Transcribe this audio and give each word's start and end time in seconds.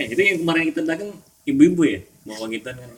Kayak 0.00 0.16
itu 0.16 0.22
yang 0.24 0.38
kemarin 0.40 0.64
kita 0.72 0.80
dagang 0.88 1.12
ibu-ibu 1.44 1.82
ya 1.84 2.00
bawa 2.24 2.48
gitu 2.48 2.72
kan. 2.72 2.88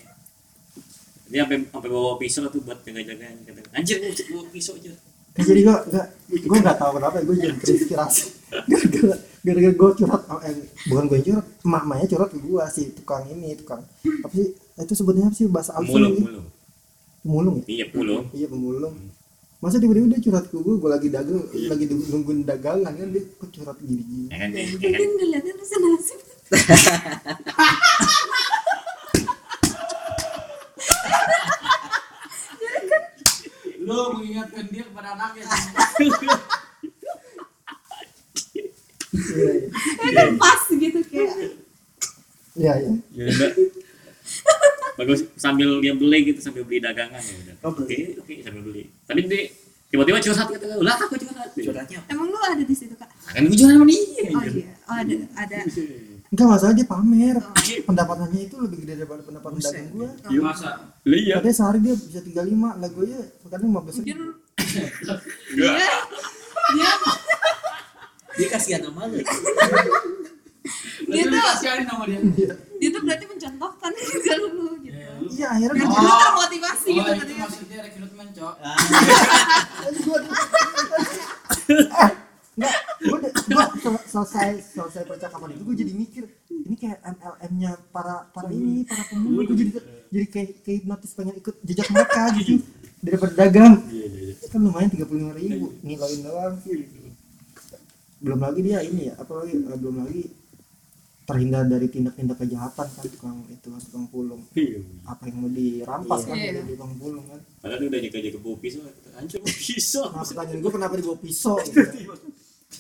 Dia 1.35 1.43
sampai 1.43 1.67
sampai 1.67 1.91
bawa 1.91 2.15
pisau 2.15 2.47
tuh 2.47 2.63
buat 2.63 2.79
jaga-jaga 2.87 3.27
kata. 3.43 3.61
Anjir 3.75 3.99
gua 3.99 4.15
bawa 4.15 4.45
pisau 4.55 4.79
aja. 4.79 4.95
Kan 5.35 5.43
jadi 5.43 5.61
gua 5.67 5.83
enggak 5.83 6.07
gua 6.47 6.57
enggak 6.63 6.77
tahu 6.79 6.91
kenapa 7.03 7.17
gua 7.27 7.35
jadi 7.43 7.55
terinspirasi. 7.59 8.23
Gara-gara 8.71 9.17
gara-gara 9.43 9.75
gua 9.75 9.91
curhat 9.99 10.23
eh, 10.47 10.55
bukan 10.87 11.05
gua 11.11 11.17
yang 11.19 11.27
curhat, 11.27 11.47
emak-emaknya 11.67 12.07
curhat 12.07 12.29
ke 12.31 12.39
gua 12.39 12.63
si 12.71 12.83
tukang 12.95 13.27
ini, 13.35 13.59
tukang 13.59 13.83
apa 14.23 14.35
sih? 14.39 14.55
Itu 14.79 14.95
sebutnya 14.95 15.27
apa 15.27 15.35
sih 15.35 15.51
bahasa 15.51 15.75
Alfa 15.75 15.91
Pemulung, 15.91 16.15
lagi? 16.15 16.23
pemulung. 16.23 16.47
Pemulung 17.27 17.57
ya? 17.59 17.65
Iya, 17.67 17.85
pemulung. 17.91 18.25
Iya 18.31 18.47
pemulung. 18.47 18.95
Masa 19.59 19.83
tiba-tiba 19.83 20.07
dia 20.15 20.23
curhat 20.23 20.47
ke 20.47 20.55
gua, 20.55 20.75
gua 20.79 20.91
lagi 20.95 21.11
dagang, 21.11 21.43
lagi 21.51 21.85
nunggu- 21.91 22.09
nungguin 22.15 22.41
dagangan 22.47 22.95
kan 22.95 23.09
dia 23.11 23.23
kok 23.27 23.51
curhat 23.51 23.77
gini-gini. 23.83 24.31
Ya 24.31 24.37
kan, 24.39 24.49
ya 24.55 24.63
kan. 24.79 25.11
Ngeliatnya 25.19 25.53
rasa 25.59 25.77
nasib. 25.83 26.21
Lu 33.83 34.15
mengingatkan 34.15 34.65
dia 34.71 34.87
kepada 34.87 35.19
anaknya. 35.19 35.43
Ya 40.03 40.11
kan 40.13 40.29
pas 40.39 40.63
gitu 40.71 40.99
kayak. 41.09 41.35
Iya, 42.53 42.73
iya. 42.85 42.93
Ya 43.17 43.25
udah. 43.33 43.51
Bagus 44.93 45.25
sambil 45.41 45.81
dia 45.81 45.97
beli 45.97 46.19
gitu 46.33 46.41
sambil 46.45 46.69
beli 46.69 46.85
dagangan 46.85 47.21
ya 47.21 47.35
udah. 47.49 47.55
Oh, 47.65 47.73
Oke, 47.73 48.17
oke 48.21 48.35
sambil 48.45 48.63
beli. 48.65 48.93
Tapi 49.09 49.25
dia 49.25 49.49
tiba-tiba 49.89 50.21
curhat 50.21 50.47
gitu. 50.53 50.67
Lah 50.85 50.97
aku 51.01 51.17
curhat. 51.17 51.49
Curhatnya? 51.57 51.99
Emang 52.13 52.29
lu 52.29 52.37
ada 52.39 52.61
di 52.61 52.77
situ 52.77 52.93
kak? 52.97 53.09
Kan 53.09 53.49
gue 53.49 53.57
jualan 53.57 53.77
sama 53.81 53.87
dia. 53.89 54.05
Oh 54.37 54.45
iya. 54.47 54.73
Oh 54.89 54.97
ada 54.97 55.15
ada. 55.37 55.59
Enggak 56.33 56.47
masalah 56.49 56.73
dia 56.73 56.87
pamer. 56.87 57.37
Oh. 57.37 57.53
Pendapatannya 57.85 58.41
itu 58.43 58.57
lebih 58.57 58.79
gede 58.83 58.95
daripada 58.99 59.21
pendapatan 59.21 59.61
dagang 59.61 59.89
gua. 59.93 60.09
Iya 60.27 60.41
masa? 60.41 60.69
Iya. 61.05 61.35
Katanya 61.37 61.55
sehari 61.55 61.79
dia 61.79 61.95
bisa 61.95 62.21
35, 62.21 62.41
lah 62.75 62.89
gua 62.89 63.05
ya 63.05 63.21
kadang 63.45 63.69
15 63.69 64.01
Mungkin 64.01 64.17
ribu. 64.17 64.33
dia 65.53 65.73
dia 66.73 66.91
Dia 68.33 68.49
kasihan 68.49 68.81
sama 68.83 69.05
lu. 69.07 69.21
dia 71.05 71.23
tuh 71.23 71.37
kasihanin 71.43 71.85
sama 71.85 72.05
dia. 72.09 72.19
dia 72.73 72.89
tuh 72.89 73.01
berarti 73.03 73.25
mencontohkan 73.29 73.93
ke 73.93 74.35
lu 74.41 74.49
gitu. 74.81 74.97
Iya, 74.97 75.13
Iya, 75.23 75.47
akhirnya 75.51 75.85
lu 75.85 75.93
Oh. 75.93 76.01
termotivasi 76.19 76.89
Oh, 76.89 76.95
gitu 76.95 77.11
itu 77.11 77.21
katanya. 77.21 77.45
maksudnya 77.45 77.79
rekrutmen, 77.85 78.29
Cok. 78.33 78.55
Enggak, 82.53 82.75
gue 83.01 83.19
gua 83.49 83.65
sel- 84.05 84.22
selesai 84.33 84.73
selesai 84.73 85.05
percakapan 85.05 85.49
itu 85.53 85.63
gue 85.69 85.77
jadi 85.85 85.93
mikir 85.93 86.25
ini 86.49 86.75
kayak 86.81 86.99
MLM-nya 87.05 87.73
para 87.93 88.25
para 88.33 88.49
ini 88.49 88.89
para 88.89 89.05
pemulung 89.13 89.45
gue 89.45 89.57
jadi 89.61 89.73
jadi 90.09 90.27
kayak 90.33 90.51
kayak 90.65 90.77
hipnotis 90.81 91.13
pengen 91.13 91.37
ikut 91.37 91.57
jejak 91.61 91.89
mereka 91.93 92.23
gitu 92.41 92.65
daripada 93.05 93.33
dagang 93.37 93.75
Iya, 93.93 94.07
iya, 94.09 94.23
iya. 94.33 94.47
kan 94.49 94.61
lumayan 94.65 94.89
tiga 94.89 95.05
puluh 95.05 95.21
lima 95.29 95.35
ribu 95.37 95.67
ngiloin 95.85 96.19
doang 96.25 96.55
belum 98.23 98.39
lagi 98.39 98.61
dia 98.65 98.79
ini 98.87 99.11
ya 99.11 99.15
apa 99.21 99.33
lagi 99.43 99.55
eh, 99.59 99.77
belum 99.77 99.97
lagi 100.07 100.23
terhindar 101.23 101.65
dari 101.71 101.87
tindak-tindak 101.87 102.35
kejahatan 102.35 102.87
kan 102.87 103.05
tukang 103.07 103.47
itu 103.47 103.67
kan 103.71 103.79
tukang 103.79 104.07
pulung. 104.11 104.43
Apa 105.07 105.31
yang 105.31 105.37
mau 105.39 105.51
dirampas 105.55 106.27
kan 106.27 106.35
dari 106.35 106.67
tukang 106.75 106.99
pulung 106.99 107.23
kan. 107.31 107.39
Padahal 107.63 107.87
udah 107.87 108.01
jaga-jaga 108.03 108.39
bawa 108.43 108.57
pisau. 108.59 108.83
Anjir 109.15 109.39
bawa 109.39 109.55
pisau. 109.55 110.05
nah 110.11 110.23
pertanyaan 110.27 110.59
gue 110.59 110.73
kenapa 110.75 110.95
dibawa 110.99 111.19
pisau 111.23 111.55
gitu 111.71 111.79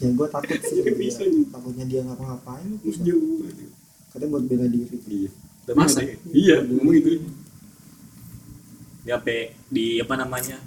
ya, 0.03 0.05
ya 0.05 0.09
gue 0.13 0.27
takut 0.29 0.59
sih 0.61 0.77
Pakai 0.77 0.91
dia, 0.91 0.99
pisau. 0.99 1.27
takutnya 1.49 1.85
dia 1.87 2.01
ngapa-ngapain 2.03 2.69
Jauh. 2.83 3.47
katanya 4.09 4.29
buat 4.29 4.45
bela 4.45 4.67
diri 4.67 4.97
Iya. 5.05 5.31
Tapi 5.63 5.77
Masa? 5.77 5.99
ada- 6.01 6.19
Iya, 6.29 6.57
ngomong 6.61 6.93
gitu. 6.93 7.11
Dia 9.03 9.15
sampai 9.17 9.39
di 9.69 9.99
apa 9.99 10.15
namanya? 10.17 10.59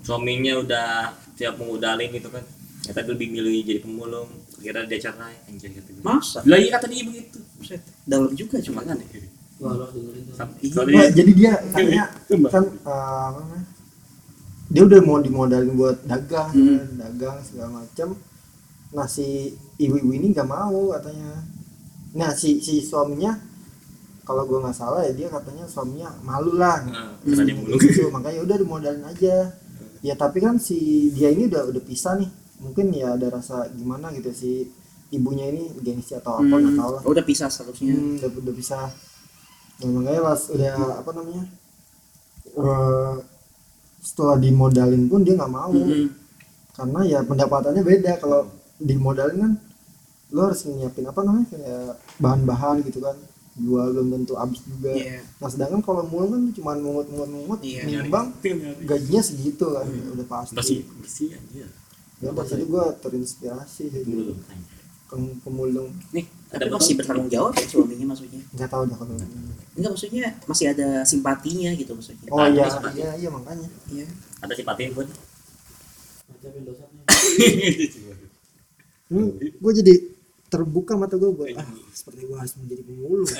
Suaminya 0.00 0.54
udah 0.56 0.88
siap 1.34 1.54
mengudalin 1.56 2.10
gitu 2.10 2.28
kan. 2.28 2.42
Kata 2.80 3.02
dia 3.02 3.10
lebih 3.12 3.28
milih 3.32 3.62
jadi 3.62 3.80
pemulung. 3.80 4.30
Kira 4.56 4.82
dia 4.82 4.98
cerai 5.00 5.34
anjir 5.44 5.70
kata 5.72 5.90
gue. 5.90 6.02
Masa? 6.02 6.38
Lah 6.42 6.54
iya 6.56 6.70
kata 6.72 6.86
dia 6.86 7.02
begitu. 7.02 7.38
Buset. 7.56 7.82
Dalam 8.04 8.30
juga 8.32 8.56
cuma 8.60 8.80
kan 8.80 8.94
tuh. 8.96 9.26
Sam- 10.32 10.54
Iya. 10.86 11.10
jadi 11.10 11.30
dia 11.32 11.52
katanya 11.66 12.04
Sumpah. 12.24 12.50
kan 12.52 12.64
apa 12.84 12.96
namanya, 13.34 13.64
dia 14.68 14.82
udah 14.82 15.00
mau 15.00 15.18
dimodalin 15.18 15.72
buat 15.72 15.96
dagang 16.04 16.50
Hmm. 16.50 16.76
kan, 16.76 16.88
dagang 17.00 17.36
segala 17.40 17.80
macam 17.80 18.08
nah 18.96 19.04
si 19.06 19.52
ibu-ibu 19.76 20.10
ini 20.16 20.32
nggak 20.32 20.48
mau 20.48 20.96
katanya 20.96 21.44
nah 22.16 22.32
si 22.32 22.64
si 22.64 22.80
suaminya 22.80 23.36
kalau 24.26 24.42
gue 24.48 24.58
nggak 24.58 24.74
salah 24.74 25.04
ya 25.04 25.12
dia 25.12 25.28
katanya 25.28 25.68
suaminya 25.68 26.10
malu 26.24 26.56
lah 26.56 26.80
Nah, 26.82 27.20
mulung. 27.60 27.76
gitu 27.78 28.08
makanya 28.08 28.40
udah 28.42 28.56
dimodalin 28.56 29.04
aja 29.04 29.52
ya 30.00 30.14
tapi 30.16 30.38
kan 30.40 30.56
si 30.56 31.10
dia 31.12 31.28
ini 31.28 31.46
udah 31.46 31.62
udah 31.70 31.82
pisah 31.84 32.16
nih 32.16 32.30
mungkin 32.64 32.88
ya 32.90 33.14
ada 33.20 33.28
rasa 33.28 33.68
gimana 33.70 34.08
gitu 34.16 34.32
si 34.32 34.50
ibunya 35.12 35.46
ini 35.52 35.70
gengsi 35.84 36.16
atau 36.16 36.40
apa 36.40 36.54
nggak 36.56 36.72
Hmm, 36.72 36.80
tahu 36.80 36.90
lah 36.96 37.02
oh, 37.06 37.10
udah 37.14 37.22
pisah 37.22 37.46
seharusnya. 37.46 37.94
Hmm, 37.94 38.18
udah, 38.18 38.30
udah 38.42 38.54
bisa. 38.56 38.78
Nah, 39.76 39.88
makanya 39.92 40.20
pas 40.24 40.40
udah 40.50 40.74
apa 40.98 41.10
namanya? 41.14 41.44
eh, 42.56 43.14
setelah 44.02 44.36
dimodalin 44.38 45.04
pun 45.10 45.20
dia 45.22 45.34
nggak 45.36 45.52
mau 45.52 45.70
Hmm. 45.70 46.08
karena 46.74 47.00
ya 47.06 47.18
pendapatannya 47.22 47.82
beda 47.82 48.12
kalau 48.18 48.48
dimodalin 48.78 49.38
kan 49.38 49.52
lo 50.28 50.40
harus 50.44 50.64
nyiapin 50.64 51.04
apa 51.04 51.20
namanya 51.20 51.46
kayak 51.48 51.86
bahan-bahan 52.18 52.82
gitu 52.82 52.98
kan 52.98 53.14
jual 53.56 53.88
belum 53.88 54.12
tentu 54.12 54.34
habis 54.34 54.60
juga 54.60 54.92
Iya. 54.92 55.24
nah 55.34 55.48
sedangkan 55.48 55.80
kalau 55.80 56.04
mul 56.04 56.28
kan 56.28 56.42
cuma 56.52 56.76
mungut 56.76 57.08
mungut 57.08 57.30
mungut 57.30 57.60
Iya. 57.62 57.86
nimbang 57.86 58.34
gajinya 58.82 59.22
segitu 59.22 59.64
kan 59.66 59.86
udah 59.86 60.26
pasti 60.26 60.52
Bersih, 60.52 60.80
bersih 60.94 61.28
anjir. 61.32 61.68
ya 62.18 62.30
pas 62.30 62.44
itu 62.44 62.64
gue 62.64 62.84
terinspirasi 63.00 63.84
sih 63.86 64.02
Mulung. 64.04 64.36
Pem- 65.06 65.38
pemulung 65.40 65.88
Nih, 66.10 66.26
Tapi 66.48 66.58
ada 66.58 66.74
masih 66.74 66.94
bertanggung 66.96 67.30
jawab 67.30 67.54
ya 67.54 67.64
suaminya 67.64 68.06
maksudnya. 68.10 68.42
nggak 68.50 68.66
tahu 68.66 68.82
dah 68.84 68.96
kalau 68.98 69.14
Enggak 69.72 69.90
maksudnya 69.92 70.24
masih 70.44 70.66
ada 70.68 70.86
simpatinya 71.02 71.70
gitu 71.70 71.92
maksudnya. 71.92 72.28
oh 72.28 72.42
iya 72.44 72.64
simpati. 72.66 72.96
iya 72.98 73.10
iya 73.14 73.28
makanya 73.30 73.68
Iya. 73.86 74.06
Ada 74.42 74.52
si 74.52 74.62
patin 74.62 74.90
pun. 74.90 75.06
Baca 76.26 76.48
Windowsnya. 76.50 76.88
Hmm, 79.06 79.38
gue 79.38 79.72
jadi 79.82 79.94
terbuka 80.50 80.98
mata 80.98 81.14
gue 81.14 81.30
buat 81.30 81.54
ah 81.58 81.68
seperti 81.94 82.26
gue 82.26 82.36
harus 82.38 82.54
menjadi 82.58 82.82
pemulung. 82.86 83.30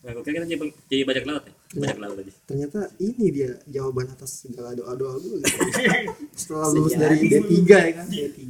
Nah, 0.00 0.16
gue 0.16 0.24
kira 0.24 0.48
kita 0.48 0.56
jadi, 0.56 0.72
jadi 0.88 1.02
bajak 1.04 1.24
laut 1.28 1.44
ya? 1.44 1.52
Bajak 1.76 1.98
laut 2.00 2.16
aja. 2.24 2.32
ternyata 2.48 2.88
ini 3.04 3.26
dia 3.28 3.52
jawaban 3.68 4.08
atas 4.08 4.48
segala 4.48 4.72
doa 4.72 4.96
doa 4.96 5.12
gue 5.20 5.44
gitu. 5.44 5.60
setelah 6.40 6.72
lulus 6.72 6.96
dari 6.96 7.20
D3 7.20 7.52
ya 7.68 7.92
kan? 7.92 8.06
D3 8.08 8.40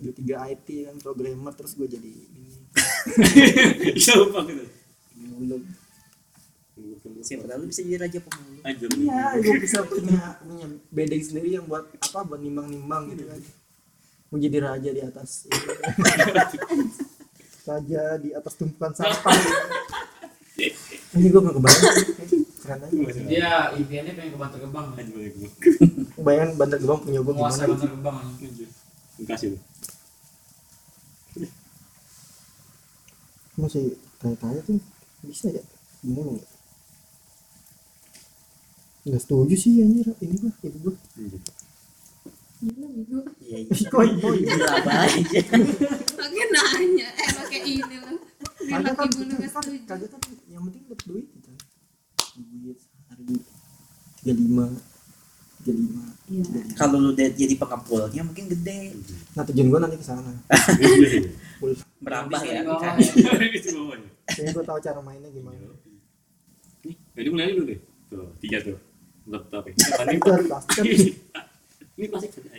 D3 0.00 0.20
IT 0.24 0.68
kan 0.88 0.96
programmer 1.04 1.52
terus 1.52 1.76
gue 1.76 1.84
jadi 1.92 2.08
ini. 2.08 2.56
Iya, 4.00 4.12
lupa 4.24 4.48
gitu. 4.48 4.64
pemulung. 5.12 5.64
Siapa 7.20 7.44
tahu 7.44 7.68
bisa 7.68 7.80
jadi 7.84 8.08
raja 8.08 8.18
pemulung. 8.24 8.64
Iya 8.64 9.24
gue 9.44 9.56
bisa 9.60 9.78
punya 9.84 10.40
punya 10.40 10.66
bedeng 10.88 11.20
sendiri 11.20 11.60
yang 11.60 11.68
buat 11.68 11.84
apa? 12.00 12.24
Buat 12.24 12.40
nimbang 12.40 12.72
nimbang 12.72 13.12
gitu 13.12 13.28
kan 13.28 13.44
mau 14.34 14.42
jadi 14.42 14.58
raja 14.66 14.90
di 14.90 14.98
atas 14.98 15.46
ini. 15.46 15.54
raja 17.70 18.18
di 18.18 18.34
atas 18.34 18.58
tumpukan 18.58 18.90
sampah 18.90 19.30
ini 21.14 21.30
gue 21.30 21.38
gak 21.38 21.54
kebayang 21.54 21.86
keren 22.58 22.82
aja 22.82 23.22
Dia 23.30 23.70
impiannya 23.78 24.18
pengen 24.18 24.34
ke 24.34 24.38
Bantar 24.42 24.58
Gebang. 24.58 24.90
Anjir. 24.98 25.38
bayangin 26.18 26.58
bandar 26.58 26.82
gebang 26.82 26.98
punya 27.06 27.22
gue 27.22 27.34
gimana 27.38 27.54
Bantar 27.54 27.78
Gebang. 27.78 28.18
Kasih 29.22 29.54
lu. 29.54 29.58
masih 33.54 33.94
tanya-tanya 34.18 34.66
tuh 34.66 34.82
bisa 35.22 35.46
ya 35.46 35.62
pemulung 36.02 36.42
ya 36.42 36.48
nggak 39.06 39.22
setuju 39.22 39.54
sih 39.54 39.78
anjir 39.78 40.10
ini 40.18 40.34
gua 40.42 40.50
ibu 40.66 40.90
gua 40.90 40.94
Gila 42.64 42.86
bego. 42.96 43.20
Iya, 43.44 43.58
iya. 43.68 43.88
kok 43.92 44.02
ibu 44.08 44.28
Gila 44.40 44.66
aja. 44.80 45.40
Pakai 46.16 46.44
nanya, 46.48 47.08
eh 47.12 47.28
pakai 47.36 47.60
ini 47.60 47.96
lah. 48.00 48.16
Kagak 48.64 48.94
kan 48.96 49.08
kagak 49.12 49.50
kan 49.52 49.64
kagak 49.84 50.08
kan 50.08 50.20
yang 50.48 50.62
penting 50.66 50.82
dapat 50.88 51.04
duit 51.04 51.26
gitu 51.36 51.50
duit 52.34 52.78
hari 53.12 53.24
tiga 54.22 54.32
lima 54.34 54.66
tiga 55.60 55.72
lima 55.76 56.04
Iya. 56.24 56.40
Kalau 56.80 57.04
lu 57.04 57.12
jadi 57.12 57.52
pengepulnya 57.52 58.24
mungkin 58.24 58.48
gede. 58.48 58.96
nah 59.36 59.44
tujuan 59.44 59.68
gua 59.68 59.84
nanti 59.84 60.00
ke 60.00 60.06
sana 60.08 60.24
Merambah 62.00 62.40
ya. 62.48 62.64
kan. 62.80 62.96
Kayaknya 62.96 64.50
gua 64.56 64.64
tahu 64.64 64.78
cara 64.80 65.04
mainnya 65.04 65.28
gimana 65.28 65.60
Nih, 66.80 66.96
jadi 67.12 67.28
mulai 67.28 67.52
dulu 67.52 67.64
deh. 67.68 67.80
Tuh, 68.08 68.32
tiga 68.40 68.56
tuh. 68.64 68.80
Laptop 69.28 69.68
ya. 69.68 69.72
Ini 70.08 70.16
plastik 70.48 70.80
Ini 71.94 72.06
plastik 72.10 72.30
saja. 72.34 72.58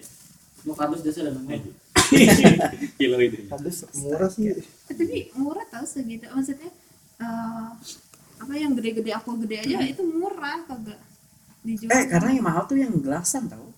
Mau 0.66 0.74
kardus 0.74 1.02
desa 1.06 1.28
dan. 1.28 1.38
Anjir. 1.46 1.74
kilo 3.00 3.18
itu 3.18 3.50
Kardus 3.50 3.78
murah 3.98 4.30
sih. 4.30 4.54
Eh, 4.54 4.66
tapi 4.94 5.34
murah 5.38 5.66
tau 5.70 5.86
segitu 5.86 6.30
maksudnya 6.30 6.70
eh, 7.18 7.66
apa 8.36 8.54
yang 8.54 8.78
gede-gede 8.78 9.12
aku 9.16 9.42
gede 9.46 9.66
aja 9.66 9.78
itu 9.82 10.04
murah 10.06 10.62
kagak 10.70 11.00
dijual 11.66 11.90
Eh 11.90 12.06
karena 12.06 12.30
yang 12.38 12.46
mahal 12.46 12.64
tuh 12.70 12.78
yang 12.78 12.94
gelasan 13.02 13.50
tau. 13.50 13.74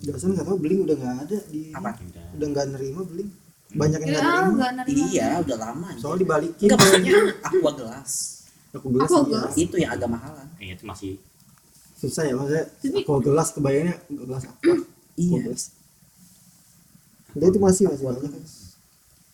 Biasanya 0.00 0.40
nggak 0.40 0.48
tahu 0.48 0.58
beling 0.60 0.80
udah 0.88 0.96
nggak 0.96 1.16
ada 1.28 1.38
di 1.52 1.62
Apa? 1.76 1.90
udah 2.36 2.46
nggak 2.48 2.66
nerima 2.72 3.00
beling. 3.04 3.30
Banyak 3.70 4.00
yang 4.00 4.10
nggak 4.10 4.24
ya 4.24 4.30
nerima. 4.32 4.48
enggak 4.50 4.72
nerima 4.80 5.04
Iya 5.12 5.28
udah 5.44 5.56
lama. 5.60 5.88
Soalnya 6.00 6.20
dibalikin. 6.24 6.66
Enggak 6.66 6.78
maksudnya 6.80 7.14
aqua 7.44 7.72
gelas. 7.76 8.12
Aku 8.72 8.86
gelas. 8.88 9.08
Aqua 9.10 9.20
iya. 9.20 9.28
gelas? 9.28 9.52
Itu 9.60 9.74
yang 9.76 9.90
agak 9.92 10.08
mahalan. 10.08 10.48
Iya 10.56 10.72
itu 10.80 10.84
masih 10.88 11.12
Susah 12.00 12.24
ya 12.24 12.32
maksudnya. 12.32 12.64
Tapi- 12.66 13.04
Aku 13.04 13.20
gelas 13.20 13.48
kebayangnya 13.52 13.94
gelas 14.08 14.42
apa? 14.42 14.72
Iya. 15.14 15.38
gelas. 15.44 15.64
Enggak 17.30 17.48
itu 17.48 17.58
masih 17.60 17.84
masih 17.86 18.04
banyak. 18.06 18.22
kan. 18.24 18.32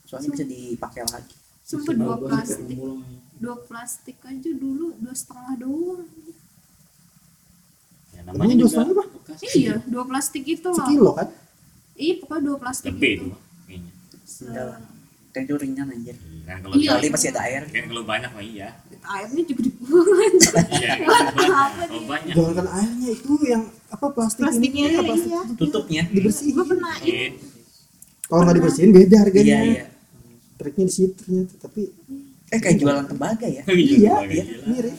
Soalnya 0.05 0.29
bisa 0.31 0.45
dipakai 0.45 1.03
lagi. 1.05 1.35
sumpah 1.63 1.95
dua 1.95 2.15
plastik 2.17 2.79
dua 3.37 3.57
plastik 3.61 4.17
aja 4.23 4.51
dulu 4.55 4.95
dua 4.97 5.11
setengah 5.13 5.59
doang 5.59 6.07
ya, 8.15 8.21
namanya 8.23 8.55
dua 8.55 8.61
juga 8.63 8.71
setengah 8.71 8.95
apa? 8.95 9.05
iya 9.53 9.75
dua 9.85 10.05
plastik 10.07 10.47
itu 10.47 10.63
loh 10.63 10.79
Sekilo 10.79 11.11
kan? 11.13 11.27
iya 11.99 12.15
pokoknya 12.17 12.43
dua 12.45 12.57
plastik 12.57 12.95
lebih 12.95 13.15
itu 13.19 13.27
itu 13.67 14.63
itu 15.39 15.55
ringan 15.55 15.89
aja. 15.89 16.15
kan 16.43 16.57
kalau 16.61 16.75
Iya. 16.75 16.91
Kali 16.95 17.09
masih 17.11 17.29
ada 17.31 17.41
air. 17.43 17.63
kan 17.65 17.85
kalau 17.85 18.03
banyak 18.03 18.31
mah 18.31 18.41
iya 18.41 18.69
airnya 19.05 19.43
juga 19.45 19.61
dibuang 19.63 20.09
iya 20.75 20.93
Buat 20.99 21.27
kalau 21.33 21.57
apa 21.57 21.83
banyak 22.07 22.33
Jangan 22.33 22.67
airnya 22.73 23.09
itu 23.13 23.33
yang 23.43 23.63
apa 23.87 24.07
plastik 24.09 24.43
Plastiknya, 24.43 24.85
ini 24.85 24.97
apa 24.97 25.15
iya. 25.17 25.41
Tutupnya. 25.53 26.03
dibersihin. 26.09 26.55
gue 26.55 26.67
pernah 26.67 26.95
Iya. 26.99 27.07
ini 27.07 27.27
Kalau 28.23 28.41
nggak 28.43 28.57
dibersihin 28.57 28.91
beda 28.91 29.17
harganya. 29.21 29.57
Iya 29.57 29.61
iya. 29.63 29.85
Triknya 30.57 30.85
di 30.85 30.95
situ 30.95 31.15
ternyata 31.17 31.55
tapi 31.61 31.81
Eh 32.47 32.59
kayak 32.59 32.79
jualan 32.79 33.05
tembaga 33.05 33.45
ya. 33.45 33.63
Iya, 33.97 34.15
iya 34.25 34.45
mirip. 34.65 34.95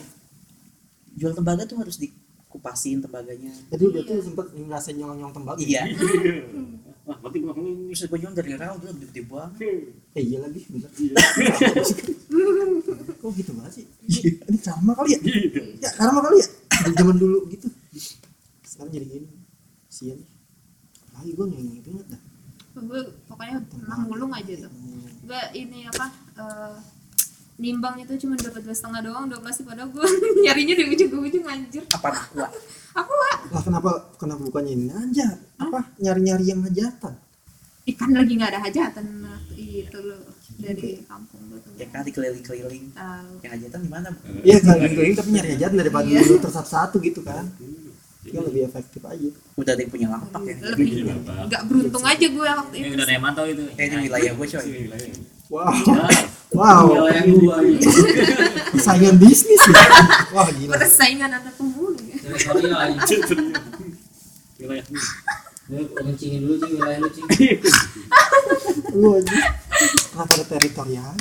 Jual 1.14 1.32
tembaga 1.32 1.64
tuh 1.64 1.76
harus 1.76 1.96
dikupasin 1.96 3.00
tembaganya. 3.00 3.52
Jadi 3.66 3.82
udah 3.84 4.02
tuh 4.02 4.16
sempet 4.22 4.46
ngerasain 4.50 4.94
nyolong-nyolong 4.94 5.32
tembakau. 5.32 5.58
Iya. 5.58 5.88
wah 7.08 7.16
berarti 7.24 7.38
gua 7.40 7.56
ini 7.56 7.96
Terus 7.96 8.04
gue 8.04 8.20
dari 8.36 8.52
rel 8.52 8.76
dulu 8.76 8.92
gede 9.08 9.20
banget. 9.24 9.88
Eh 10.12 10.22
iya 10.28 10.38
lagi 10.44 10.60
bener. 10.68 10.90
Kok 13.16 13.30
gitu 13.32 13.50
banget 13.56 13.72
sih? 13.80 13.84
Ini 14.44 14.58
karma 14.60 14.92
kali 14.92 15.16
ya? 15.16 15.20
Ya 15.80 15.90
karma 15.96 16.20
kali 16.20 16.36
ya? 16.44 16.46
Dari 16.68 16.94
zaman 17.00 17.16
dulu 17.16 17.48
gitu. 17.48 17.66
Sekarang 18.60 18.92
jadi 18.92 19.06
gini. 19.08 19.28
Sian. 19.88 20.20
Lagi 21.16 21.32
gue 21.32 21.46
nyanyi 21.48 21.80
banget 21.80 22.06
dah. 22.12 22.22
gue 22.78 23.00
pokoknya 23.26 23.58
pernah 23.66 23.98
mulung 24.06 24.30
aja 24.30 24.54
tuh 24.54 24.70
gue 25.26 25.42
ini 25.58 25.90
apa 25.90 26.06
eh, 26.38 26.74
nimbang 27.58 27.98
itu 27.98 28.14
cuma 28.16 28.34
dapat 28.34 28.62
dua 28.62 28.72
setengah 28.72 29.00
doang 29.02 29.26
dua 29.26 29.38
plastik 29.38 29.66
padahal 29.66 29.90
gue 29.90 30.06
nyarinya 30.44 30.74
di 30.74 30.84
ujung 30.88 31.08
ke 31.08 31.18
ujung 31.20 31.44
anjir 31.44 31.82
Apa 31.90 32.08
aqua? 32.08 32.46
aku 32.94 33.12
lah 33.12 33.34
Lah 33.48 33.62
kenapa 33.62 33.90
kenapa 34.14 34.40
bukannya 34.40 34.72
ini 34.72 34.86
aja? 34.88 35.26
Apa 35.56 35.90
nyari-nyari 35.96 36.44
yang 36.46 36.60
hajatan? 36.60 37.14
ikan 37.88 38.10
lagi 38.12 38.36
nggak 38.36 38.52
ada 38.52 38.60
hajatan 38.60 39.06
itu 39.50 39.98
loh 39.98 40.20
dari 40.54 41.00
kampung 41.02 41.40
gue 41.48 41.58
tuh 41.58 41.72
Ya 41.74 41.86
kan 41.88 42.02
dikeliling-keliling. 42.02 42.84
tahu 42.92 43.32
Yang 43.40 43.52
hajatan 43.54 43.78
di 43.80 43.88
mana? 43.88 44.08
Bu? 44.10 44.20
Iya 44.40 44.56
keliling-keliling 44.60 45.16
tapi 45.16 45.28
nyari 45.32 45.48
hajatan 45.52 45.76
daripada 45.78 46.06
Iya. 46.06 46.20
dulu 46.20 46.36
tersatu-satu 46.38 46.96
gitu 47.00 47.20
kan. 47.22 47.44
Itu 48.20 48.38
lebih 48.38 48.62
efektif 48.66 49.00
aja. 49.02 49.28
Udah 49.56 49.72
ada 49.72 49.80
yang 49.80 49.88
punya 49.88 50.08
lapak 50.10 50.42
ya. 50.44 50.54
lebih 50.68 50.88
nggak 51.48 51.62
beruntung 51.64 52.04
aja 52.04 52.26
gue 52.28 52.44
waktu 52.52 52.74
ini 52.76 52.84
itu 52.84 52.94
udah 52.94 53.02
ada 53.02 53.14
yang 53.14 53.24
mantau 53.24 53.44
itu 53.46 53.64
Eh, 53.72 53.84
ini 53.84 53.96
wilayah 54.04 54.32
gue 54.32 54.46
coy. 54.46 54.68
Wow. 55.48 55.72
Wow. 56.52 56.84
Wilayah 56.92 57.24
gua 57.28 57.56
ini. 57.64 57.80
Saingan 58.76 59.16
bisnis 59.16 59.60
ya. 59.64 59.84
Wah 60.32 60.48
gila. 60.52 60.76
persaingan 60.76 61.28
antar 61.32 61.52
ya 61.56 62.76
aja. 62.84 63.16
wilayah 64.60 64.84
Lu 65.68 65.84
kencingin 65.92 66.40
dulu 66.44 66.56
sih 66.60 66.70
wilayah 66.76 66.98
lu 67.00 67.08
cing. 67.12 67.26
Lu 68.92 69.08
aja. 69.16 69.38
Kenapa 70.12 70.32
ada 70.36 70.44
teritorial? 70.44 71.12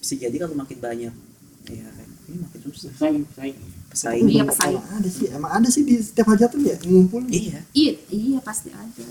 Bisa 0.00 0.14
jadi 0.16 0.36
kalau 0.36 0.56
makin 0.56 0.78
banyak 0.80 1.14
ya 1.72 1.88
ini 2.28 2.36
makin 2.40 2.60
susah. 2.68 2.92
saing 2.96 3.24
saing 3.36 3.56
Pesaing. 3.92 4.24
Iya, 4.24 4.48
pesaing. 4.48 4.80
Emang 4.80 4.96
ada 4.96 5.08
sih, 5.12 5.26
emang 5.28 5.52
ada 5.52 5.68
sih 5.68 5.82
di 5.84 6.00
setiap 6.00 6.32
hajatan 6.32 6.64
ya 6.64 6.80
ngumpul. 6.88 7.28
Iya. 7.28 7.60
iya 7.76 7.92
iya 8.08 8.40
pasti 8.40 8.72
ada 8.72 9.04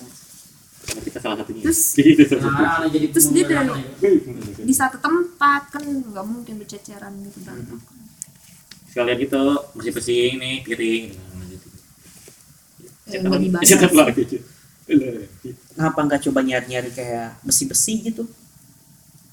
Karena 0.81 1.01
kita 1.01 1.19
salah 1.19 1.37
satunya 1.39 1.61
Terus? 1.63 1.81
gitu 1.97 2.35
Nah, 2.37 2.85
jadi 2.85 3.05
Terus 3.09 3.27
dia 3.29 3.43
dari- 3.45 3.85
di 4.61 4.73
satu 4.73 4.97
tempat 4.97 5.61
kan 5.69 5.83
nggak 5.83 6.25
mungkin 6.25 6.53
berceceran 6.57 7.13
gitu 7.21 7.37
berantakan 7.41 7.99
sekalian 8.91 9.17
gitu 9.19 9.39
masih 9.71 9.91
bersih 9.95 10.35
nih 10.35 10.55
piring 10.61 11.03
gitu. 11.47 11.67
Eh, 13.07 13.63
Cetak 13.63 13.91
lagi. 13.95 14.23
Kenapa 15.71 15.99
nggak 16.03 16.21
coba 16.27 16.39
nyari-nyari 16.43 16.91
kayak 16.91 17.39
besi-besi 17.41 18.03
gitu? 18.03 18.27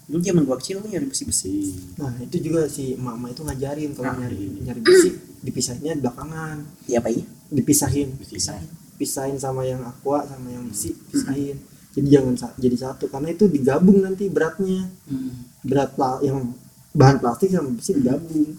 Dulu 0.07 0.23
zaman 0.23 0.47
gua 0.47 0.57
kecil 0.57 0.79
nyari 0.81 1.05
besi-besi. 1.05 1.75
Nah 1.99 2.15
itu 2.17 2.39
juga 2.41 2.71
si 2.71 2.95
mama 2.95 3.29
itu 3.29 3.43
ngajarin 3.43 3.93
kalau 3.93 4.09
Nah, 4.09 4.25
nyari 4.25 4.63
nyari 4.63 4.81
besi 4.81 5.11
dipisahinnya 5.43 5.99
di 5.99 6.03
belakangan, 6.03 6.57
Iya 6.87 7.03
apa 7.03 7.09
iya? 7.11 7.25
dipisahin, 7.51 8.15
Pisahin. 8.17 8.69
Pisahin 8.99 9.39
sama 9.39 9.63
yang 9.63 9.81
aqua 9.81 10.27
sama 10.27 10.51
yang 10.51 10.67
besi, 10.67 10.93
pisahin. 11.09 11.57
Jadi 11.95 12.09
jangan 12.11 12.35
sa- 12.35 12.55
jadi 12.55 12.77
satu 12.77 13.07
karena 13.07 13.31
itu 13.31 13.47
digabung 13.47 14.03
nanti 14.03 14.27
beratnya, 14.27 14.91
Hmm. 15.07 15.47
berat 15.63 15.95
yang 16.21 16.53
bahan 16.93 17.17
plastik 17.17 17.49
sama 17.49 17.71
besi 17.71 17.95
digabung. 17.95 18.55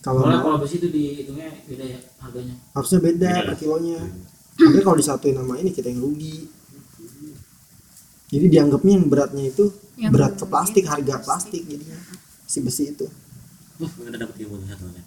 Kalau 0.00 0.24
Soalnya 0.24 0.40
mau- 0.40 0.44
kalau 0.46 0.58
besi 0.58 0.76
itu 0.76 0.88
dihitungnya 0.88 1.48
beda 1.62 1.84
ya 1.86 1.98
harganya. 2.18 2.54
harusnya 2.72 2.98
beda 2.98 3.30
per 3.44 3.54
kilonya. 3.54 4.00
Tapi 4.56 4.80
kalau 4.80 4.96
disatuin 4.96 5.36
sama 5.36 5.54
ini 5.56 5.70
kita 5.70 5.88
yang 5.88 6.00
rugi. 6.00 6.48
Jadi 8.30 8.46
dianggapnya 8.46 8.92
yang 8.94 9.06
beratnya 9.06 9.44
itu 9.44 9.64
Yang 9.96 10.12
berat 10.12 10.32
ke 10.38 10.44
plastik, 10.46 10.84
harga 10.86 11.20
plastik 11.20 11.60
jadinya 11.66 11.98
si 12.46 12.58
besi 12.60 12.88
itu. 12.88 13.04
Wah, 13.76 13.90
udah 13.90 14.16
dapet 14.16 14.36
ilmu 14.40 14.64
satu 14.64 14.88
kan. 14.88 15.04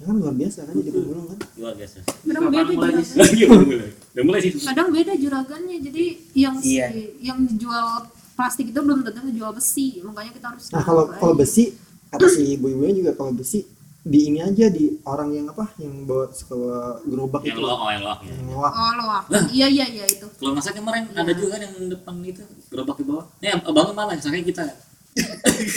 Ya 0.00 0.06
kan 0.06 0.16
luar 0.16 0.32
biasa 0.32 0.58
kan 0.64 0.72
jadi 0.74 0.90
pemulung 0.90 1.26
kan. 1.28 1.38
Luar 1.54 1.74
biasa. 1.76 1.96
kadang 2.00 2.48
beda 2.48 2.72
mulai 2.72 2.92
juragan 2.96 3.20
Lagi 3.20 3.42
udah 3.44 3.60
mulai. 3.60 3.90
Udah 4.10 4.24
mulai 4.24 4.40
sih. 4.40 4.52
kadang 4.64 4.88
beda 4.90 5.12
juragannya 5.14 5.76
jadi 5.78 6.04
yang 6.34 6.54
si 6.58 6.72
Iya. 6.72 6.86
yang 7.22 7.38
jual 7.52 7.86
plastik 8.32 8.66
itu 8.66 8.80
belum 8.80 9.04
tentu 9.04 9.20
ngejual 9.20 9.52
besi 9.52 10.00
makanya 10.00 10.32
kita 10.32 10.46
harus 10.48 10.64
Nah 10.72 10.80
kalau 10.80 11.04
kalau 11.12 11.34
besi 11.34 11.76
kata 12.08 12.26
si 12.26 12.56
ibu-ibunya 12.56 12.96
juga 12.96 13.12
kalau 13.12 13.30
besi 13.30 13.68
di 14.00 14.18
ini 14.26 14.40
aja 14.40 14.66
di 14.66 14.96
orang 15.04 15.28
yang 15.30 15.46
apa 15.46 15.68
yang 15.76 16.08
bawa 16.08 16.32
bawa 16.48 16.76
gerobak 17.04 17.44
Yang 17.44 17.52
itu 17.52 17.60
lo, 17.60 17.74
oh 17.76 17.90
yang 17.92 18.00
lo. 18.00 18.14
ya. 18.16 18.24
yang 18.24 18.40
lewat 18.48 18.72
oh 18.72 18.92
lo 18.96 19.04
iya 19.52 19.66
iya 19.68 19.84
iya 19.86 20.04
itu 20.08 20.24
Kalau 20.32 20.56
masa 20.56 20.72
kemarin 20.72 21.04
Iya. 21.06 21.20
ada 21.20 21.32
juga 21.36 21.48
kan 21.52 21.60
yang 21.60 21.74
depan 21.86 22.14
itu 22.24 22.40
gerobak 22.66 22.96
di 22.96 23.04
bawah. 23.04 23.28
Nih 23.38 23.52
abang 23.52 23.92
malah 23.92 24.16
sakit 24.16 24.40
kita. 24.42 24.64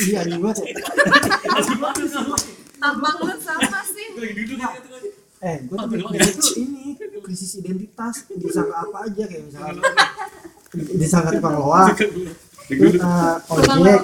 iya 0.08 0.24
anjing 0.24 0.40
banget 0.40 0.64
ya. 0.64 0.80
tampang 1.60 1.96
lu 2.00 2.08
sama 2.08 2.36
sih 2.40 2.56
Lagi 4.24 4.34
duduk 4.34 4.56
gitu 4.56 4.88
kan. 4.90 5.04
eh 5.44 5.58
gue 5.60 5.76
tuh 5.76 5.90
mikir 5.92 6.20
itu 6.24 6.50
ini 6.58 6.84
krisis 7.20 7.52
identitas 7.60 8.16
disangka 8.40 8.76
apa 8.80 8.98
aja 9.04 9.24
kayak 9.24 9.44
misalnya. 9.44 9.84
Disangka 10.96 11.30
tukang 11.36 11.56
loak. 11.60 12.00
Terus 12.64 12.96
eh, 12.96 13.36
Tukang 13.44 13.80
ojek. 13.84 14.02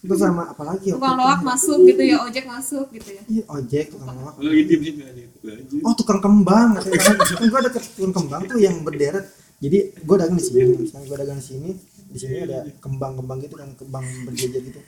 terus 0.00 0.16
sama 0.16 0.48
apa 0.48 0.62
lagi 0.64 0.88
ya? 0.88 0.96
tukang 0.96 1.12
loak 1.14 1.40
masuk 1.44 1.78
gitu 1.84 2.00
ya 2.02 2.16
ojek 2.24 2.44
masuk 2.48 2.86
gitu 2.90 3.08
ya. 3.12 3.22
Iya, 3.28 3.42
ojek 3.46 3.84
tukang 3.92 4.16
loak. 4.16 4.34
Lanjut. 4.40 5.80
oh 5.84 5.94
tukang 5.94 6.18
kembang. 6.18 6.80
Kan 6.80 7.16
kan 7.20 7.44
gue 7.44 7.58
ada 7.60 7.70
tukang 7.70 8.12
kembang 8.16 8.42
tuh 8.48 8.56
yang 8.56 8.80
berderet. 8.80 9.28
Jadi 9.60 9.78
gue 9.92 10.16
dagang 10.16 10.34
di 10.34 10.42
sini 10.42 10.60
misalnya 10.80 11.04
gue 11.04 11.18
dagang 11.20 11.36
di 11.36 11.44
sini 11.44 11.70
di 12.10 12.16
sini 12.18 12.36
ada 12.40 12.64
kembang-kembang 12.80 13.38
gitu 13.44 13.54
kan 13.54 13.68
kembang 13.76 14.00
berjejer 14.24 14.64
gitu. 14.64 14.80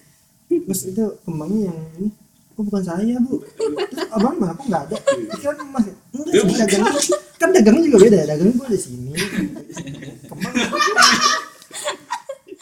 Terus 0.49 0.81
itu 0.89 1.05
kembangnya 1.23 1.69
yang 1.69 1.79
ini 1.97 2.09
oh 2.57 2.63
bukan 2.63 2.83
saya 2.85 3.17
bu. 3.23 3.41
Terus 3.57 4.09
abang 4.13 4.37
mah 4.37 4.53
kok 4.57 4.67
nggak 4.69 4.83
ada? 4.89 4.97
Pikiran 5.37 5.57
mas 5.73 5.87
enggak 6.13 6.43
sih 6.45 6.57
dagang 6.61 6.83
kan 7.41 7.49
dagangnya 7.51 7.83
juga 7.91 7.99
beda 8.07 8.19
dagangnya 8.29 8.55
gue 8.55 8.69
di 8.71 8.81
sini. 8.81 9.11
Kembang 10.31 10.55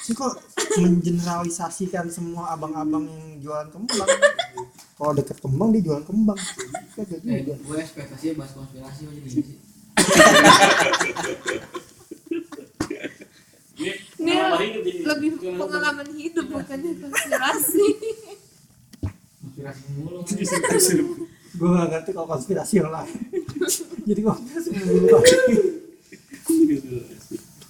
sih 0.01 0.15
kok 0.17 0.33
mengeneralisasikan 0.81 2.07
semua 2.09 2.55
abang-abang 2.57 3.05
yang 3.05 3.45
jualan 3.45 3.69
kembang? 3.69 4.09
Kalau 4.97 5.13
deket 5.17 5.37
kembang 5.41 5.69
dia 5.75 5.83
jualan 5.85 6.05
kembang. 6.07 6.41
Kagak 6.97 7.21
Eh, 7.25 7.45
juga 7.45 7.55
gue 7.61 7.77
ekspektasinya 7.81 8.35
bahas 8.41 8.53
konspirasi 8.57 9.03
aja 9.07 9.21
di 9.21 9.31
sini. 9.31 9.55
Ini 14.21 14.35
lebih 15.09 15.31
pengalaman 15.41 16.09
hidup 16.13 16.47
bukannya 16.53 16.93
konspirasi 17.01 17.87
Konspirasi 19.61 20.93
mulu. 21.01 21.25
gue 21.51 21.67
gak 21.67 21.89
ngerti 21.91 22.11
kalau 22.15 22.29
konspirasi 22.31 22.75
yang 22.81 22.91
lain 22.95 23.11
jadi 24.09 24.21
konspirasi 24.25 24.69
mulu 24.73 25.07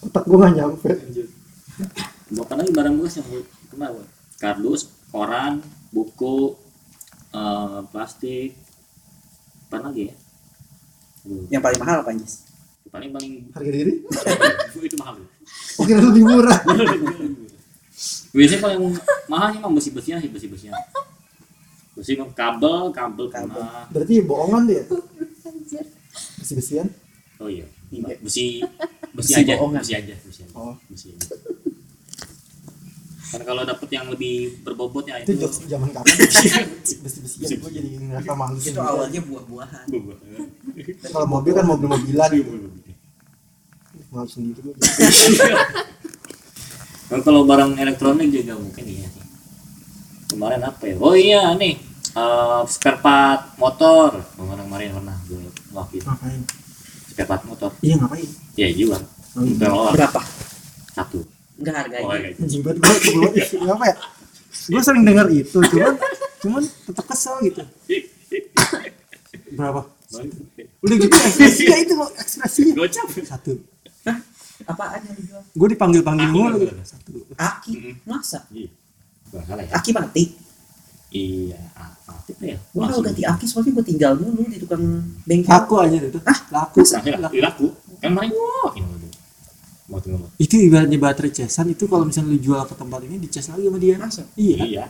otak 0.01 0.25
gue 0.25 0.37
gak 0.39 0.55
nyampe 0.55 0.91
apa 2.31 2.55
lagi 2.55 2.71
barang 2.71 2.95
bekas 2.95 3.19
yang 3.19 3.27
buat? 3.27 4.07
Kardus, 4.39 4.87
koran, 5.11 5.59
buku, 5.91 6.55
eh, 7.35 7.81
plastik, 7.91 8.55
apa 9.67 9.91
lagi 9.91 10.09
ya? 10.09 10.15
Aduh, 11.27 11.45
Yang 11.51 11.63
paling 11.67 11.81
mahal 11.83 11.97
apa 12.07 12.11
Anjis? 12.15 12.35
paling 12.91 13.15
paling 13.15 13.33
harga 13.55 13.71
diri 13.71 14.03
itu 14.91 14.97
mahal. 14.99 15.23
oh 15.79 15.85
kira 15.87 16.03
lebih 16.03 16.27
murah 16.27 16.59
Biasanya 18.35 18.63
paling 18.67 18.79
mahal 19.31 19.49
emang 19.63 19.79
besi 19.79 19.95
besian 19.95 20.19
sih 20.19 20.27
besi 20.27 20.51
besian. 20.51 20.75
Besi 22.01 22.17
kabel, 22.17 22.79
kabel 22.91 23.27
Kabel. 23.29 23.61
pernah. 23.61 23.85
berarti 23.93 24.15
bohongan 24.25 24.63
dia 24.65 24.83
besi 26.35 26.53
besian 26.57 26.89
Oh 27.37 27.49
iya. 27.49 27.65
Iya. 27.89 28.21
Besi 28.21 28.61
besi, 29.11 29.33
Besi 29.33 29.33
aja, 29.39 29.57
bohongan. 29.57 29.81
besi 29.81 29.93
aja, 29.95 30.15
besi 30.19 30.41
aja. 30.43 30.53
Oh. 30.53 30.77
Besi 30.87 31.09
aja. 31.11 31.25
Karena 33.31 33.45
kalau 33.47 33.63
dapet 33.63 33.89
yang 33.91 34.07
lebih 34.09 34.35
berbobot 34.61 35.05
ya 35.05 35.17
itu 35.19 35.33
itu. 35.33 35.49
zaman 35.65 35.89
kapan 35.89 36.17
besi 37.01 37.19
besian 37.21 37.49
gue 37.57 37.71
jadi 37.71 37.89
ngerasa 37.97 38.33
malu 38.35 38.57
Itu 38.57 38.65
sendiri. 38.71 38.83
awalnya 38.83 39.21
buah-buahan. 39.23 39.87
kalau 41.07 41.27
mobil 41.31 41.53
kan 41.53 41.65
mobil 41.65 41.89
mobilan 41.89 42.29
gitu 42.31 42.53
malu 44.11 44.27
sendiri 44.27 44.59
gue 44.59 44.75
Kalau 47.09 47.23
kalau 47.23 47.43
barang 47.43 47.75
elektronik 47.75 48.29
juga 48.31 48.55
mungkin 48.55 48.85
iya. 48.85 49.09
Kemarin 50.29 50.63
apa 50.63 50.83
ya? 50.85 50.95
Oh 50.99 51.11
iya 51.11 51.43
nih, 51.55 51.75
eh 52.11 52.61
spare 52.67 52.99
part 52.99 53.55
motor. 53.57 54.19
Kemarin 54.35 54.65
kemarin 54.67 54.89
pernah 54.97 55.17
gue 55.27 55.41
ngelakuin 55.71 56.03
ngapain 56.05 56.41
spare 57.11 57.29
part 57.29 57.43
motor. 57.47 57.71
iya 57.81 57.95
ngapain 57.97 58.29
Ya 58.59 58.67
juga. 58.75 58.99
Oh, 59.39 59.47
iya. 59.47 59.55
Berapa? 59.57 59.91
Berapa? 59.95 60.21
Satu. 60.91 61.23
Enggak 61.61 61.75
harganya. 61.87 62.07
Oh, 62.09 62.15
iya. 62.19 62.31
anjing 62.35 62.63
banget 62.67 62.79
gue 62.83 62.97
gue 63.15 63.31
gue 63.63 63.71
apa 63.71 63.87
ya 63.87 63.97
gue 64.51 64.83
sering 64.83 65.05
dengar 65.07 65.27
itu 65.31 65.59
cuman 65.63 65.95
cuman 66.43 66.63
tetap 66.63 67.05
kesel 67.07 67.39
gitu 67.43 67.63
berapa 69.55 69.81
udah 70.83 70.97
gitu 70.99 71.15
ekspresinya 71.15 71.77
itu 71.81 71.95
ekspresinya 72.19 72.75
Gocap. 72.77 73.09
satu 73.25 73.53
Hah? 74.05 74.19
Apaan 74.67 75.01
yang 75.07 75.17
dijual? 75.17 75.43
gue 75.47 75.69
dipanggil 75.71 76.03
panggil 76.03 76.29
mulu 76.29 76.67
satu 76.83 77.25
Aki. 77.39 77.73
Masa? 78.05 78.45
Iya. 78.53 78.69
Ya? 79.33 79.73
Aki 79.79 79.91
mati. 79.95 80.25
Iya, 81.11 81.59
apa 82.33 82.45
ya? 82.47 82.57
Gua 82.71 82.85
kalau 82.89 83.03
ganti 83.03 83.23
aki 83.27 83.45
soalnya 83.47 83.71
gua 83.77 83.85
tinggal 83.87 84.13
dulu 84.17 84.43
di 84.47 84.59
tukang 84.59 84.83
bengkel. 85.27 85.51
laku 85.51 85.75
aja 85.83 85.97
itu 85.99 86.21
Hah? 86.23 86.39
laku 86.51 86.79
Langsung 86.83 87.03
laku. 87.21 87.37
laku. 87.43 87.67
Kan 88.01 88.11
main 88.17 88.31
tunggu. 88.31 90.27
itu 90.39 90.55
ibaratnya 90.71 90.99
baterai 91.03 91.35
casan 91.35 91.75
itu 91.75 91.91
kalau 91.91 92.07
misalnya 92.07 92.31
lu 92.31 92.39
jual 92.39 92.63
ke 92.63 92.75
tempat 92.79 93.01
ini 93.11 93.19
dicas 93.19 93.51
lagi 93.51 93.67
sama 93.67 93.79
dia 93.83 93.95
Masa? 93.99 94.23
iya 94.39 94.59
Iya. 94.63 94.85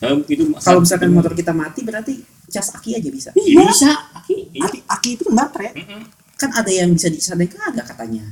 Nah, 0.00 0.16
itu 0.24 0.48
Kalau 0.56 0.80
misalkan 0.80 1.12
motor 1.12 1.36
kita 1.36 1.52
mati 1.52 1.84
berarti 1.84 2.24
cas 2.48 2.72
aki 2.72 2.96
aja 2.96 3.08
bisa. 3.12 3.30
Iya, 3.36 3.68
bisa. 3.68 3.90
Aki. 4.16 4.36
Iya. 4.56 4.64
aki, 4.64 4.78
aki 4.88 5.08
itu 5.12 5.22
kan 5.28 5.34
baterai 5.44 5.76
Mm-mm. 5.76 6.02
Kan 6.40 6.50
ada 6.56 6.72
yang 6.72 6.96
bisa 6.96 7.12
disandai 7.12 7.52
kagak 7.52 7.84
katanya. 7.84 8.24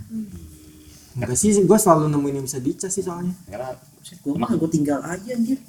enggak 1.12 1.36
sih 1.36 1.52
gue 1.52 1.78
selalu 1.78 2.08
nemuin 2.08 2.34
yang 2.40 2.46
bisa 2.48 2.58
dicas 2.62 2.88
sih 2.88 3.04
soalnya 3.04 3.36
Karena 3.44 3.76
Gua 4.24 4.40
mah 4.40 4.48
gua 4.56 4.70
tinggal 4.72 5.04
aja 5.04 5.36
anjir. 5.36 5.60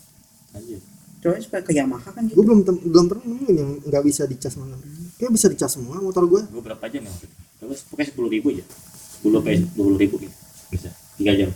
aja. 0.56 0.78
Coba 1.20 1.36
supaya 1.38 1.62
ke 1.62 1.72
Yamaha 1.72 2.10
kan 2.10 2.24
gue 2.24 2.32
gitu. 2.32 2.40
belum 2.42 2.60
tem- 2.64 2.80
belum 2.82 3.06
pernah 3.08 3.26
nemuin 3.26 3.56
yang 3.56 3.72
nggak 3.84 4.04
bisa 4.04 4.24
dicas 4.24 4.56
mana 4.56 4.80
kayak 5.16 5.32
bisa 5.32 5.48
dicas 5.48 5.68
semua 5.70 6.00
motor 6.00 6.24
gue 6.26 6.42
Gue 6.48 6.64
berapa 6.64 6.80
jam 6.88 7.04
ya? 7.04 7.12
Terus 7.60 7.84
pokoknya 7.86 8.08
sepuluh 8.08 8.30
ribu 8.30 8.48
aja. 8.50 8.64
Sepuluh 9.12 9.44
sampai 9.44 9.60
dua 9.76 10.00
ribu 10.00 10.16
gitu. 10.16 10.32
Bisa. 10.70 10.88
Tiga 11.16 11.36
jam. 11.36 11.52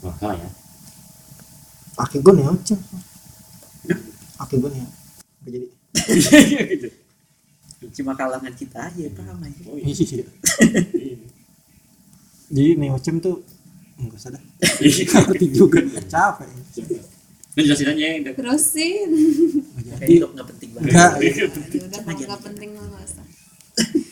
Wah, 0.00 0.12
salah 0.16 0.36
ya. 0.36 0.48
aki 1.96 2.20
gue 2.20 2.28
nih 2.30 2.44
aja 2.44 2.76
aki 4.36 4.54
gue 4.58 4.68
nih 4.68 4.80
Nggak 4.84 5.48
jadi 5.48 5.66
gitu. 6.76 6.88
Cuma 7.96 8.12
kalangan 8.12 8.52
kita 8.52 8.78
aja 8.84 9.00
paham 9.16 9.40
aja. 9.40 9.60
Oh 9.64 9.80
iya. 9.80 9.88
Iya. 9.88 10.24
Iya. 10.92 11.16
jadi 12.46 12.70
neocem 12.76 13.16
tuh 13.16 13.40
enggak 13.96 14.20
usah 14.20 14.30
dah 14.30 14.42
ngerti 15.24 15.46
juga 15.50 15.80
capek 16.04 16.46
Lu 17.56 17.62
jelasin 17.62 17.88
aja 17.88 18.04
ya. 18.04 18.32
terusin 18.32 19.08
Nggak 19.76 19.98
jadi 19.98 20.12
itu 20.14 20.26
nggak 20.28 20.46
penting 20.46 20.68
banget. 20.70 20.86
enggak 20.86 21.10
Ya 21.16 21.44
udah 21.46 22.00
nggak 22.26 22.42
penting 22.44 22.68
mah 22.70 22.84
nggak 22.86 23.04
usah 23.06 23.24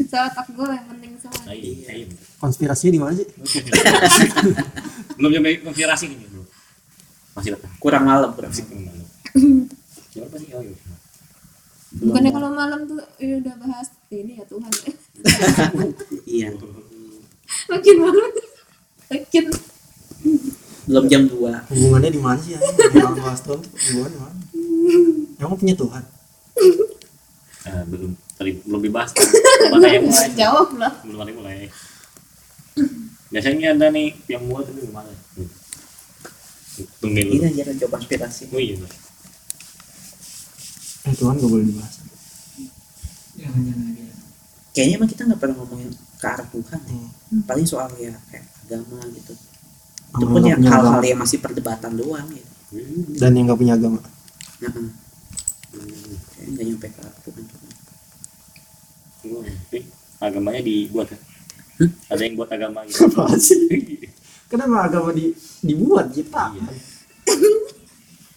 soal 0.04 0.28
otak 0.28 0.46
gue 0.48 0.66
yang 0.66 0.86
penting 0.88 1.10
Nah, 1.14 1.20
soalnya 1.24 1.54
iya, 1.56 1.92
iya. 1.94 2.06
konspirasinya 2.36 2.92
di 2.92 3.00
mana 3.00 3.12
sih 3.14 3.26
Belum 5.16 5.30
sampai 5.30 5.54
konspirasi 5.58 6.04
ini 6.06 6.24
belum. 6.24 6.44
Masih 7.34 7.50
betah. 7.52 7.72
Kurang 7.76 8.04
malam 8.04 8.30
kurang. 8.30 8.52
Siapa 8.52 8.70
sih? 10.36 10.48
Oh, 10.50 10.60
iya. 10.60 10.76
bukannya 11.96 12.30
kalau 12.30 12.50
malam 12.50 12.80
tuh 12.84 12.98
ya 13.16 13.38
udah 13.38 13.54
bahas 13.56 13.88
ini 14.08 14.34
ya 14.34 14.44
Tuhan 14.44 14.66
ya 14.68 14.92
Iya. 16.34 16.48
makin 17.66 17.96
malam 17.98 18.30
makin 19.06 19.44
Belum 20.84 21.04
jam 21.06 21.22
2 21.24 21.32
hubungannya 21.70 22.10
di 22.10 22.20
mana 22.20 22.36
sih 22.36 22.52
ya 22.52 22.60
bahas 23.16 23.40
Tuhan 23.40 23.58
tuh 23.58 23.70
hubungannya 23.72 24.18
mana 24.18 24.36
emang 25.38 25.56
punya 25.56 25.74
Tuhan 25.74 26.04
Eh, 27.64 27.82
belum 27.88 28.12
tadi 28.36 28.60
belum 28.60 28.80
dibahas. 28.82 29.16
Mana 29.72 29.88
yang 29.88 30.04
mulai? 30.04 30.28
jawab 30.36 30.68
lah 30.76 30.92
Belum 31.00 31.16
ada 31.18 31.32
mulai. 31.32 31.72
Biasanya 33.26 33.72
ada 33.72 33.88
nih 33.88 34.12
yang 34.28 34.44
muat 34.44 34.68
tapi 34.68 34.84
gimana? 34.84 35.08
Tunggu 37.00 37.16
dulu. 37.18 37.40
Ini 37.40 37.48
aja 37.56 37.72
coba 37.80 37.96
konspirasi. 37.96 38.52
Oh 38.52 38.60
iya. 38.60 38.76
eh 41.04 41.14
Tuhan 41.14 41.36
gak 41.36 41.48
boleh 41.48 41.64
dibahas 41.64 41.94
Jangan 43.34 43.60
jangan 43.64 43.88
jangan. 43.96 44.18
Kayaknya 44.70 44.94
emang 44.94 45.08
kita 45.08 45.22
nggak 45.24 45.40
pernah 45.40 45.56
ngomongin 45.56 45.88
ke 46.20 46.26
arah 46.26 46.46
Tuhan. 46.46 46.80
ya. 46.84 47.00
Hmm. 47.32 47.42
Paling 47.44 47.64
soal 47.64 47.88
ya 47.96 48.12
kayak 48.28 48.44
agama 48.62 49.00
gitu. 49.08 49.32
Itu 50.14 50.24
pun 50.24 50.42
yang 50.42 50.62
hal-hal 50.62 51.02
yang 51.02 51.18
masih 51.18 51.38
perdebatan 51.38 51.92
doang 51.94 52.26
gitu. 52.28 52.50
dan 53.16 53.30
yang 53.32 53.46
gak 53.46 53.58
punya 53.58 53.74
agama 53.74 53.98
Nah, 54.56 54.70
kayaknya 56.30 56.50
nggak 56.50 56.64
nyampe 56.64 56.86
ke 56.88 57.02
Tuhan. 57.24 57.44
Tapi 59.24 59.78
agamanya 60.20 60.60
dibuat 60.60 61.06
kan? 61.08 61.20
Hmm? 61.74 61.90
Ada 62.06 62.22
yang 62.22 62.34
buat 62.34 62.46
agama 62.48 62.78
gitu. 62.84 63.02
apa 63.02 63.34
sih 63.36 63.58
kenapa 64.50 64.86
agama 64.86 65.10
di, 65.10 65.34
dibuat 65.60 66.06
ciptakan 66.08 66.62
Iya. 66.62 66.78
Eh, 67.24 67.40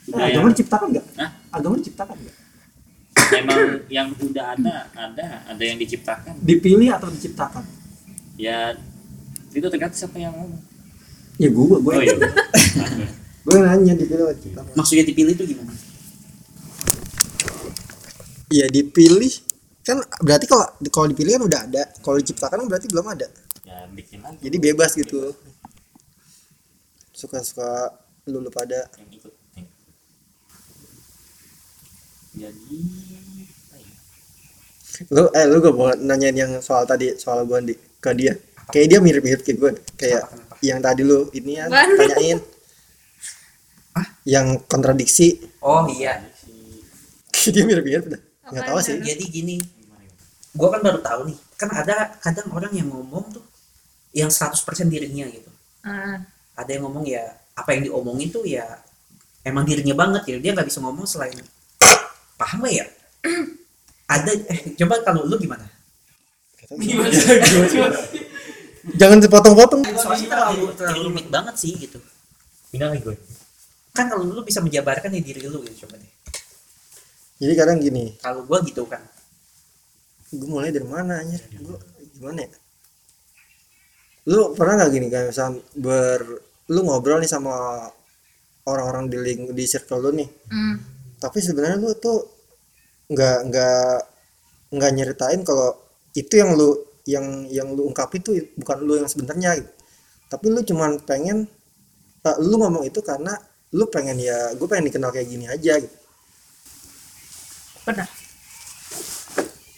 Budaya. 0.07 0.31
agama 0.31 0.47
diciptakan 0.49 0.87
nggak 0.89 1.05
Hah? 1.15 1.29
agama 1.51 1.75
diciptakan 1.77 2.15
nggak 2.17 2.35
Emang 3.27 3.59
yang 3.87 4.07
udah 4.15 4.55
ada, 4.55 4.75
ada, 4.95 5.27
ada 5.45 5.59
yang 5.59 5.75
diciptakan. 5.75 6.39
dipilih 6.39 6.89
atau 6.89 7.07
diciptakan 7.07 7.61
Ya 8.35 8.71
itu 9.49 9.65
tergantung 9.65 9.97
siapa 9.97 10.15
yang 10.15 10.31
ngomong. 10.31 10.61
Ya 11.37 11.47
gue 11.47 11.63
gue 11.77 11.77
Oh 11.87 12.01
iya. 12.01 12.15
gue 13.43 13.55
nanya 13.57 13.93
dipilih 13.93 14.25
diciptakan 14.31 14.73
Maksudnya 14.73 15.05
dipilih 15.05 15.33
itu 15.33 15.43
gimana? 15.47 15.73
ya 18.47 18.65
dipilih 18.65 19.33
kan 19.81 19.99
berarti 20.19 20.45
kalau 20.45 20.63
kalau 20.87 21.07
dipilih 21.07 21.35
kan 21.35 21.43
udah 21.43 21.59
ada 21.61 21.83
kalau 21.99 22.15
diciptakan 22.15 22.57
kan 22.57 22.67
berarti 22.67 22.87
belum 22.87 23.07
ada 23.07 23.27
Ya 23.61 23.83
bikin 23.89 24.19
aja. 24.21 24.39
jadi 24.39 24.57
bebas 24.57 24.95
gitu 24.95 25.35
suka-suka 27.11 27.91
lu 28.25 28.39
lu 28.39 28.49
pada 28.49 28.87
Yang 28.95 29.09
ikut. 29.17 29.33
Yang- 29.53 29.71
Jadi 32.37 32.79
apa 33.43 33.75
ya? 33.75 33.95
lu 35.09 35.23
eh 35.29 35.45
lu 35.45 35.57
gak 35.59 35.73
mau 35.73 35.91
nanyain 35.93 36.35
yang 36.35 36.51
soal 36.57 36.83
tadi 36.83 37.15
soal 37.15 37.43
gue 37.43 37.59
di 37.63 37.73
ke 37.97 38.11
dia 38.13 38.33
kayak 38.67 38.87
dia 38.87 38.99
mirip-mirip 38.99 39.41
kayak 39.41 39.57
gue 39.57 39.71
kayak? 39.97 40.23
Yang 40.61 40.79
tadi 40.81 41.01
lu 41.05 41.29
ini 41.33 41.59
ya 41.59 41.65
tanyain 41.69 42.39
yang 44.27 44.61
kontradiksi 44.69 45.41
Oh 45.63 45.89
iya. 45.89 46.21
dia 47.53 47.63
mirip-mirip 47.63 48.07
dah 48.07 48.21
nggak 48.47 48.63
tahu 48.63 48.79
sih? 48.79 48.95
Jadi 49.03 49.23
gini, 49.27 49.55
gua 50.55 50.71
kan 50.71 50.81
baru 50.83 50.99
tahu 51.03 51.27
nih. 51.27 51.37
Kan 51.59 51.69
ada 51.73 52.15
kadang 52.23 52.47
orang 52.55 52.71
yang 52.71 52.87
ngomong 52.87 53.27
tuh 53.35 53.43
yang 54.15 54.31
100% 54.31 54.63
dirinya 54.87 55.27
gitu. 55.27 55.51
ah 55.83 56.23
Ada 56.55 56.79
yang 56.79 56.87
ngomong 56.87 57.03
ya 57.05 57.27
apa 57.57 57.75
yang 57.75 57.91
diomongin 57.91 58.31
tuh 58.31 58.47
ya 58.47 58.63
emang 59.43 59.67
dirinya 59.67 59.95
banget 59.99 60.23
ya. 60.31 60.37
Dia 60.39 60.51
nggak 60.55 60.67
bisa 60.71 60.79
ngomong 60.79 61.03
selain 61.03 61.35
paham 62.39 62.63
gak 62.63 62.73
ya? 62.79 62.85
ada 64.15 64.31
eh 64.31 64.59
coba 64.79 65.03
kalau 65.03 65.27
lu 65.27 65.35
gimana? 65.35 65.67
jangan 68.95 69.19
sepotong-potong 69.19 69.81
Soalnya 69.93 70.27
terlalu 70.31 70.71
terlalu 70.73 70.99
rumit 71.07 71.27
banget 71.27 71.55
sih 71.57 71.75
gitu. 71.75 71.99
Pindah 72.69 72.91
lagi 72.91 73.03
gue. 73.03 73.15
Kan 73.91 74.07
kalau 74.07 74.23
lu 74.23 74.39
bisa 74.41 74.59
menjabarkan 74.59 75.09
ya 75.09 75.19
diri 75.19 75.43
lu 75.43 75.59
gitu 75.61 75.83
coba 75.83 75.97
deh. 75.97 76.11
jadi 77.37 77.53
kadang 77.53 77.77
gini 77.77 78.17
Kalau 78.17 78.41
gua 78.43 78.61
gitu 78.61 78.81
kan. 78.85 79.01
gue 80.27 80.43
mulai 80.43 80.69
dari 80.69 80.83
mana 80.83 81.19
anjir 81.19 81.39
gue 81.47 81.77
gimana 82.13 82.43
ya 82.43 82.51
lu 84.27 84.51
pernah 84.51 84.75
nggak 84.75 84.91
gini 84.91 85.07
kayak 85.07 85.31
misal 85.31 85.55
ber 85.73 86.19
lu 86.67 86.79
ngobrol 86.83 87.15
nih 87.17 87.31
sama 87.31 87.87
orang-orang 88.65 89.07
di 89.07 89.15
link 89.17 89.41
di 89.51 89.63
circle 89.63 90.03
lu 90.03 90.11
nih 90.13 90.27
Hmm. 90.51 90.75
tapi 91.15 91.39
sebenarnya 91.39 91.79
lu 91.79 91.95
tuh 91.95 92.27
nggak 93.07 93.37
nggak 93.47 93.95
nggak 94.75 94.91
nyeritain 94.91 95.41
kalau 95.41 95.79
itu 96.11 96.33
yang 96.35 96.51
lu 96.53 96.75
yang 97.07 97.47
yang 97.47 97.71
lu 97.71 97.87
ungkapin 97.87 98.19
tuh 98.19 98.35
bukan 98.59 98.83
lu 98.83 98.99
yang 98.99 99.07
sebenarnya 99.07 99.63
gitu. 99.63 99.71
tapi 100.27 100.51
lu 100.51 100.59
cuman 100.61 100.99
pengen 101.07 101.47
eh, 102.27 102.37
lu 102.43 102.59
ngomong 102.59 102.83
itu 102.83 102.99
karena 102.99 103.33
lu 103.73 103.87
pengen 103.87 104.19
ya 104.19 104.51
gue 104.55 104.67
pengen 104.67 104.91
dikenal 104.91 105.11
kayak 105.15 105.27
gini 105.27 105.47
aja 105.47 105.79
gitu 105.79 105.97
Pernah. 107.87 108.07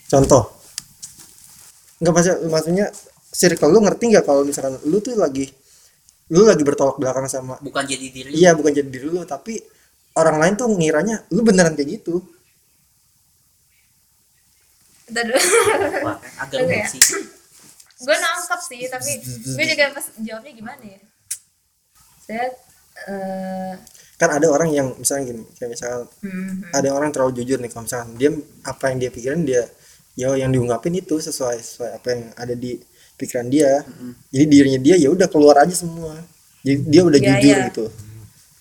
contoh 0.09 0.43
nggak 2.01 2.13
maksud 2.15 2.35
maksudnya 2.49 2.89
circle 3.29 3.69
lu 3.69 3.85
ngerti 3.85 4.09
nggak 4.09 4.25
kalau 4.25 4.41
misalkan 4.41 4.81
lu 4.89 4.97
tuh 4.97 5.13
lagi 5.13 5.45
lu 6.33 6.45
lagi 6.45 6.65
bertolak 6.65 6.97
belakang 6.97 7.29
sama 7.29 7.61
bukan 7.61 7.85
jadi 7.85 8.05
diri 8.09 8.31
iya 8.33 8.57
bukan 8.57 8.73
jadi 8.73 8.89
diri 8.89 9.05
lu 9.09 9.21
tapi 9.29 9.61
orang 10.17 10.41
lain 10.41 10.53
tuh 10.57 10.69
ngiranya 10.73 11.29
lu 11.33 11.45
beneran 11.45 11.77
kayak 11.77 12.01
gitu 12.01 12.21
Bentar 15.09 15.23
dulu. 15.25 15.39
Wah, 16.05 16.17
agak 16.45 16.57
rumit 16.63 16.85
ya. 16.85 16.87
sih. 16.87 17.01
Gue 17.99 18.15
nangkep 18.15 18.61
sih 18.63 18.81
tapi 18.87 19.11
gue 19.25 19.65
juga 19.65 19.83
pas 19.91 20.05
jawabnya 20.21 20.51
gimana 20.55 20.83
ya? 20.85 20.99
Saya 22.23 22.45
eh 23.09 23.73
kan 24.19 24.29
ada 24.35 24.47
orang 24.51 24.69
yang 24.75 24.87
misalnya 24.99 25.31
gini 25.31 25.43
kayak 25.55 25.71
misalkan 25.71 26.03
hmm, 26.27 26.75
ada 26.75 26.89
orang 26.91 27.09
terlalu 27.15 27.39
jujur 27.39 27.55
nih 27.63 27.71
kalau 27.71 27.87
misalkan 27.87 28.19
dia 28.19 28.29
apa 28.67 28.83
yang 28.91 28.97
dia 28.99 29.09
pikirin 29.15 29.43
dia 29.47 29.63
ya 30.19 30.35
yang 30.35 30.51
diungkapin 30.51 30.91
itu 30.99 31.15
sesuai 31.23 31.63
sesuai 31.63 31.91
apa 31.95 32.07
yang 32.11 32.21
ada 32.35 32.51
di 32.55 32.75
pikiran 33.19 33.47
dia. 33.51 33.83
Jadi 34.31 34.45
dirinya 34.47 34.79
dia 34.79 34.95
ya 34.95 35.09
udah 35.11 35.27
keluar 35.27 35.59
aja 35.59 35.75
semua. 35.75 36.15
Jadi 36.63 36.87
dia 36.87 37.01
udah 37.03 37.19
Iya, 37.19 37.27
jujur 37.35 37.55
iya. 37.55 37.67
gitu. 37.71 37.85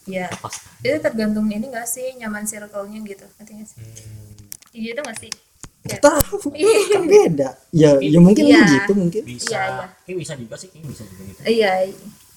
Ya. 0.08 0.26
Itu 0.82 0.98
tergantung 1.02 1.46
ini 1.50 1.66
gak 1.70 1.86
sih 1.86 2.16
nyaman 2.18 2.46
circle-nya 2.46 2.98
gitu 3.06 3.26
gak 3.38 3.46
sih? 3.46 3.78
Iya 4.74 4.94
itu 4.94 5.00
gak 5.02 5.18
sih 5.18 5.30
Ya. 5.90 6.00
tahu 6.02 6.36
kan 6.92 7.02
beda. 7.04 7.48
Ya 7.70 7.90
ya 7.96 8.18
mungkin 8.18 8.44
lu 8.44 8.52
Iya. 8.52 8.66
gitu 8.74 8.92
mungkin. 8.92 9.22
Bisa. 9.24 9.48
Iya, 9.48 9.62
iya. 9.64 9.84
kayak 10.02 10.16
bisa 10.18 10.32
juga 10.34 10.54
sih 10.54 10.68
kayak 10.68 10.84
bisa 10.86 11.02
juga 11.04 11.22
gitu. 11.24 11.40
Iya. 11.44 11.72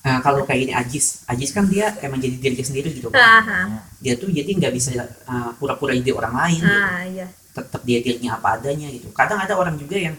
Nah 0.01 0.17
kalau 0.19 0.41
kayak 0.43 0.61
ini 0.63 0.73
Ajis. 0.73 1.21
Ajis 1.25 1.49
kan 1.49 1.65
dia 1.65 1.93
emang 1.99 2.17
jadi 2.17 2.35
diri 2.35 2.55
dia 2.55 2.65
sendiri 2.65 2.89
gitu 2.89 3.07
kan. 3.07 3.21
Aha. 3.21 3.59
Dia 3.97 4.13
tuh 4.15 4.27
jadi 4.27 4.49
nggak 4.49 4.71
bisa 4.71 4.95
uh, 4.97 5.51
pura-pura 5.55 5.91
jadi 5.91 6.11
orang 6.11 6.33
lain 6.33 6.59
gitu. 6.59 6.73
ah 6.73 7.01
iya. 7.03 7.27
Tetap 7.51 7.81
dia 7.81 7.99
dirinya 7.99 8.39
apa 8.39 8.55
adanya 8.55 8.87
gitu. 8.87 9.11
Kadang 9.11 9.39
ada 9.39 9.53
orang 9.53 9.75
juga 9.75 9.95
yang 9.95 10.15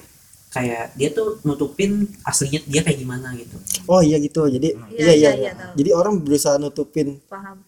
kayak 0.49 0.93
dia 0.95 1.09
tuh 1.09 1.41
nutupin 1.43 2.05
aslinya 2.23 2.61
dia 2.65 2.81
kayak 2.81 2.99
gimana 2.99 3.33
gitu. 3.35 3.57
Oh 3.87 4.01
iya 4.01 4.17
gitu. 4.17 4.45
Jadi 4.47 4.71
Iya, 4.71 4.85
iya 4.93 4.93
iya, 4.93 5.13
iya, 5.13 5.13
iya. 5.17 5.33
iya, 5.35 5.53
tahu. 5.57 5.73
jadi 5.77 5.91
orang 5.93 6.15
berusaha 6.21 6.57
nutupin. 6.57 7.19
Paham. 7.27 7.65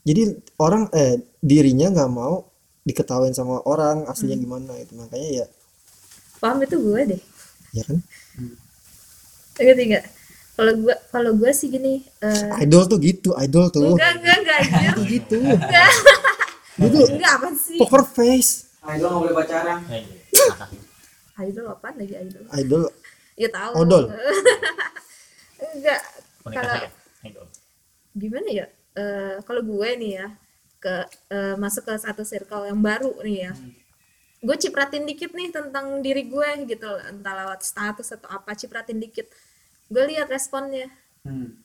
Jadi 0.00 0.22
orang 0.56 0.88
eh 0.90 1.20
dirinya 1.38 1.90
nggak 1.90 2.08
mau 2.08 2.48
diketawain 2.82 3.32
sama 3.32 3.60
orang 3.62 4.04
aslinya 4.04 4.34
Hmm. 4.34 4.44
gimana 4.44 4.72
itu 4.74 4.92
makanya 4.94 5.28
ya 5.36 5.46
paham 6.36 6.58
itu 6.60 6.76
gue 6.76 7.00
deh. 7.06 7.22
Ya 7.70 7.82
kan? 7.84 7.98
Ngerti 9.54 9.84
gak 9.90 10.04
kalau 10.56 10.72
gue 10.74 10.94
kalau 11.08 11.30
gue 11.32 11.50
sih 11.50 11.68
gini 11.68 12.00
eh 12.18 12.48
idol 12.60 12.84
tuh 12.84 12.96
gitu 12.96 13.36
idol 13.36 13.68
tuh. 13.68 13.92
Enggak 13.92 14.12
enggak 14.16 14.36
enggak 14.38 14.92
tuh 14.94 15.04
gitu. 15.06 15.36
Enggak. 15.38 15.90
Gitu 16.80 16.96
enggak 17.12 17.32
apa 17.36 17.48
sih? 17.52 17.76
poker 17.76 18.00
face. 18.02 18.72
Idol 18.80 19.04
nggak 19.06 19.20
boleh 19.22 19.36
pacaran. 19.36 19.78
Iya. 19.84 20.48
idol 21.42 21.66
apa 21.68 21.92
lagi 21.92 22.14
idol? 22.16 22.42
Idol. 22.50 22.82
Ya 23.36 23.48
tahu. 23.50 23.72
Odol. 23.76 24.04
enggak 25.76 26.00
Kalau- 26.40 26.88
gimana 28.12 28.48
ya? 28.48 28.66
Eh 28.90 29.36
kalau 29.44 29.60
gue 29.60 29.88
nih 29.94 30.12
ya 30.16 30.26
ke 30.80 31.06
eh, 31.30 31.54
masuk 31.60 31.86
ke 31.86 31.94
satu 32.00 32.24
circle 32.24 32.66
yang 32.66 32.80
baru 32.80 33.12
nih 33.20 33.38
ya. 33.46 33.52
Gue 34.40 34.56
cipratin 34.56 35.04
dikit 35.04 35.36
nih 35.36 35.52
tentang 35.52 36.00
diri 36.00 36.24
gue 36.24 36.48
gitu 36.64 36.88
entah 37.12 37.34
lewat 37.44 37.60
status 37.60 38.16
atau 38.16 38.28
apa 38.32 38.56
cipratin 38.56 38.96
dikit. 38.96 39.28
Gue 39.92 40.08
lihat 40.08 40.32
responnya. 40.32 40.88
Hmm. 41.22 41.60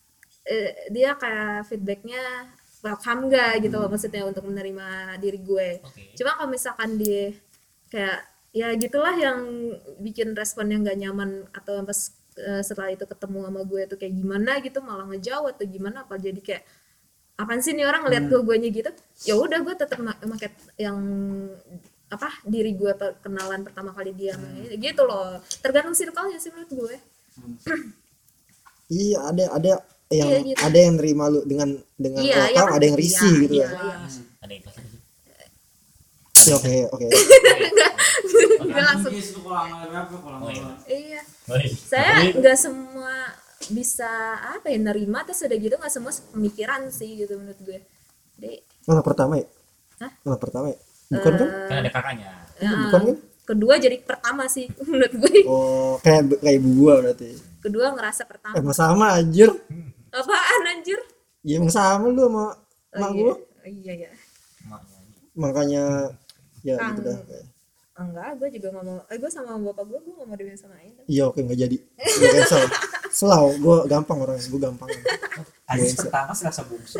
Eh, 0.46 0.92
dia 0.92 1.16
kayak 1.16 1.72
feedbacknya 1.72 2.52
welcome 2.86 3.34
gak 3.34 3.66
gitu 3.66 3.82
loh 3.82 3.90
maksudnya 3.90 4.28
untuk 4.28 4.46
menerima 4.46 5.18
diri 5.18 5.40
gue. 5.42 5.70
Oke. 5.82 6.14
Cuma 6.20 6.38
kalau 6.38 6.52
misalkan 6.52 7.00
dia 7.00 7.34
kayak 7.90 8.20
ya 8.54 8.72
gitulah 8.76 9.16
yang 9.16 9.40
bikin 10.04 10.36
respon 10.36 10.70
yang 10.70 10.84
gak 10.86 11.00
nyaman 11.00 11.48
atau 11.56 11.82
pas 11.82 12.00
eh, 12.38 12.62
setelah 12.62 12.92
itu 12.92 13.08
ketemu 13.08 13.40
sama 13.48 13.62
gue 13.64 13.82
tuh 13.88 13.98
kayak 13.98 14.14
gimana 14.20 14.52
gitu 14.60 14.80
malah 14.84 15.08
ngejawab 15.08 15.56
atau 15.56 15.66
gimana 15.66 16.04
apa 16.04 16.20
jadi 16.20 16.40
kayak 16.44 16.64
apaan 17.36 17.60
sih 17.60 17.72
nih 17.72 17.84
orang 17.84 18.04
ngeliat 18.04 18.26
gue 18.26 18.40
guanya 18.42 18.70
gitu? 18.70 18.92
Ya 19.24 19.36
udah 19.36 19.60
gue 19.60 19.74
tetap 19.74 20.00
pakai 20.00 20.50
yang 20.78 20.98
apa 22.06 22.30
diri 22.44 22.72
gue 22.72 22.92
kenalan 23.20 23.62
pertama 23.62 23.92
kali 23.92 24.12
dia 24.12 24.36
ini. 24.36 24.78
gitu 24.78 25.04
loh. 25.04 25.40
Tergantung 25.60 25.92
circle-nya 25.92 26.38
sih 26.38 26.50
menurut 26.50 26.72
gue 26.72 26.96
iya 28.88 29.20
ada 29.26 29.44
ada 29.52 29.68
yang 29.68 29.82
Iya, 30.30 30.38
gitu. 30.46 30.60
ada 30.62 30.78
yang 30.78 30.94
nerima 31.02 31.26
lu 31.28 31.42
dengan 31.44 31.70
dengan 31.98 32.22
iya 32.22 32.46
iya 32.46 32.62
kan? 32.62 32.78
ada 32.78 32.86
yang 32.86 32.94
risih 32.96 33.26
Iya, 33.26 33.42
gitu 33.42 33.54
iya, 33.58 33.66
ya 33.66 33.70
iya. 33.74 33.96
ada 34.40 34.52
yang 34.54 34.64
kelas 34.64 34.78
sih 34.78 34.94
Ya, 36.46 36.54
oke. 36.62 36.78
Oke. 36.94 37.08
Gue 38.70 38.84
langsung. 38.86 39.10
Nggak 39.10 40.06
Oh, 40.14 40.46
iya. 40.54 40.62
iya. 40.86 41.22
Iya. 41.58 41.72
saya 41.74 42.30
nggak 42.38 42.54
semua 42.54 43.34
bisa 43.72 44.10
apa 44.40 44.68
ya 44.70 44.78
nerima 44.82 45.24
terus 45.24 45.46
udah 45.46 45.58
gitu 45.58 45.76
nggak 45.78 45.94
semua 45.94 46.14
pemikiran 46.34 46.90
sih 46.90 47.26
gitu 47.26 47.40
menurut 47.40 47.60
gue. 47.64 47.80
Jadi 48.38 48.52
anak 48.90 49.06
pertama 49.06 49.34
ya? 49.40 49.48
Hah? 50.04 50.12
anak 50.28 50.40
pertama 50.42 50.66
ya? 50.74 50.78
Bukan 51.16 51.32
kan? 51.38 51.50
Kan 51.70 51.76
ada 51.80 51.92
kakaknya. 51.92 52.30
Ya, 52.60 52.72
bukan 52.88 53.02
kan? 53.02 53.18
kedua 53.46 53.74
jadi 53.78 53.98
pertama 54.02 54.44
sih 54.50 54.66
menurut 54.90 55.14
gue. 55.16 55.36
Oh 55.48 55.96
kayak 56.02 56.42
kayak 56.42 56.58
ibu 56.60 56.70
gua 56.84 56.94
berarti. 57.02 57.30
Kedua 57.62 57.96
ngerasa 57.96 58.28
pertama. 58.30 58.54
Emang 58.58 58.76
sama 58.76 59.16
anjir. 59.18 59.50
Apaan 60.14 60.64
anjir? 60.70 61.00
Ya 61.46 61.62
emang 61.62 61.74
sama 61.74 62.10
lu 62.10 62.26
sama 62.26 62.44
oh, 62.44 62.52
mak 62.98 63.12
iya. 63.12 63.20
gua. 63.22 63.34
Oh, 63.34 63.70
iya 63.70 63.94
ya 64.08 64.12
makanya 65.36 66.16
ya 66.64 66.80
Kang. 66.80 66.96
gitu 66.98 67.12
dah 67.12 67.20
enggak 67.96 68.30
gue 68.40 68.50
juga 68.60 68.68
nggak 68.76 68.86
mau. 68.86 69.00
Eh 69.08 69.18
gue 69.18 69.32
sama 69.32 69.56
bapak 69.56 69.84
gue 69.88 70.00
gue 70.04 70.14
nggak 70.20 70.28
mau 70.28 70.36
disamain 70.36 70.92
iya 71.08 71.24
oke 71.32 71.40
nggak 71.40 71.60
jadi. 71.60 71.78
Gua 71.96 72.30
cancel. 72.44 72.64
Selau 73.16 73.48
gua 73.64 73.88
gampang 73.88 74.20
orang 74.20 74.36
gua 74.52 74.62
gampang. 74.68 74.90
Biasa. 75.66 75.98
pertama 76.04 76.32
serasa 76.36 76.62
bungsu 76.68 77.00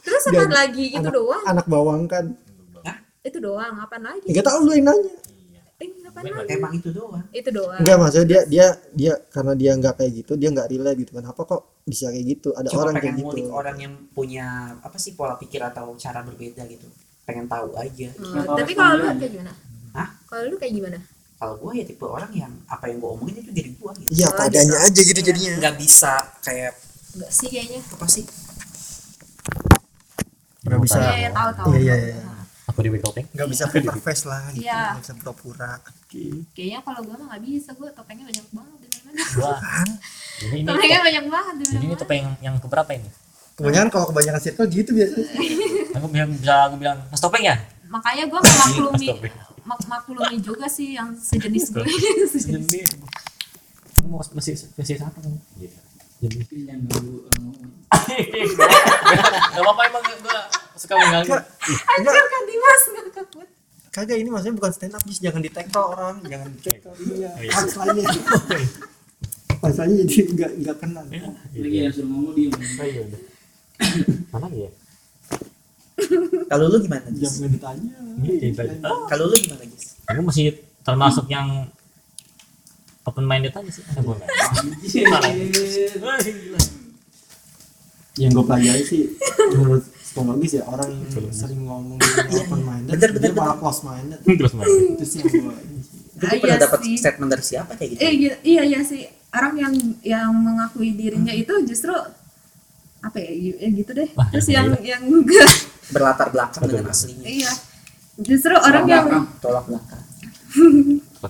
terus 0.00 0.24
apa 0.26 0.44
lagi? 0.50 0.84
Itu 0.90 0.98
anak- 1.06 1.14
doang? 1.14 1.42
anak 1.46 1.66
bawang 1.70 2.02
kan. 2.10 2.24
Itu 3.20 3.38
doang 3.38 3.76
apa 3.76 3.96
lagi? 4.00 4.26
Nggak 4.32 4.44
tahu 4.48 4.58
lu 4.64 4.72
yang 4.74 4.88
nanya 4.88 5.12
eh 5.80 5.88
apa 5.88 5.88
Gue 5.88 5.88
lagi 5.88 5.99
emang 6.50 6.72
itu 6.74 6.90
doang. 6.90 7.24
Itu 7.30 7.50
doang. 7.50 7.78
Enggak 7.80 7.96
maksudnya 7.98 8.26
dia 8.26 8.40
dia 8.46 8.66
dia 8.92 9.12
karena 9.30 9.52
dia 9.54 9.72
nggak 9.78 9.94
kayak 9.98 10.12
gitu 10.24 10.32
dia 10.36 10.48
nggak 10.50 10.68
relate 10.70 10.98
gitu. 11.02 11.12
Kan 11.16 11.24
apa 11.30 11.42
kok 11.44 11.62
bisa 11.86 12.10
kayak 12.10 12.26
gitu? 12.26 12.48
Ada 12.54 12.68
cuma 12.70 12.80
orang 12.84 12.94
kayak 12.98 13.14
pengen 13.16 13.26
gitu 13.30 13.40
orang 13.50 13.76
yang 13.78 13.94
punya 14.12 14.46
apa 14.80 14.96
sih 14.98 15.12
pola 15.14 15.34
pikir 15.38 15.60
atau 15.62 15.94
cara 15.96 16.20
berbeda 16.22 16.62
gitu. 16.66 16.86
Pengen 17.24 17.46
tahu 17.46 17.74
aja. 17.78 18.08
Oh, 18.46 18.56
tapi 18.58 18.72
kalau 18.74 18.94
lu 18.98 19.04
kayak 19.16 19.32
gimana? 19.32 19.52
Hah? 19.90 20.08
kalau 20.30 20.42
lu 20.46 20.56
kayak 20.58 20.74
gimana? 20.74 20.98
Kalau 21.40 21.54
gue 21.56 21.72
ya 21.72 21.84
tipe 21.88 22.04
orang 22.04 22.32
yang 22.36 22.52
apa 22.68 22.84
yang 22.86 23.00
gue 23.00 23.10
omongin 23.10 23.36
itu 23.40 23.50
diri 23.50 23.70
gue 23.72 23.92
gitu. 24.04 24.10
Iya 24.12 24.28
Oh, 24.28 24.36
padanya 24.36 24.76
gitu. 24.76 24.86
aja 24.86 25.00
gitu 25.08 25.20
jadinya. 25.24 25.52
Nggak 25.56 25.76
bisa 25.80 26.12
kayak 26.44 26.72
enggak 27.16 27.30
sih 27.32 27.48
kayaknya. 27.50 27.80
apa 27.80 28.06
sih? 28.06 28.24
Nggak 30.68 30.80
bisa. 30.84 30.98
Iya 31.00 31.14
iya 31.16 31.30
tahu 31.32 31.50
tahu 31.56 31.66
iya 31.80 31.94
iya 31.96 32.08
iya. 32.14 32.29
Aku 32.70 32.80
di 32.80 32.90
topeng 32.96 33.26
nggak 33.28 33.48
bisa 33.48 33.64
poker 33.70 33.96
face 33.98 34.24
lah 34.24 34.42
gitu 34.50 34.64
Iya. 34.64 34.94
nggak 34.94 35.02
bisa 35.02 35.14
pura-pura. 35.16 35.72
Kayaknya 36.50 36.78
kalau 36.80 37.00
gue 37.02 37.14
mah 37.14 37.26
nggak 37.28 37.42
bisa 37.44 37.70
gue 37.72 37.88
topengnya 37.90 38.24
banyak 38.24 38.46
banget 38.50 38.78
di 38.80 38.88
mana 39.00 39.20
gua 39.32 39.52
ini 40.40 40.56
ini 40.56 40.66
topengnya 40.66 41.00
banyak 41.00 41.24
banget 41.26 41.54
di 41.54 41.64
jadi 41.66 41.76
ini 41.76 41.86
mana 41.86 41.98
topeng 41.98 42.18
yang, 42.18 42.32
yang 42.40 42.56
keberapa 42.56 42.90
ini? 42.92 43.10
Kebanyakan 43.50 43.88
kalau 43.90 44.06
kebanyakan 44.08 44.40
circle 44.40 44.66
gitu 44.66 44.90
biasanya. 44.90 45.26
Aku 45.98 46.06
bisa 46.06 46.24
bisa 46.30 46.54
aku 46.64 46.74
bilang 46.78 46.98
mas 47.06 47.18
topeng 47.18 47.42
ya? 47.42 47.56
Makanya 47.84 48.24
gue 48.24 48.40
memaklumi 48.40 49.06
Topeng. 49.10 49.34
mak 49.60 49.80
maklumi 49.84 50.36
juga 50.38 50.64
sih 50.66 50.94
yang 50.94 51.10
sejenis 51.12 51.64
gue 51.70 51.84
sejenis. 52.32 52.94
Mau 54.00 54.22
masih 54.32 54.54
masih 54.74 54.96
satu 54.96 55.18
kan 55.18 55.34
jadi 56.20 56.36
Tapi 56.38 56.56
jangan 56.62 56.80
ganggu 56.86 57.16
orang 57.22 57.42
ngomong. 57.42 57.70
Gak 59.50 59.60
apa-apa 59.60 59.82
emang 59.88 60.02
gue 60.04 60.38
suka 60.80 60.96
mengganggu. 60.96 61.36
Anjir 61.92 62.24
kan 62.24 62.42
Dimas 62.48 62.82
nggak 62.88 63.06
takut. 63.12 63.48
Kagak 63.90 64.16
ini 64.22 64.28
maksudnya 64.32 64.56
bukan 64.56 64.72
stand 64.72 64.94
up 64.96 65.02
just 65.04 65.20
jangan 65.20 65.42
di 65.42 65.50
tackle 65.50 65.92
orang 65.92 66.22
jangan 66.22 66.46
di 66.46 66.60
tackle 66.62 66.94
iya. 67.10 67.34
Iya. 67.42 67.50
punchline 67.58 68.06
punchline 69.58 69.94
jadi 70.06 70.16
nggak 70.30 70.50
nggak 70.64 70.76
kenal. 70.78 71.04
Lagi 71.10 71.78
yang 71.84 71.92
suruh 71.92 72.08
ngomong 72.08 72.32
diem. 72.32 72.54
Oh, 72.54 72.86
iya. 72.86 73.02
Mana 74.32 74.46
ya? 74.54 74.70
kalau 76.48 76.72
lu 76.72 76.80
gimana 76.80 77.04
Jis? 77.12 77.44
jangan 77.44 77.52
ditanya. 77.52 77.92
Iya, 78.24 78.34
iya, 78.40 78.50
tadi. 78.56 78.76
kalau 79.10 79.24
lu 79.28 79.36
gimana 79.36 79.64
Jis? 79.68 80.00
Aku 80.08 80.20
masih 80.24 80.56
termasuk 80.80 81.28
yang 81.28 81.68
open 83.04 83.26
minded 83.28 83.52
aja 83.52 83.68
sih. 83.68 83.84
Ada 83.84 84.00
boleh 84.00 84.24
yang 88.18 88.36
gue 88.36 88.44
pelajari 88.44 88.84
sih 88.84 89.02
menurut 89.56 89.84
psikologis 90.10 90.52
ya 90.52 90.66
orang 90.66 90.90
yang 90.90 91.06
sering 91.30 91.62
ngomong 91.62 91.98
open 92.36 92.60
minded 92.60 92.90
Bener, 92.92 93.10
bener, 93.14 93.30
dia 93.30 93.38
malah 93.38 93.56
close 93.56 93.82
minded 93.82 94.18
terus 94.20 94.52
main 94.58 94.68
itu 94.90 95.04
sih 95.06 95.18
yang 95.22 95.30
gue 95.30 95.54
Itu 96.12 96.26
Ah, 96.26 96.28
gue 96.28 96.40
pernah 96.42 96.52
iya 96.52 96.64
dapat 96.66 96.80
sih. 96.82 96.94
statement 96.98 97.30
dari 97.30 97.40
siapa 97.40 97.72
kayak 97.74 97.90
gitu. 97.90 98.00
eh 98.02 98.12
gitu, 98.12 98.36
iya 98.44 98.62
iya 98.62 98.80
sih. 98.82 99.02
Orang 99.30 99.54
yang 99.56 99.72
yang 100.04 100.28
mengakui 100.34 100.92
dirinya 100.92 101.32
itu 101.32 101.48
justru 101.64 101.96
apa 103.00 103.16
ya, 103.16 103.30
ya 103.56 103.68
gitu 103.70 103.90
deh. 103.94 104.04
Wah, 104.12 104.28
terus 104.28 104.50
yang 104.50 104.68
yang 104.76 105.00
yang 105.00 105.02
enggak 105.06 105.48
Berlatar 105.94 106.28
belakang 106.28 106.68
dengan 106.68 106.92
aslinya. 106.92 107.24
iya. 107.24 107.48
Justru 108.18 108.52
orang 108.52 108.84
yang 108.84 109.06
Tolak 109.40 109.64
belakang. 109.64 110.02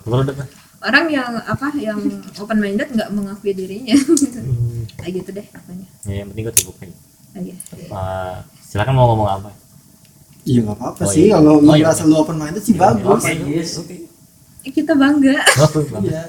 udah 0.03 0.35
kan 0.35 0.49
orang 0.81 1.07
yang 1.07 1.33
apa 1.39 1.67
yang 1.77 2.01
open 2.35 2.59
minded 2.59 2.89
nggak 2.91 3.11
mengakui 3.13 3.53
dirinya. 3.53 3.95
Kayak 4.99 5.13
gitu 5.23 5.31
deh 5.31 5.47
pokoknya. 5.47 5.87
Ya 6.03 6.15
yang 6.25 6.29
penting 6.31 6.43
gue 6.43 6.55
terbuka 6.57 6.83
Ah, 7.31 7.39
iya. 7.39 7.55
Eh, 7.55 8.37
silakan 8.71 8.95
mau 8.95 9.07
ngomong 9.09 9.29
apa? 9.29 9.51
Iya 10.43 10.65
nggak 10.65 10.77
apa-apa 10.79 11.03
Oh, 11.03 11.11
sih. 11.11 11.27
iya. 11.27 11.37
kalau 11.37 11.59
Oh, 11.59 11.75
iya. 11.75 11.85
merasa 11.85 12.03
lu 12.05 12.15
open 12.17 12.37
minded 12.37 12.63
sih 12.63 12.75
bagus. 12.75 13.21
Oke, 13.21 13.33
Yes. 13.45 13.71
oke. 13.77 13.97
Eh, 14.63 14.71
kita 14.71 14.93
bangga. 14.95 15.37
Bagus. 15.37 15.87
iya. 16.03 16.23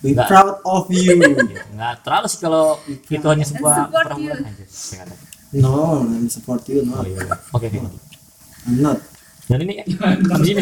We 0.00 0.12
Nggak. 0.12 0.28
proud 0.28 0.56
of 0.66 0.84
you. 0.90 1.16
Iya, 1.16 1.64
nggak 1.72 1.94
terlalu 2.02 2.26
sih 2.28 2.38
kalau 2.38 2.76
itu 2.86 3.24
hanya 3.24 3.40
sebuah 3.42 3.88
Support 3.88 4.04
perempuan 4.04 4.44
aja. 4.44 4.64
No 5.54 6.02
I'm 6.02 6.26
support 6.26 6.60
you 6.66 6.82
no. 6.82 6.98
Oh 6.98 7.06
iya 7.06 7.24
oke 7.54 7.64
oke 7.64 7.78
I'm 8.66 8.76
not. 8.76 8.98
Dan 9.44 9.60
ini 9.60 9.80
di 10.40 10.44
sini 10.44 10.60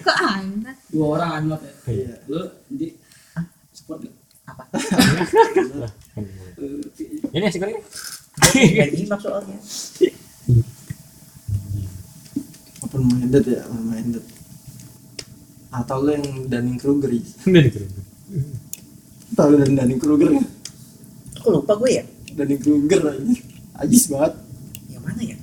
kok 0.00 0.16
anak 0.18 0.76
Dua 0.86 1.06
orang 1.12 1.30
anot 1.42 1.60
ya. 1.60 1.72
iya. 1.90 2.14
Lu 2.24 2.40
di 2.70 2.88
gak? 3.84 4.00
Apa? 4.46 4.64
ini 7.32 7.44
asik 7.44 7.60
kali 7.60 7.74
Kayak 8.52 8.88
nyimak 8.92 9.20
soalnya. 9.20 9.58
open 12.84 13.00
minded 13.10 13.44
ya 13.48 13.64
open 13.66 13.84
minded 13.90 14.24
atau 15.74 15.98
lu 15.98 16.14
yang 16.14 16.46
Dunning 16.46 16.78
Kruger 16.78 17.10
ya? 17.10 17.18
ini 17.50 17.66
keren 17.66 17.90
tahu 19.34 19.58
dari 19.58 19.74
Dunning 19.74 19.98
Kruger 19.98 20.28
nggak? 20.30 20.48
Kok 21.42 21.50
lupa 21.50 21.74
gue 21.82 21.90
ya? 21.98 22.04
Dunning 22.38 22.60
Kruger 22.62 23.00
aja 23.02 23.34
ajis 23.82 24.06
banget 24.06 24.32
Yang 24.86 25.02
mana 25.02 25.20
ya? 25.26 25.36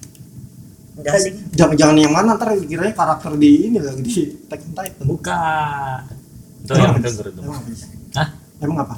Enggak 0.96 1.16
sih. 1.20 1.34
jangan 1.52 1.76
jangan 1.76 1.96
yang 2.00 2.14
mana 2.16 2.40
ntar 2.40 2.56
kiranya 2.56 2.96
karakter 2.96 3.36
di 3.36 3.68
ini 3.68 3.78
lagi 3.84 4.00
di 4.00 4.12
on 4.48 4.72
Titan 4.72 5.04
bukan 5.04 6.00
itu 6.64 6.72
yang 6.78 6.96
apa 6.96 7.10
sih? 7.76 7.90
Hah? 8.16 8.28
emang 8.64 8.78
apa 8.80 8.96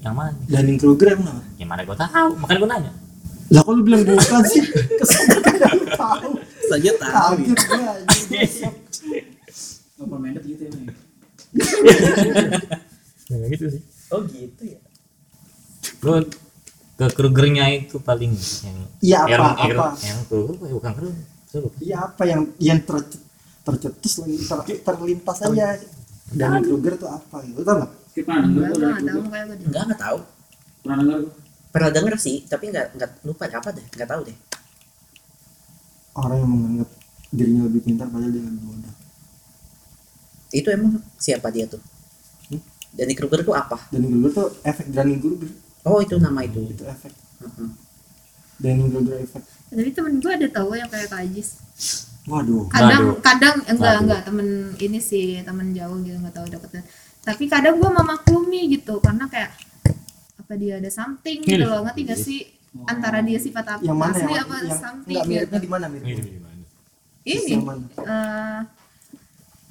yang 0.00 0.14
mana 0.16 0.32
Dunning 0.48 0.78
Kruger 0.80 1.20
emang 1.20 1.36
apa 1.36 1.44
yang 1.60 1.68
mana 1.68 1.84
gue 1.84 1.96
tahu 2.00 2.28
makanya 2.40 2.60
gue 2.64 2.70
nanya 2.72 2.92
lah 3.50 3.62
kok 3.66 3.72
lu 3.74 3.82
bilang 3.82 4.02
bukan 4.06 4.42
sih? 4.46 4.62
Lu 4.62 5.86
tahu 5.98 6.28
Saja 6.70 6.90
tahu. 7.02 7.34
kaget 7.34 7.60
gue 7.66 7.82
aja 7.82 8.68
Open 10.00 10.18
minded 10.22 10.44
gitu 10.46 10.62
ya. 10.64 10.72
Ya 13.30 13.46
gitu 13.50 13.66
sih. 13.74 13.82
Oh 14.14 14.22
gitu 14.26 14.62
ya. 14.64 14.78
lu 16.00 16.12
ke 16.94 17.06
Krugernya 17.16 17.64
itu 17.74 17.96
paling 17.98 18.32
yang 18.36 18.78
Iya, 19.00 19.18
apa, 19.24 19.30
yang, 19.32 19.42
apa? 19.42 19.56
yang, 19.66 19.94
yang 20.04 20.18
Kruger 20.28 20.54
eh, 20.68 20.72
bukan 20.76 20.92
Kruger 20.94 21.62
iya 21.82 21.96
apa 22.06 22.22
yang 22.30 22.46
yang 22.62 22.78
ter, 22.86 23.02
tercetus 23.66 24.22
lagi 24.22 24.36
ter, 24.46 24.58
terlintas 24.86 25.38
aja. 25.42 25.74
Dunning 26.30 26.64
Kruger 26.70 26.94
tuh 26.94 27.10
apa? 27.10 27.42
Gitu 27.42 27.58
lu 27.58 27.64
tau 27.66 27.76
nggak? 27.82 27.90
Kita 28.14 28.32
gue 28.46 28.66
dari 28.70 29.64
nggak 29.66 29.98
tahu. 29.98 30.18
Pernah 30.86 30.96
denger 31.02 31.18
gua. 31.26 31.34
Pernah 31.70 31.90
denger 31.90 32.14
sih, 32.16 32.42
tapi 32.44 32.68
enggak 32.68 32.92
enggak 32.92 33.10
lupa 33.22 33.46
apa 33.46 33.70
deh. 33.70 33.86
Enggak 33.88 34.08
tahu 34.08 34.22
deh. 34.26 34.36
orang 36.12 36.38
yang 36.38 36.50
menganggap 36.50 36.88
dirinya 37.30 37.62
lebih 37.64 37.80
pintar 37.80 38.06
padahal 38.06 38.28
dia 38.28 38.42
lebih 38.42 38.60
bodoh 38.60 38.94
Itu 40.50 40.68
emang 40.68 40.98
siapa 41.16 41.48
dia 41.48 41.64
tuh? 41.64 41.78
Hmm? 42.48 42.58
Danny 42.90 43.14
Kruger 43.14 43.40
tuh 43.40 43.54
apa? 43.54 43.78
Dunning 43.88 44.10
Kruger 44.12 44.30
tuh 44.34 44.48
efek 44.60 44.90
Dunning 44.90 45.22
Kruger 45.22 45.46
Oh 45.80 46.02
itu 46.02 46.18
nama 46.18 46.42
itu. 46.42 46.58
itu 46.66 46.82
efek 46.82 47.14
Heeh. 47.38 47.68
Dunning 48.58 48.90
Kruger 48.90 49.16
efek 49.20 49.42
tapi 49.70 49.94
temen 49.94 50.18
gue 50.18 50.32
ada 50.34 50.48
tahu 50.50 50.74
yang 50.74 50.90
kayak 50.90 51.06
Kajis 51.08 51.62
waduh 52.26 52.66
kadang 52.68 53.14
Waduh. 53.14 53.22
kadang 53.22 53.56
enggak 53.62 53.78
Waduh. 53.88 54.02
enggak 54.02 54.20
temen 54.26 54.48
ini 54.76 54.98
sih 54.98 55.38
temen 55.40 55.70
jauh 55.70 55.94
gitu 56.02 56.18
nggak 56.18 56.34
tahu 56.34 56.46
deketnya 56.50 56.82
tapi 57.22 57.46
kadang 57.46 57.78
gue 57.78 57.86
memaklumi 57.88 58.66
gitu 58.68 58.98
karena 58.98 59.30
kayak 59.30 59.54
apa 60.50 60.58
dia 60.58 60.82
ada 60.82 60.90
something 60.90 61.46
gitu 61.46 61.62
loh 61.62 61.86
ngerti 61.86 62.00
gak 62.02 62.18
sih? 62.18 62.42
Antara 62.82 63.22
dia 63.22 63.38
sifat 63.38 63.62
apa 63.68 63.82
yang 63.82 63.94
mana 63.94 64.10
asli 64.12 64.26
yang, 64.28 64.42
apa 64.42 64.54
yang 64.58 64.74
something 64.76 65.14
enggak 65.14 65.22
gitu. 65.22 65.30
miripnya 65.30 65.58
di 65.58 65.70
mana 65.70 65.86
miripnya 65.86 66.14
Ini 67.22 67.40
gimana? 67.44 67.82
eh, 67.86 68.58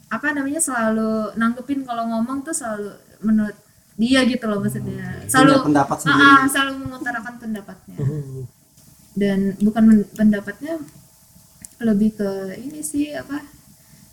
apa 0.07 0.27
namanya 0.31 0.61
selalu 0.61 1.11
nanggepin 1.35 1.83
kalau 1.83 2.07
ngomong 2.07 2.39
tuh 2.41 2.55
selalu 2.55 2.95
menurut 3.19 3.57
dia 3.93 4.23
gitu 4.23 4.47
loh 4.47 4.63
maksudnya. 4.63 4.95
Punya 5.19 5.27
selalu 5.27 5.53
pendapat 5.65 5.97
Ah, 5.97 6.01
sendiri. 6.01 6.23
ah, 6.23 6.43
selalu 6.47 6.71
mengutarakan 6.79 7.33
pendapatnya. 7.37 7.97
Dan 9.13 9.39
bukan 9.59 9.83
pendapatnya 10.09 10.73
lebih 11.79 12.15
ke 12.15 12.29
ini 12.57 12.79
sih 12.81 13.11
apa 13.11 13.43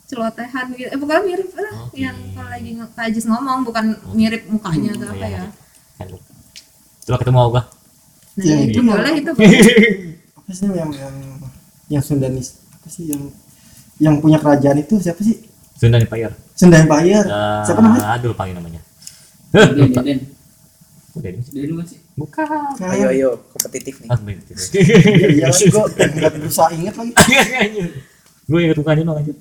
celotehan 0.03 0.65
gitu. 0.73 0.87
Eh 0.87 0.97
pokoknya 0.97 1.23
mirip 1.23 1.51
lah 1.53 1.73
Oke. 1.81 1.95
yang 1.97 2.15
kalau 2.33 2.49
lagi 2.49 2.71
nge- 2.73 2.91
Kak 2.91 3.05
Ajis 3.05 3.23
ngomong 3.25 3.63
bukan 3.63 3.85
mirip 4.11 4.43
mukanya 4.47 4.91
atau 4.93 5.07
apa 5.09 5.27
ya. 5.29 5.43
Coba 7.07 7.17
ketemu 7.17 7.39
gua. 7.47 7.63
nah 8.37 8.43
Yang 8.43 8.61
itu 8.69 8.79
boleh 8.83 9.13
itu 9.15 9.31
apa 10.37 10.51
sih 10.51 10.67
yang 10.69 10.91
yang 10.93 11.15
yang 11.89 12.03
Sundanis 12.03 12.47
apa 12.69 12.87
sih 12.87 13.09
yang 13.09 13.21
yang 13.97 14.15
punya 14.19 14.37
kerajaan 14.37 14.77
itu 14.77 14.99
siapa 14.99 15.17
sih 15.19 15.41
Sunda 15.73 15.97
Empire. 15.97 16.33
Sunda 16.53 16.77
Empire 16.77 17.21
Eh, 17.21 17.61
siapa 17.63 17.79
namanya 17.79 18.05
Aduh, 18.13 18.29
lupa 18.31 18.43
namanya. 18.45 18.81
Den, 19.49 19.89
Den, 19.93 20.19
Den. 21.17 21.33
Ini 21.33 21.41
sih. 21.41 21.51
Den 21.55 21.73
bukan? 21.73 21.85
Bukan. 22.13 22.47
Ayo 22.83 23.05
ayo 23.09 23.29
kompetitif 23.49 24.01
nih. 24.01 24.09
Ah, 24.09 24.17
bener. 24.17 24.41
iya 25.33 25.47
iya 25.49 25.67
gue 25.69 25.83
nggak 25.97 26.31
berusaha 26.35 26.69
inget 26.73 26.93
lagi 26.93 27.13
Gue 28.49 28.59
ingat 28.63 28.77
mukanya 28.77 29.01
no 29.03 29.13
lanjut. 29.15 29.37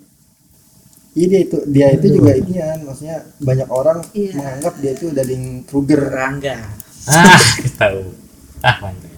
iya 1.13 1.27
dia 1.27 1.41
itu 1.43 1.57
dia 1.67 1.87
itu 1.93 2.07
juga 2.13 2.33
ini 2.33 2.53
ya 2.55 2.77
maksudnya 2.81 3.17
banyak 3.41 3.69
orang 3.69 3.99
Iya. 4.13 4.31
menganggap 4.37 4.75
dia 4.81 4.93
itu 4.93 5.07
Dunning 5.11 5.45
Kruger 5.65 6.01
Rangga. 6.07 6.57
Ah, 7.07 7.39
tahu. 7.77 8.01
Ah, 8.61 8.77
mantap. 8.81 9.13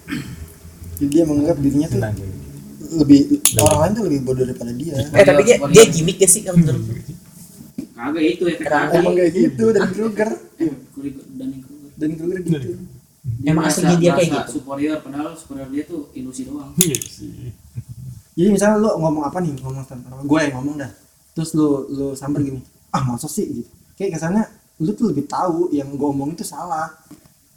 jadi 0.96 1.08
dia 1.08 1.22
menganggap 1.24 1.56
dirinya 1.56 1.86
tuh 1.86 1.96
Tenang 1.96 2.14
gue. 2.14 2.30
lebih 2.98 3.20
orang 3.58 3.78
lain 3.78 3.92
tuh 3.92 4.04
lebih 4.04 4.20
bodoh 4.22 4.44
daripada 4.44 4.72
dia 4.72 4.94
Eh 4.98 5.22
tapi 5.22 5.40
dia 5.42 5.56
dia 5.62 5.84
gimmick 5.86 6.16
gak 6.16 6.26
sih 6.26 6.40
kalau 6.40 6.58
menurut 6.58 6.82
lu? 6.82 6.94
Kagak 7.90 8.22
itu 8.24 8.42
tadi. 8.44 8.64
emang 8.94 9.14
kayak 9.14 9.30
gitu 9.32 9.64
Dunning 9.68 9.92
Kruger 9.92 10.30
Eh, 10.56 10.70
Kruger 10.90 11.12
dan 11.34 11.48
yang 12.04 12.18
Kruger. 12.18 12.38
Gitu 12.40 12.58
Dia 13.38 13.50
Emang 13.50 13.64
aslinya 13.66 13.96
dia 13.96 14.12
kayak 14.14 14.28
gitu? 14.32 14.50
Superior 14.56 14.98
padahal 14.98 15.32
superior 15.32 15.68
dia 15.68 15.82
tuh 15.84 16.08
ilusi 16.12 16.42
doang. 16.44 16.72
Iya 16.76 16.96
sih. 16.98 17.52
jadi 18.32 18.48
misalnya 18.48 18.76
lu 18.78 18.90
ngomong 18.96 19.24
apa 19.24 19.38
nih 19.38 19.52
ngomong 19.58 19.82
tentang 19.82 20.14
gue 20.20 20.38
yang 20.40 20.54
ngomong 20.54 20.76
dah 20.76 20.90
terus 21.32 21.50
lu 21.52 21.68
lu 21.88 22.06
samper 22.12 22.38
gini 22.40 22.62
ah 22.88 23.02
masa 23.02 23.26
sih 23.26 23.44
gitu 23.44 23.66
kayak 23.94 24.14
kesannya 24.14 24.46
lu 24.78 24.90
tuh 24.92 25.10
lebih 25.10 25.26
tahu 25.26 25.70
yang 25.70 25.90
gue 25.90 26.08
omong 26.08 26.32
itu 26.32 26.42
salah 26.42 26.86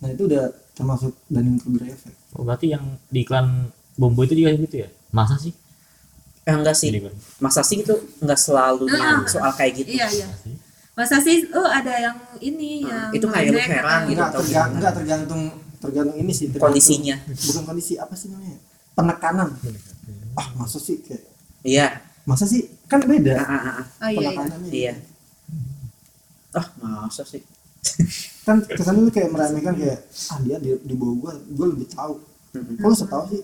nah 0.01 0.09
itu 0.09 0.25
udah 0.25 0.43
termasuk 0.73 1.13
Dunning 1.27 1.57
Kruger 1.57 1.85
effect 1.87 2.17
Oh, 2.31 2.41
berarti 2.41 2.67
yang 2.69 2.81
di 3.05 3.21
iklan 3.21 3.69
Bombo 3.93 4.23
itu 4.23 4.33
juga 4.33 4.55
gitu 4.55 4.75
ya? 4.77 4.89
Masa 5.09 5.35
sih? 5.35 5.51
Eh, 6.41 6.49
enggak 6.49 6.73
sih. 6.73 6.89
Masa 7.37 7.61
sih 7.61 7.79
itu 7.79 7.91
enggak 8.17 8.39
selalu 8.39 8.87
Ah. 8.89 9.21
soal 9.25 9.51
kayak 9.51 9.73
gitu. 9.77 9.93
iya 9.93 10.07
iya 10.09 10.27
masa 10.91 11.17
sih 11.17 11.47
oh 11.49 11.63
ada 11.63 11.93
yang 11.97 12.13
ini 12.39 12.83
yang 12.83 13.09
itu 13.09 13.23
kayak 13.25 13.47
lu 13.47 13.57
heran 13.57 13.79
atau- 13.79 14.03
gitu. 14.03 14.11
enggak, 14.11 14.27
atau 14.27 14.41
terga- 14.41 14.51
gimana? 14.51 14.75
enggak 14.75 14.93
tergantung 14.93 15.41
tergantung 15.79 16.17
ini 16.17 16.31
sih 16.31 16.45
tergantung- 16.45 16.67
Kondisinya. 16.67 17.15
bukan 17.25 17.63
kondisi 17.63 17.93
apa 17.95 18.13
sih 18.13 18.27
namanya 18.27 18.59
penekanan 18.91 19.49
ah 20.33 20.47
masa 20.53 20.77
sih 20.77 20.99
kayak 20.99 21.23
Iya. 21.63 21.87
masa 22.21 22.43
sih 22.43 22.61
kan 22.85 22.99
beda 23.01 23.33
ah, 23.33 23.49
ah, 23.49 23.73
ah. 23.77 23.85
oh 23.99 24.09
iya 24.09 24.29
iya 24.29 24.45
Iya. 24.69 24.93
Ah, 26.51 26.65
masa 27.01 27.23
sih? 27.23 27.39
Kan 28.41 28.57
kesannya 28.63 29.01
lu 29.01 29.11
kayak 29.11 29.29
meremehkan 29.29 29.73
kayak 29.73 29.99
ah 30.29 30.37
dia 30.39 30.57
di, 30.57 30.73
di 30.81 30.93
bawah 30.93 31.15
gua 31.15 31.31
gua 31.51 31.67
lebih 31.69 31.87
tahu 31.87 32.17
Mm-mm. 32.51 32.77
kok 32.77 32.87
lu 32.87 32.95
so 32.95 33.05
tau 33.05 33.23
sih 33.25 33.41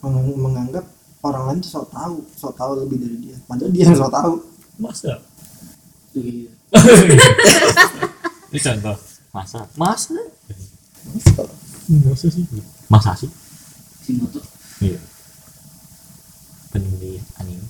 Meng- 0.00 0.38
menganggap 0.38 0.84
orang 1.20 1.42
lain 1.46 1.58
tuh 1.58 1.70
sok 1.72 1.86
tahu 1.90 2.16
sok 2.32 2.54
tahu 2.54 2.72
lebih 2.78 2.98
dari 2.98 3.16
dia 3.20 3.36
padahal 3.44 3.70
dia 3.70 3.82
yang 3.84 3.96
sok 3.96 4.12
tahu 4.12 4.32
Masa? 4.78 5.18
Tuh 6.14 6.22
gitu. 6.24 6.46
Ini 8.48 8.58
contoh. 8.62 8.96
Masa? 9.28 9.66
Masa? 9.74 10.14
Masa 11.90 12.26
sih? 12.30 12.46
Masa 12.86 13.10
sih? 13.12 13.26
Si 13.98 14.14
motor. 14.14 14.38
Iya. 14.78 15.02
Penulis 16.70 17.26
anime. 17.36 17.66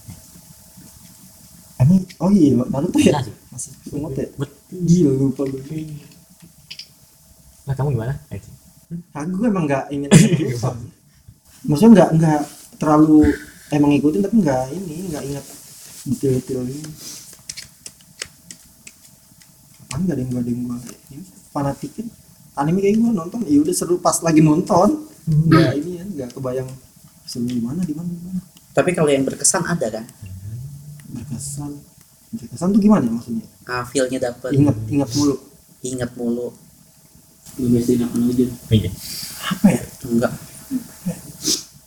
emang 1.79 2.03
oh 2.19 2.29
iya 2.29 2.61
Naruto 2.61 2.99
ya 3.01 3.17
Nah, 3.17 3.23
sih. 3.25 3.35
masih 3.49 3.73
ingat 3.89 4.13
ya 4.13 4.27
Bet. 4.37 4.51
Gila 4.69 5.13
lupa 5.17 5.43
gue 5.49 5.85
Nah, 7.69 7.77
kamu 7.77 8.01
gimana? 8.01 8.17
Eh, 8.33 8.41
aku 9.13 9.45
emang 9.45 9.69
nggak 9.69 9.93
lupa 9.93 10.73
maksudnya 11.69 11.91
nggak 11.93 12.11
nggak 12.17 12.41
terlalu 12.81 13.29
emang 13.69 13.93
ngikutin 13.93 14.25
tapi 14.25 14.37
nggak 14.41 14.63
ini 14.73 14.95
nggak 15.13 15.25
ingat 15.29 15.45
detail-detail 16.09 16.65
ini. 16.65 16.93
Kan 19.93 20.01
nggak 20.09 20.17
ada 20.17 20.23
yang 20.25 20.31
gua 20.33 20.41
ada 20.41 20.49
yang 20.49 20.65
ini 21.13 21.25
fanatikin 21.53 22.07
anime 22.57 22.81
kayak 22.81 22.97
gua 23.05 23.11
nonton 23.13 23.45
ya 23.45 23.61
udah 23.61 23.75
seru 23.77 24.01
pas 24.01 24.17
lagi 24.25 24.41
nonton. 24.41 25.05
Nggak 25.29 25.73
ini 25.85 25.91
ya 26.01 26.05
nggak 26.09 26.29
kebayang 26.33 26.69
seru 27.29 27.45
di 27.45 27.61
mana 27.61 27.85
di 27.85 27.93
mana 27.93 28.09
di 28.09 28.23
mana. 28.25 28.41
Tapi 28.73 28.97
kalau 28.97 29.13
yang 29.13 29.29
berkesan 29.29 29.69
ada 29.69 30.01
kan? 30.01 30.09
berkesan. 31.13 31.77
Berkesan 32.33 32.69
tuh 32.73 32.81
gimana 32.81 33.05
ya 33.05 33.13
maksudnya 33.13 33.45
Ah, 33.69 33.85
feel-nya 33.85 34.17
dapet. 34.19 34.51
ingat 34.51 34.77
ingat 34.87 35.11
mulu 35.13 35.37
Ingat 35.79 36.11
mulu. 36.15 36.49
Lu 37.55 37.67
biasain 37.69 38.01
apa 38.01 38.17
aja. 38.19 38.45
Iya. 38.71 38.91
apa 39.47 39.67
ya 39.69 39.83
Enggak. 40.05 40.33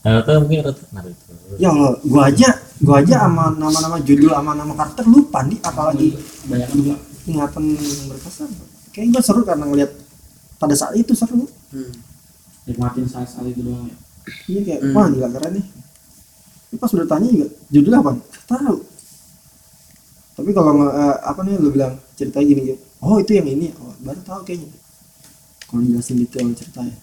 Naruto 0.02 0.30
mungkin 0.40 0.58
Naruto. 0.62 0.84
Naruto. 0.92 1.32
ya 1.58 1.70
Allah 1.70 1.94
gua 2.02 2.24
aja 2.28 2.50
gua 2.80 2.96
aja 2.98 3.16
sama 3.22 3.54
nama-nama 3.54 3.98
judul 4.00 4.32
sama 4.32 4.52
nama 4.54 4.74
karakter 4.74 5.06
lupa 5.06 5.44
nih 5.44 5.60
apalagi 5.60 6.08
Banyak 6.44 6.70
juga. 6.72 6.96
ingatan 7.24 7.64
yang 7.72 8.08
berkesan 8.08 8.50
kayak 8.90 9.08
gue 9.10 9.22
seru 9.22 9.42
karena 9.42 9.64
ngeliat 9.64 9.92
pada 10.58 10.74
saat 10.74 10.94
itu 10.96 11.14
seru 11.14 11.46
Hmm. 11.70 11.88
Nikmatin 12.64 13.06
saat-saat 13.06 13.48
itu 13.48 13.64
doang 13.64 13.86
ya. 13.86 13.96
iya 14.46 14.60
kayak 14.66 14.80
Hmm. 14.84 14.94
wah 14.94 15.08
gila 15.08 15.28
keren 15.30 15.52
nih 15.54 15.66
Tapi 16.68 16.76
pas 16.78 16.92
udah 16.92 17.08
tanya 17.08 17.28
juga 17.28 17.48
judulnya 17.70 18.00
apa 18.00 18.12
Gak 18.18 18.44
tahu 18.50 18.76
tapi 20.42 20.58
kalau 20.58 20.74
eh, 20.90 21.16
apa 21.22 21.40
nih 21.46 21.54
lu 21.62 21.70
bilang 21.70 21.94
ceritanya 22.18 22.46
gini 22.50 22.62
gitu 22.74 22.82
oh 23.00 23.22
itu 23.22 23.38
yang 23.38 23.46
ini 23.46 23.70
oh, 23.78 23.94
baru 24.02 24.18
tahu 24.26 24.42
kayaknya 24.42 24.74
kalau 25.70 25.86
jelasin 25.86 26.18
detail 26.18 26.50
ceritanya 26.58 26.98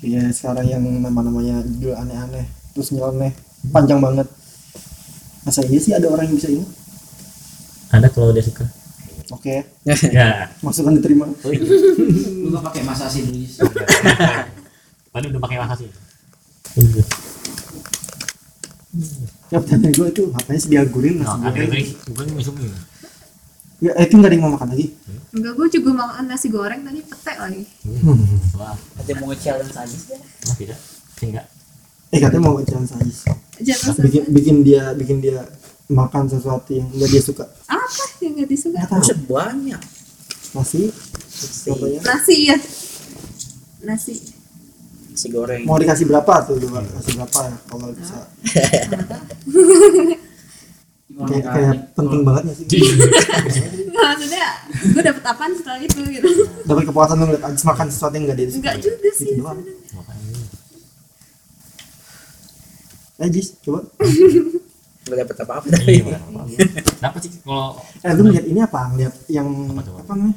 Kayak 0.00 0.32
sekarang 0.32 0.64
yang 0.64 0.80
nama-namanya 0.80 1.60
judul 1.60 1.92
aneh-aneh 1.92 2.48
terus 2.72 2.88
nyeleneh 2.88 3.36
panjang 3.68 4.00
banget 4.00 4.24
masa 5.44 5.60
iya 5.68 5.76
sih 5.76 5.92
ada 5.92 6.08
orang 6.08 6.24
yang 6.28 6.36
bisa 6.36 6.48
ingat 6.48 6.68
Ada 7.90 8.06
kalau 8.08 8.32
dia 8.32 8.40
suka. 8.40 8.64
oke 9.28 9.56
Ya. 10.08 10.48
masukan 10.60 10.96
diterima 10.96 11.28
Oh, 11.44 11.52
iya. 11.52 11.60
Lu 12.40 12.48
gak 12.48 12.64
pakai 12.72 12.80
masasin 12.80 13.28
dulu 13.28 13.44
sih. 13.44 13.60
Tadi 15.10 15.24
udah 15.28 15.40
pakai 15.42 15.58
makasih. 15.60 15.88
ya 16.80 17.04
pertanyaan 19.52 19.92
gue 19.92 20.08
itu 20.08 20.22
apanya 20.30 20.58
sih 20.58 20.70
diagurin 20.70 21.14
Nah, 21.18 21.34
nasi 21.34 21.42
ada 21.42 21.58
goreng 21.60 21.86
bukan 22.06 22.26
masuk 22.38 22.54
ini. 22.56 22.78
ya 23.80 23.90
eh, 23.92 24.04
itu 24.04 24.14
nggak 24.14 24.28
ada 24.28 24.36
yang 24.36 24.44
mau 24.44 24.54
makan 24.54 24.68
lagi. 24.70 24.86
Enggak 25.30 25.52
gue 25.56 25.66
juga 25.74 25.90
makan 25.96 26.24
nasi 26.24 26.46
goreng 26.48 26.80
tadi 26.80 27.00
petek 27.02 27.36
lagi. 27.36 27.62
Wah, 28.54 28.76
Ada 28.94 29.08
yang 29.08 29.18
mau 29.18 29.28
nge-challenge 29.28 29.74
aja 29.74 29.90
sih? 29.90 30.14
wah, 30.14 30.54
tidak. 30.54 30.78
Enggak. 31.20 31.46
eh 32.10 32.18
katanya 32.18 32.42
mau 32.42 32.58
jalan 32.60 32.84
sajis 32.84 33.22
jangan 33.60 33.94
bikin 34.02 34.22
bikin 34.32 34.56
dia 34.62 34.90
bikin 34.92 35.18
dia 35.18 35.46
makan 35.86 36.26
sesuatu 36.26 36.70
yang 36.70 36.86
nggak 36.90 37.06
dia 37.08 37.22
suka. 37.22 37.44
Apa 37.66 38.04
yang 38.20 38.34
gak 38.36 38.48
disuka? 38.48 38.76
Nggak 38.76 38.88
tahu. 38.88 38.98
Buset 39.00 39.18
banyak. 39.26 39.80
nasi. 40.50 40.80
Nasi, 41.30 41.70
nasi 42.02 42.36
ya 42.46 42.56
nasi 43.80 44.14
nasi 45.20 45.28
goreng. 45.28 45.62
mau 45.68 45.76
dikasih 45.76 46.08
berapa 46.08 46.32
tuh 46.42 46.56
coba 46.58 46.80
kasih 46.80 47.12
berapa 47.14 47.38
ya 47.44 47.56
kalau 47.68 47.86
bisa? 47.92 48.16
Kayak, 51.20 51.44
kayak 51.44 51.74
penting 51.92 52.20
banget 52.24 52.42
ya 52.48 52.54
sih? 52.56 52.64
Nggak 52.64 54.04
maksudnya 54.08 54.46
gue 54.72 55.02
dapet 55.04 55.20
apaan 55.22 55.52
setelah 55.52 55.80
itu 55.84 56.00
gitu? 56.08 56.28
Dapat 56.64 56.82
kepuasan 56.88 57.20
lu 57.20 57.24
ngeliat 57.28 57.44
Ajis 57.44 57.64
makan 57.68 57.86
sesuatu 57.92 58.16
yang 58.16 58.24
nggak 58.24 58.38
dia 58.40 58.46
enggak 58.48 58.76
juga 58.80 59.08
sih 59.12 59.26
Gitu 59.28 59.44
doang. 59.44 59.60
eh 63.20 63.28
coba. 63.60 63.80
Gak 65.00 65.16
dapet 65.20 65.36
apa-apa 65.44 65.66
dari 65.68 66.00
bukan 66.00 66.20
apa-apa. 66.22 66.56
Dapat 67.04 67.20
sih 67.20 67.30
kalau 67.44 67.76
eh 68.00 68.12
lu 68.16 68.22
ngeliat 68.24 68.46
ini 68.48 68.60
apa? 68.64 68.80
Ngeliat 68.88 69.14
yang 69.28 69.48
Apa 69.68 69.80
tuh? 69.84 69.94
apa 70.00 70.12
namanya? 70.16 70.36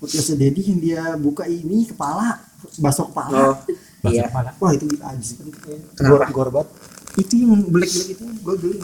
Podcast 0.00 0.32
Dedi 0.32 0.62
yang 0.64 0.80
dia 0.80 1.02
buka 1.20 1.44
ini 1.44 1.84
kepala 1.84 2.40
bakso 2.76 3.02
kepala 3.06 3.36
Oh, 3.50 3.54
bahasa 4.00 4.14
iya. 4.14 4.24
kepala. 4.26 4.50
Wah 4.56 4.70
itu 4.70 4.84
gila 4.86 5.04
Ajis 5.08 5.30
kan 5.34 5.44
itu 5.44 5.58
kayak 5.58 5.80
Kenapa? 5.92 6.30
gor, 6.30 6.30
gor 6.30 6.48
banget. 6.52 6.68
Itu 7.16 7.34
yang 7.36 7.60
belek-belek 7.64 8.08
itu 8.10 8.24
gue 8.24 8.54
geli. 8.56 8.78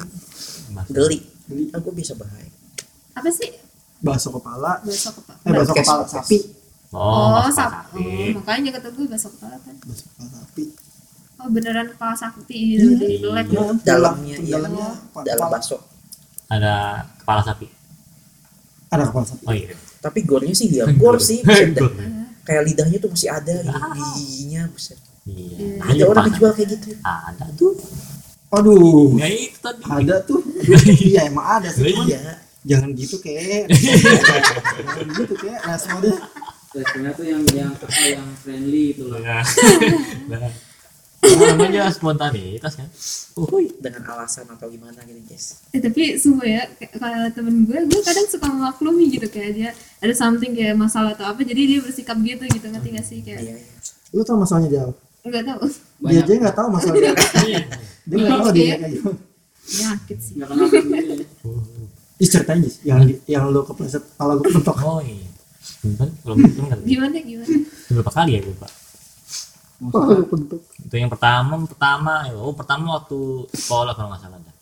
Geli. 0.88 1.18
Geli. 1.46 1.64
Aku 1.72 1.88
bisa 1.90 2.12
bahaya. 2.14 2.51
apa 3.12 3.31
sih 3.31 3.49
Bakso 3.99 4.29
kepala, 4.31 4.77
bakso 4.83 5.09
kepala 5.11 5.40
eh 5.40 5.53
bakso 5.55 5.72
Podcast, 5.72 5.88
kepala 5.88 6.05
sapi. 6.07 6.38
Oh, 6.88 7.49
sap 7.49 7.70
sapi. 7.88 8.05
oh, 8.29 8.29
makanya 8.37 8.70
kata 8.75 8.88
gue 8.90 9.05
bakso 9.07 9.29
kepala 9.31 9.57
kan 9.59 9.75
Bakso 9.81 10.05
kepala 10.07 10.29
sapi. 10.35 10.64
oh 11.37 11.49
beneran 11.49 11.87
kepala 11.88 12.12
sapi 12.12 12.44
Iya. 12.53 12.77
gitu 12.83 12.92
di 13.01 13.16
belek 13.18 13.46
Ya, 13.46 13.57
Dalamnya, 13.57 13.81
dalam- 13.83 14.16
iya. 14.20 14.53
dalamnya 14.53 14.87
apa? 14.92 15.18
Dalam 15.22 15.38
kepala. 15.38 15.55
bakso. 15.55 15.77
Ada 16.46 16.75
kepala 17.16 17.40
sapi. 17.42 17.66
Ada 18.87 19.03
kepala 19.07 19.25
sapi. 19.27 19.44
Oh 19.44 19.55
iya. 19.55 19.72
Tapi 19.96 20.18
gornya 20.22 20.53
sih 20.53 20.68
dia 20.68 20.85
gor 21.01 21.16
sih. 21.18 21.40
Gor. 21.40 21.90
Kayak 22.46 22.62
lidahnya 22.70 22.98
tuh 23.02 23.11
masih 23.11 23.28
ada 23.28 23.54
gitu. 23.59 23.78
Giginya 24.14 24.62
buset. 24.70 24.98
Iya. 25.26 25.82
Ada 25.82 26.02
orang 26.06 26.24
yang 26.30 26.37
jual 26.38 26.52
kayak 26.54 26.68
gitu. 26.78 26.87
Ada 27.02 27.46
tuh. 27.59 27.74
Aduh, 28.46 29.18
Ya 29.18 29.26
itu 29.26 29.59
tadi. 29.59 29.82
ada 29.82 30.16
tuh. 30.22 30.40
Iya 31.11 31.26
emang 31.26 31.46
ada 31.61 31.68
sih. 31.74 31.90
cuman 31.90 32.06
Iya. 32.06 32.22
Jangan 32.66 32.90
gitu 32.94 33.16
kek. 33.18 33.66
Jangan 34.87 35.06
gitu 35.18 35.35
kek. 35.35 35.59
Respon 35.66 35.98
deh. 36.06 36.16
Responnya 36.74 37.11
tuh 37.14 37.24
yang 37.26 37.42
yang 37.50 37.70
apa 37.74 37.87
yang 38.06 38.26
friendly 38.38 38.94
itu 38.94 39.02
loh. 39.11 39.18
Nah. 39.18 39.42
Namanya 41.27 41.89
spontanitas 41.89 42.73
kan? 42.75 42.89
Uhuy, 43.35 43.69
dengan 43.77 44.03
alasan 44.09 44.47
atau 44.47 44.67
gimana 44.67 45.03
gitu, 45.03 45.21
guys. 45.23 45.61
Eh, 45.69 45.79
tapi 45.79 46.17
semua 46.17 46.43
ya 46.43 46.65
kayak- 46.71 46.95
kalau 46.95 47.21
temen 47.31 47.65
gue 47.65 47.79
gue 47.85 48.01
kadang 48.01 48.27
suka 48.27 48.47
memaklumi 48.47 49.11
gitu 49.11 49.27
kayak 49.27 49.51
dia 49.53 49.71
ada 49.99 50.12
something 50.12 50.53
kayak 50.53 50.75
masalah 50.75 51.12
atau 51.12 51.27
apa 51.27 51.41
jadi 51.41 51.59
dia 51.67 51.79
bersikap 51.79 52.17
gitu 52.19 52.45
gitu 52.47 52.67
ngerti 52.67 52.89
gak 52.91 53.05
sih 53.05 53.19
kayak 53.21 53.41
Iya, 53.43 53.55
iya. 53.57 53.75
Lu 54.11 54.23
tau 54.23 54.37
masalahnya 54.37 54.71
jauh. 54.73 54.95
nggak 55.23 55.43
tahu 55.45 55.67
Dia 56.05 56.23
aja 56.23 56.33
nggak 56.39 56.55
tahu 56.55 56.69
masalah 56.71 56.95
dia. 56.95 57.12
Iya. 57.43 57.61
Dia 58.05 58.17
nggak 58.17 58.31
tahu 58.33 58.49
dia 58.49 58.62
Oke. 58.65 58.75
kayak 58.77 58.93
gitu. 58.93 59.11
nyakit 59.69 60.19
sih 60.21 60.33
Enggak 60.37 60.49
kenapa 60.49 60.75
sendiri. 60.77 61.25
Ih 62.17 62.29
ceritain 62.31 62.61
Jis, 62.61 62.77
yang 62.81 63.01
yang 63.27 63.45
lu 63.47 63.61
kepleset 63.62 64.01
kepala 64.07 64.33
gue 64.35 64.47
bentok. 64.49 64.77
Oh 64.81 65.01
iya. 65.01 65.27
Bentar, 65.79 66.09
belum 66.23 66.37
belum 66.41 66.81
gimana 66.85 67.17
gimana 67.19 67.55
Berapa 67.91 68.11
kali 68.12 68.31
ya 68.33 68.41
lu 68.41 68.51
bentok. 68.53 68.71
Itu 70.87 70.95
yang 70.97 71.11
pertama, 71.12 71.61
pertama, 71.69 72.12
oh 72.37 72.55
pertama 72.57 72.97
waktu 73.01 73.45
sekolah 73.53 73.93
kalau 73.93 74.09
nggak 74.12 74.23
salah. 74.25 74.39
dah. 74.41 74.55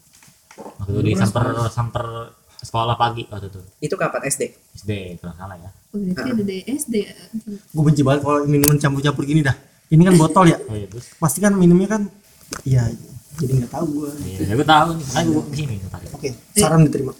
Waktu 0.82 0.90
itu 0.90 1.00
di 1.02 1.12
samper 1.18 1.44
samper 1.70 2.06
sekolah 2.64 2.96
pagi 2.96 3.28
waktu 3.28 3.52
itu 3.52 3.60
Itu 3.84 3.94
kapan 4.00 4.24
SD? 4.24 4.42
SD 4.80 5.20
kalau 5.20 5.34
nggak 5.34 5.38
salah 5.38 5.56
ya. 5.60 5.70
oh, 5.94 5.98
ada 6.00 6.42
DSD 6.42 6.94
Gue 7.74 7.82
benci 7.84 8.02
banget 8.02 8.24
kalau 8.24 8.46
minuman 8.48 8.78
campur-campur 8.78 9.22
gini 9.26 9.44
dah. 9.44 9.54
Ini 9.92 10.02
kan 10.02 10.14
botol 10.16 10.48
ya. 10.48 10.58
Oh 10.66 10.74
iya. 10.74 10.88
Pasti 11.20 11.38
kan 11.44 11.52
minumnya 11.54 11.98
kan 11.98 12.02
iya 12.64 12.88
jadi 13.34 13.66
nggak 13.66 13.72
tahu 13.74 13.86
gue. 13.98 14.10
Iya, 14.22 14.38
ya 14.46 14.52
gue 14.54 14.66
tahu 14.66 14.88
nih, 14.94 15.04
makanya 15.10 15.26
gue 15.26 15.42
ke 15.42 15.54
sini 15.58 15.74
tadi. 15.90 16.06
Oke, 16.14 16.28
saran 16.54 16.80
diterima. 16.86 17.12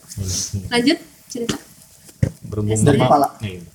Lanjut 0.70 0.98
cerita 1.26 1.56
Berhubung 2.46 2.80
Dari 2.86 2.98
kepala. 3.02 3.28
Iya. 3.42 3.60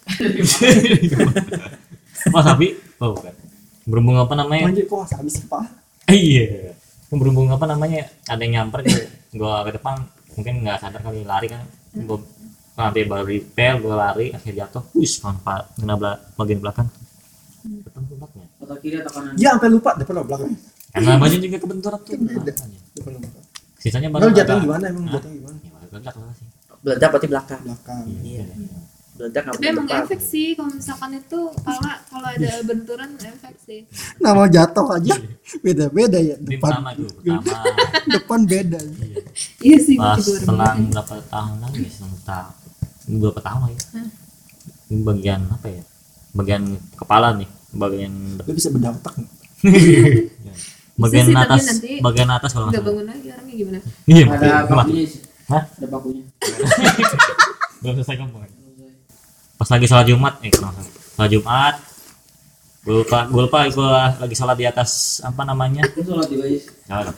Oh 2.35 2.43
sapi? 2.43 2.75
Oh 2.99 3.15
bukan. 3.15 3.31
Berhubung 3.89 4.21
apa 4.21 4.33
namanya? 4.37 4.69
Anjir 4.69 4.85
kok 4.85 5.01
habis 5.09 5.41
apa? 5.41 5.59
Eh, 6.05 6.13
iya. 6.15 6.45
Berhubung 7.09 7.49
apa 7.49 7.65
namanya? 7.65 8.05
Ada 8.23 8.37
yang 8.39 8.53
nyamper 8.55 8.85
gue, 8.85 9.01
gue 9.31 9.53
ke 9.65 9.71
depan 9.73 9.95
mungkin 10.31 10.53
nggak 10.61 10.77
sadar 10.77 11.01
kali 11.01 11.25
lari 11.25 11.49
kan. 11.49 11.65
Gue 11.91 12.21
nanti 12.77 13.01
baru 13.03 13.25
repel, 13.25 13.81
gue 13.81 13.91
lari 13.91 14.25
akhirnya 14.29 14.69
jatuh. 14.69 14.83
Wis, 14.93 15.19
nampak 15.19 15.73
kena 15.73 15.97
bela- 15.97 16.21
bagian 16.37 16.61
belakang. 16.61 16.87
Ketemu 17.59 18.05
belakangnya. 18.15 18.47
Atau 18.61 18.75
kiri 18.77 18.95
atau 19.01 19.11
kanan. 19.11 19.33
Dia 19.33 19.49
sampai 19.51 19.69
lupa 19.69 19.91
depan 19.97 20.13
atau 20.15 20.27
belakang. 20.27 20.51
Karena 20.89 21.11
baju 21.17 21.35
juga 21.35 21.57
kebenturan 21.57 21.99
tuh. 21.99 22.13
Makanya. 22.15 22.79
Depan 22.93 23.11
belakang. 23.17 23.43
Sisanya 23.79 24.07
Kalau 24.07 24.21
baru 24.21 24.31
agak- 24.31 24.61
gimana 24.61 24.85
emang 24.85 25.03
Hah? 25.07 25.13
jatuhnya 25.17 25.35
gimana? 25.35 25.57
Ya, 25.59 25.71
meledak 25.89 26.15
lah 26.15 26.33
sih. 26.37 26.47
Meledak 26.79 27.09
berarti 27.09 27.27
belakang. 27.27 27.59
Belakang. 27.65 28.03
Iya. 28.21 28.45
Meledak 29.19 29.43
nggak 29.43 29.53
tapi 29.53 29.65
emang 29.67 29.83
depan. 29.85 29.99
efek 30.01 30.19
sih 30.21 30.47
kalau 30.55 30.71
misalkan 30.71 31.11
itu 31.13 31.39
kalau 31.59 31.81
kalau 32.07 32.27
ada 32.29 32.51
benturan 32.63 33.09
efek 33.19 33.53
sih 33.59 33.79
Nama 34.15 34.43
jatuh 34.47 34.87
aja 34.89 35.15
beda-beda 35.59 36.17
ya 36.17 36.35
Ini 36.35 36.47
depan. 36.49 36.71
pertama 36.71 36.89
tuh, 36.95 37.09
pertama. 37.19 37.75
depan 38.07 38.39
beda. 38.41 38.79
iya 39.59 39.77
sih 39.77 39.95
Pas 39.95 40.15
selang 40.17 40.87
berapa 40.87 41.15
tahun 41.25 41.55
lagi 41.59 41.79
ya, 41.81 41.91
selang. 41.91 42.47
Berapa 43.11 43.39
tahun 43.41 43.59
lagi? 43.65 43.77
Hah? 43.91 44.07
Ini 44.87 45.01
bagian 45.03 45.41
apa 45.49 45.67
ya? 45.67 45.83
Bagian 46.31 46.63
kepala 46.95 47.27
nih, 47.35 47.49
bagian 47.71 48.13
Lu 48.39 48.53
bisa 48.53 48.69
bedah 48.69 48.93
otak 48.93 49.13
nggak? 49.13 49.35
bagian 51.01 51.25
tapi 51.27 51.35
atas 51.37 51.63
bagian 51.99 52.29
atas 52.29 52.51
kalau 52.51 52.67
nggak 52.67 52.83
bangun 52.83 53.03
lagi 53.03 53.27
orangnya 53.29 53.53
gimana 53.53 53.79
iya 54.05 54.23
Ada 54.29 54.49
bakunya. 54.65 55.07
Hah? 55.45 55.63
Ada 55.75 55.87
bakunya. 55.89 56.23
belum 57.81 57.93
selesai 57.97 58.15
ngomong 58.17 58.43
pas 59.59 59.67
lagi 59.67 59.85
sholat 59.91 60.07
jumat 60.07 60.39
eh 60.39 60.51
sholat 60.55 61.27
jumat 61.27 61.75
gue 62.87 62.95
lupa 63.03 63.27
gue 63.27 63.41
lupa 63.43 63.59
gue 63.67 63.89
lagi 64.23 64.35
sholat 64.39 64.55
di 64.55 64.63
atas 64.63 65.19
apa 65.19 65.43
namanya 65.43 65.83
Itu 65.83 66.07
sholat 66.07 66.31
juga 66.31 66.47
Is. 66.47 66.63
Sholat. 66.87 67.15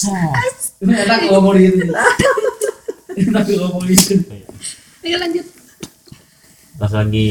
Sholat. 0.00 0.56
Ini 0.80 0.92
enak 1.04 1.18
ngomong 1.28 1.54
gitu. 1.60 1.84
Enak 3.12 3.42
kalau 3.44 3.60
ngomong 3.76 3.84
gitu. 3.92 4.24
ayo 5.04 5.16
lanjut 5.20 5.46
pas 6.76 6.92
lagi 6.92 7.28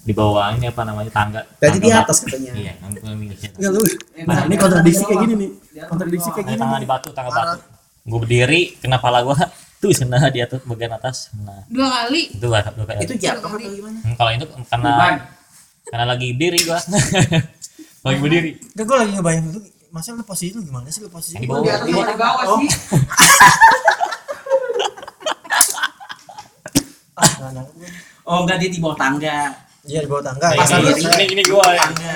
di 0.00 0.12
bawah 0.16 0.52
ini 0.56 0.68
apa 0.68 0.82
namanya 0.84 1.12
tangga 1.12 1.40
Berarti 1.56 1.78
di 1.80 1.88
tangga 1.88 2.04
atas 2.04 2.16
katanya. 2.24 2.52
iya 2.56 2.72
di 2.76 3.36
Enggak 3.56 3.70
lu. 3.72 3.82
Nah, 4.24 4.44
ini 4.48 4.56
kontradiksi 4.56 5.02
kayak 5.04 5.20
gini 5.24 5.34
nih. 5.36 5.50
Kontradiksi 5.88 6.28
kayak 6.32 6.46
gini. 6.48 6.60
tangga 6.60 6.76
di 6.76 6.88
batu 6.88 7.08
tangga 7.16 7.32
batu 7.32 7.58
gue 8.00 8.18
berdiri 8.20 8.60
kena 8.80 8.96
pala 9.00 9.24
gue 9.24 9.36
tuh 9.80 9.90
kena 9.90 10.28
di 10.28 10.38
atas 10.38 10.60
bagian 10.62 10.92
atas 10.92 11.16
nah 11.34 11.64
dua 11.66 11.88
kali 11.88 12.28
itu 12.28 12.44
gak 12.44 12.68
dua 12.70 12.84
kali 12.84 13.00
Itu 13.00 13.14
jatuh 13.16 13.40
atau 13.42 13.56
gimana? 13.56 13.98
Hmm, 13.98 14.14
kalau 14.14 14.30
itu 14.30 14.44
karena 14.68 14.90
karena 15.82 16.04
lagi 16.06 16.26
berdiri 16.30 16.58
gua 16.62 16.78
lagi 18.04 18.18
berdiri 18.18 18.50
Enggak 18.70 18.84
gue 18.84 18.96
lagi 18.96 19.12
ngebayang 19.12 19.44
dulu. 19.48 19.60
Masa 19.90 20.12
lu 20.12 20.22
posisi 20.22 20.52
lu 20.52 20.62
gimana 20.62 20.86
sih 20.86 21.00
lu 21.00 21.08
posisi? 21.08 21.34
Di 21.34 21.44
bawah. 21.44 21.64
Di 21.64 21.72
atas 21.72 21.82
sama 21.82 22.04
di 22.06 22.14
bawah 22.14 22.42
Oh. 22.46 22.58
sih. 22.60 22.68
Ah, 27.16 27.28
gua- 27.42 27.66
Oh 28.22 28.38
enggak 28.44 28.56
dia 28.58 28.70
di 28.70 28.78
bawah 28.78 28.94
tangga. 28.94 29.38
Iya 29.82 30.00
di 30.00 30.08
bawah 30.08 30.22
tangga. 30.22 30.48
Nah, 30.50 30.62
ini, 30.62 30.86
berdiri. 30.86 31.10
ini, 31.18 31.24
ini 31.34 31.42
gua 31.44 31.64
ya. 31.68 31.82
Tangga. 31.82 32.14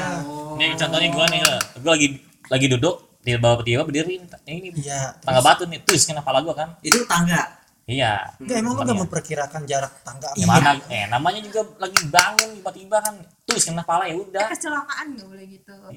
ini 0.55 0.75
contohnya 0.79 1.09
gua 1.11 1.25
nih 1.27 1.39
gua 1.77 1.91
lagi 1.91 2.09
lagi 2.47 2.67
duduk 2.71 2.97
di 3.25 3.33
bawah 3.35 3.61
tiba 3.61 3.83
berdiri 3.83 4.21
ini 4.45 4.69
Iya. 4.75 5.17
tangga 5.19 5.41
batu 5.41 5.65
nih 5.65 5.81
terus 5.81 6.05
kena 6.05 6.21
pala 6.21 6.39
gua 6.39 6.53
kan 6.55 6.77
Itu 6.79 7.03
tangga. 7.05 7.41
iya 7.83 8.37
Enggak 8.37 8.57
emang 8.59 8.71
lu 8.71 8.75
Bukan 8.75 8.85
enggak 8.85 8.95
ya. 8.95 9.03
memperkirakan 9.03 9.61
jarak 9.65 9.93
tangga 10.01 10.27
apa? 10.27 10.37
gimana 10.37 10.69
eh 10.87 11.05
namanya 11.07 11.41
juga 11.41 11.61
lagi 11.79 12.01
bangun 12.07 12.49
tiba-tiba 12.55 12.97
kan 12.99 13.15
terus 13.45 13.63
kena 13.63 13.83
pala 13.83 14.05
ya 14.05 14.15
udah 14.15 14.45
kecelakaan 14.47 15.07
nggak 15.11 15.27
boleh 15.27 15.45
gitu 15.47 15.73
Oke. 15.81 15.97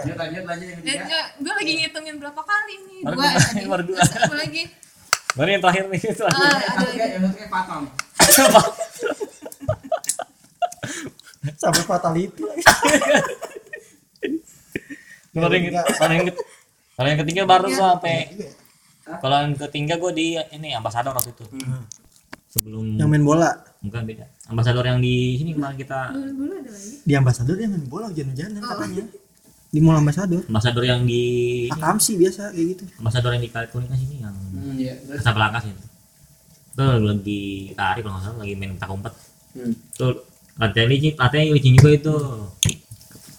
Lanjut 0.00 0.16
lanjut 0.16 0.42
lanjut 0.44 0.66
Eh, 0.66 0.74
ketiga. 0.80 1.20
gue 1.36 1.52
lagi 1.52 1.72
ngitungin 1.76 2.16
berapa 2.16 2.40
kali 2.40 2.74
nih 2.80 3.00
Baru 3.04 3.16
dua 3.16 3.30
baru 3.72 3.82
dua. 3.84 3.98
Terus 3.98 4.10
satu 4.12 4.34
lagi 4.36 4.62
baru 5.30 5.48
yang 5.48 5.62
terakhir 5.62 5.84
nih 5.86 6.00
itu 6.08 6.24
Ah, 6.24 6.30
lagi 6.30 6.98
yang 6.98 7.22
satu 7.22 7.34
kayak. 7.36 7.82
Sampai 11.56 11.82
fatality 11.82 12.42
lagi. 12.42 12.62
kalau 15.32 15.54
yang 16.10 16.26
kalau 17.00 17.08
yang 17.08 17.16
yang 17.16 17.24
ketiga 17.24 17.42
baru 17.42 17.66
gua 17.66 17.96
sampai 17.96 18.16
kalau 19.16 19.36
yang 19.38 19.56
ketiga 19.58 19.96
gua 19.96 20.12
di 20.12 20.36
ini 20.36 20.68
ambasador 20.70 21.16
waktu 21.16 21.32
itu 21.32 21.44
sebelum 22.46 23.00
Yang 23.00 23.08
main 23.08 23.24
bola. 23.24 23.50
bukan 23.80 24.04
beda 24.04 24.28
ambasador 24.46 24.84
yang 24.84 25.00
di 25.00 25.34
sini 25.34 25.56
kemarin 25.56 25.72
kita 25.74 26.12
dulu 26.12 26.52
ada 26.52 26.68
lagi 26.68 27.00
Di 27.00 27.12
ambasador 27.14 27.56
dia 27.56 27.64
main 27.66 27.86
bola 27.86 28.06
hujan-hujanan 28.06 28.60
katanya. 28.60 29.04
Di 29.70 29.78
mall 29.78 29.96
ambasador. 29.96 30.42
ambasador 30.44 30.84
yang 30.84 31.06
di 31.06 31.22
Akam 31.70 31.96
sih 31.96 32.18
biasa 32.18 32.50
kayak 32.50 32.66
gitu. 32.74 32.84
ambasador 32.98 33.32
yang 33.32 33.40
di 33.40 33.48
Kuningan 33.48 33.96
sini 33.96 34.16
yang 34.18 34.34
Hmm, 34.50 34.76
iya. 34.76 34.92
Terus 35.00 35.24
Casablanca 35.24 35.58
sih 35.62 35.72
itu 35.72 36.84
lagi 37.00 37.42
tarik 37.72 38.02
kalau 38.02 38.14
nggak 38.14 38.24
salah 38.26 38.38
lagi 38.38 38.54
main 38.54 38.76
petak 38.76 38.90
umpet 38.90 39.14
Hmm. 39.50 39.74
tuh 39.94 40.14
latihan 40.54 40.86
licin 40.86 41.12
latihan 41.16 41.50
licin 41.50 41.74
juga 41.74 41.90
itu 41.90 42.14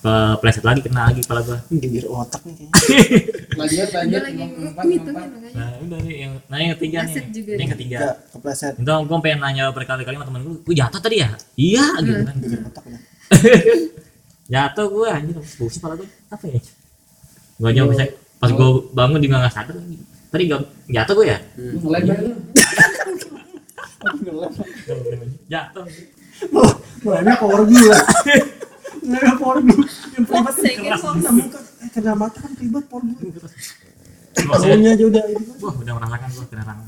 kepleset 0.01 0.65
lagi 0.65 0.81
kena 0.81 1.13
lagi 1.13 1.21
kepala 1.21 1.41
gua. 1.45 1.59
Geger 1.69 2.05
otak 2.09 2.41
nih 2.41 2.53
kayaknya. 2.57 2.73
lanjut 3.61 3.89
lanjut. 3.93 4.21
lagi 4.25 4.43
ngitungin 4.81 5.29
nah 5.53 5.69
udah 5.77 5.99
nih 6.01 6.15
yang 6.25 6.33
nah 6.49 6.57
yang 6.57 6.71
ketiga 6.73 6.97
nih. 7.05 7.23
juga 7.29 7.51
yang 7.53 7.71
ketiga. 7.77 7.97
Kepleset. 8.33 8.73
itu 8.81 8.89
gue 8.89 9.17
pengen 9.21 9.39
nanya 9.45 9.63
berkali-kali 9.69 10.15
sama 10.17 10.25
temen 10.25 10.41
gue 10.41 10.55
gue 10.65 10.75
jatuh 10.75 10.99
tadi 10.99 11.15
ya? 11.21 11.29
Iya 11.53 11.85
gitu 12.01 12.21
kan. 12.25 12.35
Geger 12.41 12.59
otak 12.65 12.83
jatuh 14.53 14.85
gue 14.89 15.07
anjir 15.07 15.35
pusing 15.37 15.79
kepala 15.79 15.93
gue 16.01 16.07
apa 16.33 16.45
ya? 16.49 16.59
Gue 17.61 17.69
aja 17.69 17.81
bisa. 17.85 18.03
Pas 18.41 18.49
gue 18.49 18.69
bangun 18.97 19.21
juga 19.21 19.35
nggak 19.45 19.53
sadar. 19.53 19.77
Tadi 20.31 20.43
gak 20.47 20.61
jatuh 20.89 21.13
gue 21.13 21.27
ya? 21.29 21.37
Ngelem 21.59 21.93
aja 21.93 22.13
lu. 22.25 22.31
jatuh. 25.45 25.85
Oh, 26.57 26.73
Banyak 27.05 27.37
power 27.37 27.61
gila. 27.69 27.97
Power 29.37 29.57
gila. 29.59 29.85
Yang 30.13 30.25
boxing. 30.25 30.77
kena 30.81 31.31
muka, 31.31 31.59
eh, 31.81 31.89
kena 31.91 32.11
mata 32.13 32.37
kan 32.39 32.51
gila. 32.55 32.79
Gua 32.81 33.01
Baunya 34.57 34.95
aja 34.95 35.03
udah 35.05 35.23
ini 35.27 35.43
kan. 35.43 35.55
wah 35.59 35.75
udah 35.75 35.93
merasakan 35.93 36.27
gue 36.31 36.45
kena 36.47 36.63
tangan 36.63 36.87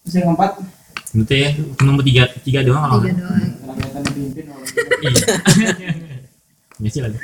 Terus 0.00 0.14
yang 0.14 0.26
keempat. 0.30 0.50
Berarti 1.06 1.36
ya 1.36 1.48
nomor 1.82 2.02
tiga 2.04 2.22
tiga 2.40 2.60
doang 2.62 2.82
kalau 2.84 3.00
tiga 3.02 3.14
doang 3.16 3.36
iya 5.02 5.10
ya 6.76 6.88
sih 6.88 7.00
lagi 7.00 7.18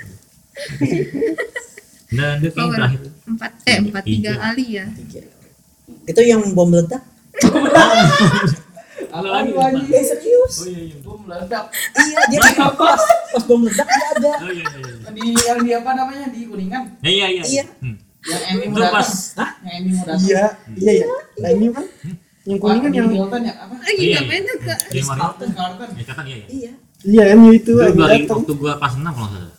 dan 2.10 2.40
dia 2.40 2.50
Power. 2.50 2.72
terakhir 2.74 3.00
empat 3.24 3.50
eh 3.64 3.76
empat 3.80 4.02
tiga 4.04 4.32
kali 4.34 4.64
ya 4.76 4.84
Itu 6.02 6.20
yang 6.20 6.42
bom 6.52 6.66
meledak. 6.66 7.02
Halo 9.12 9.28
lagi. 9.28 9.52
Eh 9.92 10.02
serius. 10.02 10.54
oh 10.56 10.66
iya 10.66 10.80
iya 10.88 10.96
Bom 11.04 11.20
meledak. 11.22 11.64
Iya 11.92 12.18
dia 12.32 12.40
pas 12.72 13.00
pas 13.28 13.42
bom 13.44 13.58
meledak 13.60 13.84
dia 13.84 14.06
ada. 14.16 14.32
oh 14.40 14.48
iya 14.48 14.64
iya 14.64 14.78
iya 14.80 14.94
Yang 15.04 15.12
di 15.12 15.26
yang 15.44 15.58
di 15.60 15.70
apa 15.76 15.90
namanya 15.92 16.26
di 16.32 16.40
kuningan. 16.48 16.82
Ya, 17.00 17.10
iya 17.12 17.26
iya 17.30 17.42
Iya. 17.44 17.64
Hmm. 17.78 17.96
Yang 18.22 18.42
Emmy 18.48 18.64
mau 18.64 18.72
Itu 18.72 18.80
datang. 18.80 18.94
pas 18.94 19.08
Hah? 19.36 19.50
Yang 19.60 19.74
Emmy 19.76 19.90
mau 19.92 20.04
datang. 20.08 20.20
Iya, 20.24 20.44
iya 20.72 20.92
ya. 20.96 21.06
Nah 21.36 21.50
ini 21.50 21.66
kan 21.68 21.84
yang 22.42 22.58
kuning 22.58 22.82
Di 22.82 22.96
yang 22.96 23.08
Hilton 23.12 23.40
ya 23.44 23.54
apa? 23.54 23.74
lagi 23.76 24.00
Iya, 24.02 24.18
ngapain 24.18 24.42
tuh 24.42 24.56
kak 24.58 24.78
Iya, 24.88 25.02
Mario. 25.04 25.20
Carlton 25.20 25.48
Carlton. 25.52 25.88
Ya, 25.92 26.02
iya 26.02 26.36
ya. 26.40 26.46
Iya. 26.48 26.72
iya 27.04 27.22
MU 27.36 27.48
itu 27.52 27.72
Itu 27.76 28.00
lagi 28.00 28.24
waktu 28.24 28.52
gua 28.56 28.72
kelas 28.80 28.94
6 28.96 29.04
kalau 29.04 29.28
nggak 29.28 29.42
salah. 29.44 29.56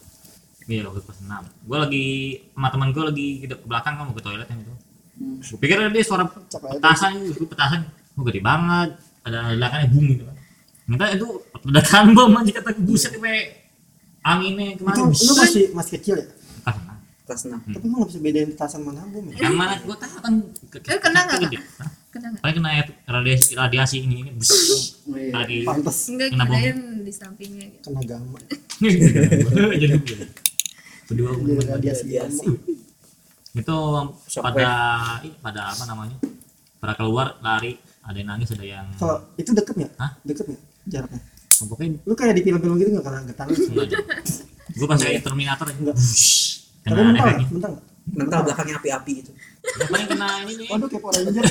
Iya, 0.63 0.81
waktu 0.89 1.01
kelas 1.05 1.19
6. 1.21 1.69
Gua 1.69 1.77
lagi 1.77 2.05
sama 2.49 2.67
teman 2.73 2.87
gua 2.89 3.03
lagi 3.07 3.27
ke 3.39 3.45
ke 3.47 3.65
belakang 3.69 3.93
kan 3.95 4.03
mau 4.09 4.15
ke 4.17 4.23
toilet 4.25 4.47
yang 4.49 4.59
itu. 4.65 4.73
Hmm. 5.13 5.37
Pikir 5.61 5.77
dia 5.93 6.03
suara 6.03 6.23
petasan 6.25 7.11
itu, 7.21 7.45
petasan. 7.45 7.85
Gede 8.17 8.41
banget. 8.41 8.89
Ada 9.23 9.55
ledakannya 9.55 9.87
boom 9.89 10.05
gitu 10.09 10.23
kan. 10.23 10.35
Ternyata 10.83 11.05
itu 11.11 11.27
ledakan 11.63 12.03
bom 12.11 12.31
aja 12.35 12.51
kata 12.53 12.69
buset 12.77 13.11
sampai 13.11 13.37
anginnya 14.21 14.65
Itu 14.73 14.83
kemarin. 14.83 15.03
lu 15.09 15.33
masih 15.35 15.63
masih 15.71 15.91
kecil 15.97 16.15
ya? 16.19 16.25
Kelas 16.63 16.75
enam. 16.77 16.97
Kelas 17.23 17.41
6. 17.47 17.73
Tapi 17.73 17.85
gua 17.85 17.97
nggak 17.97 18.09
bisa 18.11 18.19
bedain 18.19 18.49
petasan 18.51 18.81
mana 18.83 19.01
bom 19.05 19.23
ya. 19.25 19.35
Yang 19.39 19.55
mana 19.55 19.73
gua 19.79 19.95
tahu 19.95 20.17
kan 20.19 20.33
Eh, 20.83 20.99
kena 20.99 21.19
nggak, 21.23 21.39
kena 22.09 22.25
nggak 22.29 22.41
Paling 22.43 22.55
kena 22.59 22.69
radiasi 23.09 23.51
radiasi 23.53 23.95
ini 24.01 24.15
ini. 24.21 24.31
Bus. 24.33 24.51
Tadi. 25.07 25.63
Pantes 25.63 25.97
enggak 26.07 26.27
Kena 26.29 26.43
bom. 26.43 26.59
di 26.99 27.11
sampingnya 27.11 27.65
gitu 27.69 27.87
kena 27.89 28.01
gamma. 28.03 28.39
Jadi. 29.81 29.97
Kedua 31.03 31.29
radiasi 31.69 32.03
Radiasi. 32.11 32.47
itu 33.53 33.77
pada 34.35 34.69
pada 35.39 35.61
apa 35.69 35.83
namanya 35.85 36.17
pada 36.75 36.97
keluar 36.97 37.37
lari 37.39 37.77
ada 38.03 38.17
yang 38.19 38.29
nangis 38.29 38.49
ada 38.51 38.65
yang 38.67 38.85
Kalau 38.99 39.17
itu 39.39 39.49
deket 39.55 39.75
nggak? 39.79 39.91
Hah? 39.97 40.11
Deket 40.27 40.45
nggak 40.51 40.61
jaraknya? 40.91 41.21
pokoknya 41.63 41.89
Lu 42.03 42.13
kayak 42.17 42.33
di 42.35 42.41
film-film 42.43 42.75
gitu 42.75 42.89
nggak 42.91 43.05
karena 43.07 43.19
getar 43.29 43.47
aja 43.47 43.97
gue 44.73 44.87
pas 44.89 44.99
kayak 44.99 45.21
Terminator 45.23 45.65
aja 45.69 45.79
Enggak. 45.79 45.95
Tapi 46.83 46.91
kena 46.91 47.03
mental 47.07 47.27
efeknya 47.31 47.39
nggak? 47.39 47.51
Mental 47.53 47.69
nggak? 47.71 47.85
Mental 48.03 48.39
belakangnya 48.43 48.75
api-api 48.83 49.11
gitu. 49.23 49.31
yang 49.63 49.89
paling 49.89 50.07
kena 50.11 50.27
ini 50.43 50.53
nih 50.59 50.67
Waduh 50.67 50.87
kayak 50.91 51.01
Power 51.03 51.13
Ranger. 51.15 51.43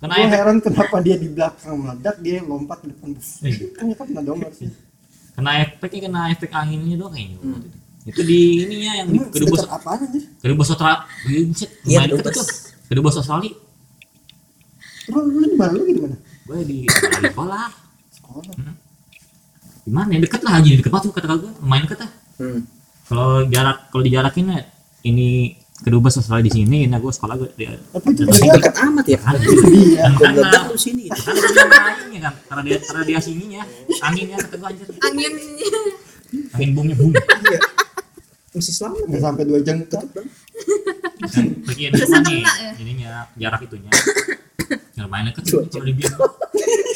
kena 0.00 0.14
Gue 0.16 0.26
heran 0.28 0.56
kenapa 0.60 0.96
dia 1.04 1.16
di 1.20 1.28
belakang 1.32 1.74
meledak 1.80 2.16
dia 2.24 2.40
lompat 2.44 2.78
ke 2.80 2.86
depan 2.92 3.08
bus. 3.12 3.28
Iya. 3.44 3.66
Kan 3.76 3.84
ya 3.92 3.94
kan 3.96 4.06
kena 4.08 4.22
dong 4.24 4.40
harusnya. 4.40 4.70
kena 5.34 5.50
efeknya 5.66 6.00
kena 6.06 6.20
efek 6.30 6.50
anginnya 6.54 6.96
doang 6.96 7.12
kayaknya 7.12 7.36
waktu 7.42 7.68
itu. 8.04 8.20
di 8.22 8.40
ininya 8.68 8.92
yang 9.00 9.08
di 9.10 9.18
kedubes 9.32 9.64
apaan 9.66 10.04
anjir? 10.04 10.24
kedubes 10.38 10.68
Australia 10.70 11.08
Iya, 11.88 12.00
tuh 12.12 12.46
kedubes 12.88 13.16
Australia 13.16 13.52
Lu 15.06 15.18
lu 15.22 15.44
di 15.44 15.56
mana? 15.56 15.72
Lu 15.72 15.84
di 15.84 15.94
mana? 15.96 16.16
gue 16.44 16.60
di 16.60 16.84
di 16.84 17.24
sekolah 17.24 17.68
Sekolah. 18.10 18.52
di 19.80 19.90
mana 19.90 20.08
ya 20.10 20.20
deket 20.20 20.40
lah 20.40 20.60
aja 20.60 20.68
deket 20.70 20.88
banget 20.88 21.04
tuh 21.04 21.12
kata 21.12 21.34
gue 21.34 21.52
lumayan 21.58 21.84
deket 21.84 22.00
lah 22.00 22.10
Hmm. 22.34 22.60
kalau 23.06 23.46
jarak 23.46 23.88
kalau 23.88 24.02
dijarakin 24.02 24.50
ya, 24.50 24.60
ini 25.04 25.54
kedubes 25.78 26.18
Australia 26.18 26.42
di 26.42 26.52
sini 26.52 26.84
nah 26.84 26.98
gue 26.98 27.08
sekolah 27.08 27.38
gue 27.38 27.48
di 27.54 27.64
Tapi 27.64 28.08
itu 28.10 28.26
Dekat. 28.26 28.74
dia 28.74 28.82
amat 28.82 29.06
ya. 29.06 29.18
kan 29.18 29.34
Iya. 29.38 30.04
Bom 30.10 30.28
meledak 30.34 30.62
lu 30.66 30.76
sini. 30.76 31.06
kan 31.08 31.30
ada 31.30 31.92
anginnya 31.96 32.20
kan 32.20 32.34
radiasi 32.58 32.86
radiasi 32.90 33.30
ininya 33.32 33.62
anginnya 34.02 34.36
kata 34.36 34.54
gue 34.54 34.68
anjir 34.68 34.86
anginnya 34.98 35.68
angin 36.52 36.70
boomnya 36.74 36.94
boom 36.94 37.12
Iya. 37.14 37.60
Masih 38.52 38.72
selamat. 38.72 39.00
Nggak 39.06 39.22
sampai 39.22 39.44
dua 39.44 39.58
jam 39.62 39.76
Tetep 39.80 40.08
bang. 40.10 40.28
di 41.70 41.82
nih 41.86 41.98
kena 41.98 42.20
ya? 42.28 42.70
ininya 42.76 43.08
jarak 43.34 43.60
itunya 43.62 43.88
ya 43.88 44.02
lumayan 45.14 45.30
deket 45.30 45.42
sih 45.46 45.54
kalau 45.70 45.86
dibilang 45.86 46.18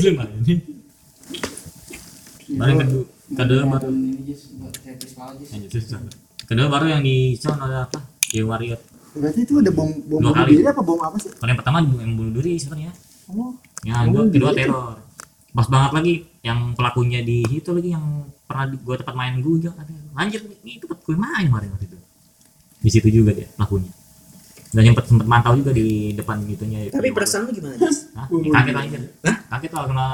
lumayan 0.02 0.30
ini. 0.42 0.54
Paling 2.58 2.76
kedua 2.82 3.02
kedua 3.38 3.62
baru. 3.70 3.88
kedua 6.48 6.66
baru 6.66 6.84
yang 6.90 7.02
di 7.06 7.38
ada 7.38 7.86
apa? 7.86 7.98
Di 8.26 8.42
Warrior. 8.42 8.80
Berarti 9.14 9.40
itu 9.46 9.54
ada 9.62 9.70
bom 9.70 9.86
bom 10.10 10.18
bunuh 10.18 10.34
diri 10.50 10.66
apa 10.66 10.82
bom 10.82 10.98
apa 10.98 11.16
sih? 11.22 11.30
kalau 11.38 11.50
yang 11.50 11.60
pertama 11.62 11.78
yang 11.80 12.12
bunuh 12.18 12.32
diri 12.42 12.58
sebenarnya 12.58 12.92
Oh, 13.28 13.52
yang 13.84 14.08
Oh, 14.08 14.24
kedua, 14.24 14.50
kedua 14.50 14.52
teror. 14.56 14.96
Pas 15.52 15.68
banget 15.68 15.92
lagi 15.94 16.14
yang 16.40 16.72
pelakunya 16.72 17.20
di 17.20 17.44
situ 17.44 17.70
lagi 17.76 17.92
yang 17.92 18.24
pernah 18.48 18.64
di 18.72 18.76
gua 18.80 18.96
tempat 18.96 19.14
main 19.14 19.36
gue 19.38 19.54
juga 19.60 19.76
ada. 19.76 19.92
Anjir 20.16 20.40
ini 20.64 20.80
tempat 20.80 20.98
gue 21.04 21.12
main 21.12 21.44
kemarin 21.44 21.68
waktu 21.76 21.86
itu. 21.92 21.98
Di 22.80 22.90
situ 22.90 23.08
juga 23.12 23.36
dia 23.36 23.48
pelakunya 23.52 23.92
dan 24.68 24.82
sempat 24.84 25.04
sempat 25.08 25.26
mantau 25.26 25.56
juga 25.56 25.72
di 25.72 26.12
depan 26.12 26.44
gitunya 26.44 26.92
Tapi 26.92 27.08
perasaan 27.12 27.48
lu 27.48 27.56
gimana, 27.56 27.74
Jis? 27.80 28.12
Hah? 28.12 28.28
Ya, 28.28 28.50
kaget 28.52 28.74
anjir 28.76 29.02
kaget 29.48 29.72
lah 29.72 29.84
kena 29.88 30.08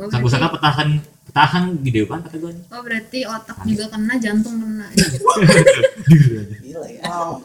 Oh, 0.00 0.08
saku 0.08 0.24
berarti, 0.24 0.32
saka 0.32 0.46
petahan 0.56 0.88
petahan 1.28 1.62
gede 1.84 2.08
banget 2.08 2.32
kata 2.32 2.36
gue 2.40 2.52
oh 2.72 2.80
berarti 2.80 3.18
otak 3.28 3.58
juga 3.68 3.84
kena 3.92 4.14
jantung 4.16 4.56
kena 4.56 4.88
Gila 6.64 6.88
ya. 6.88 7.02
wow. 7.04 7.36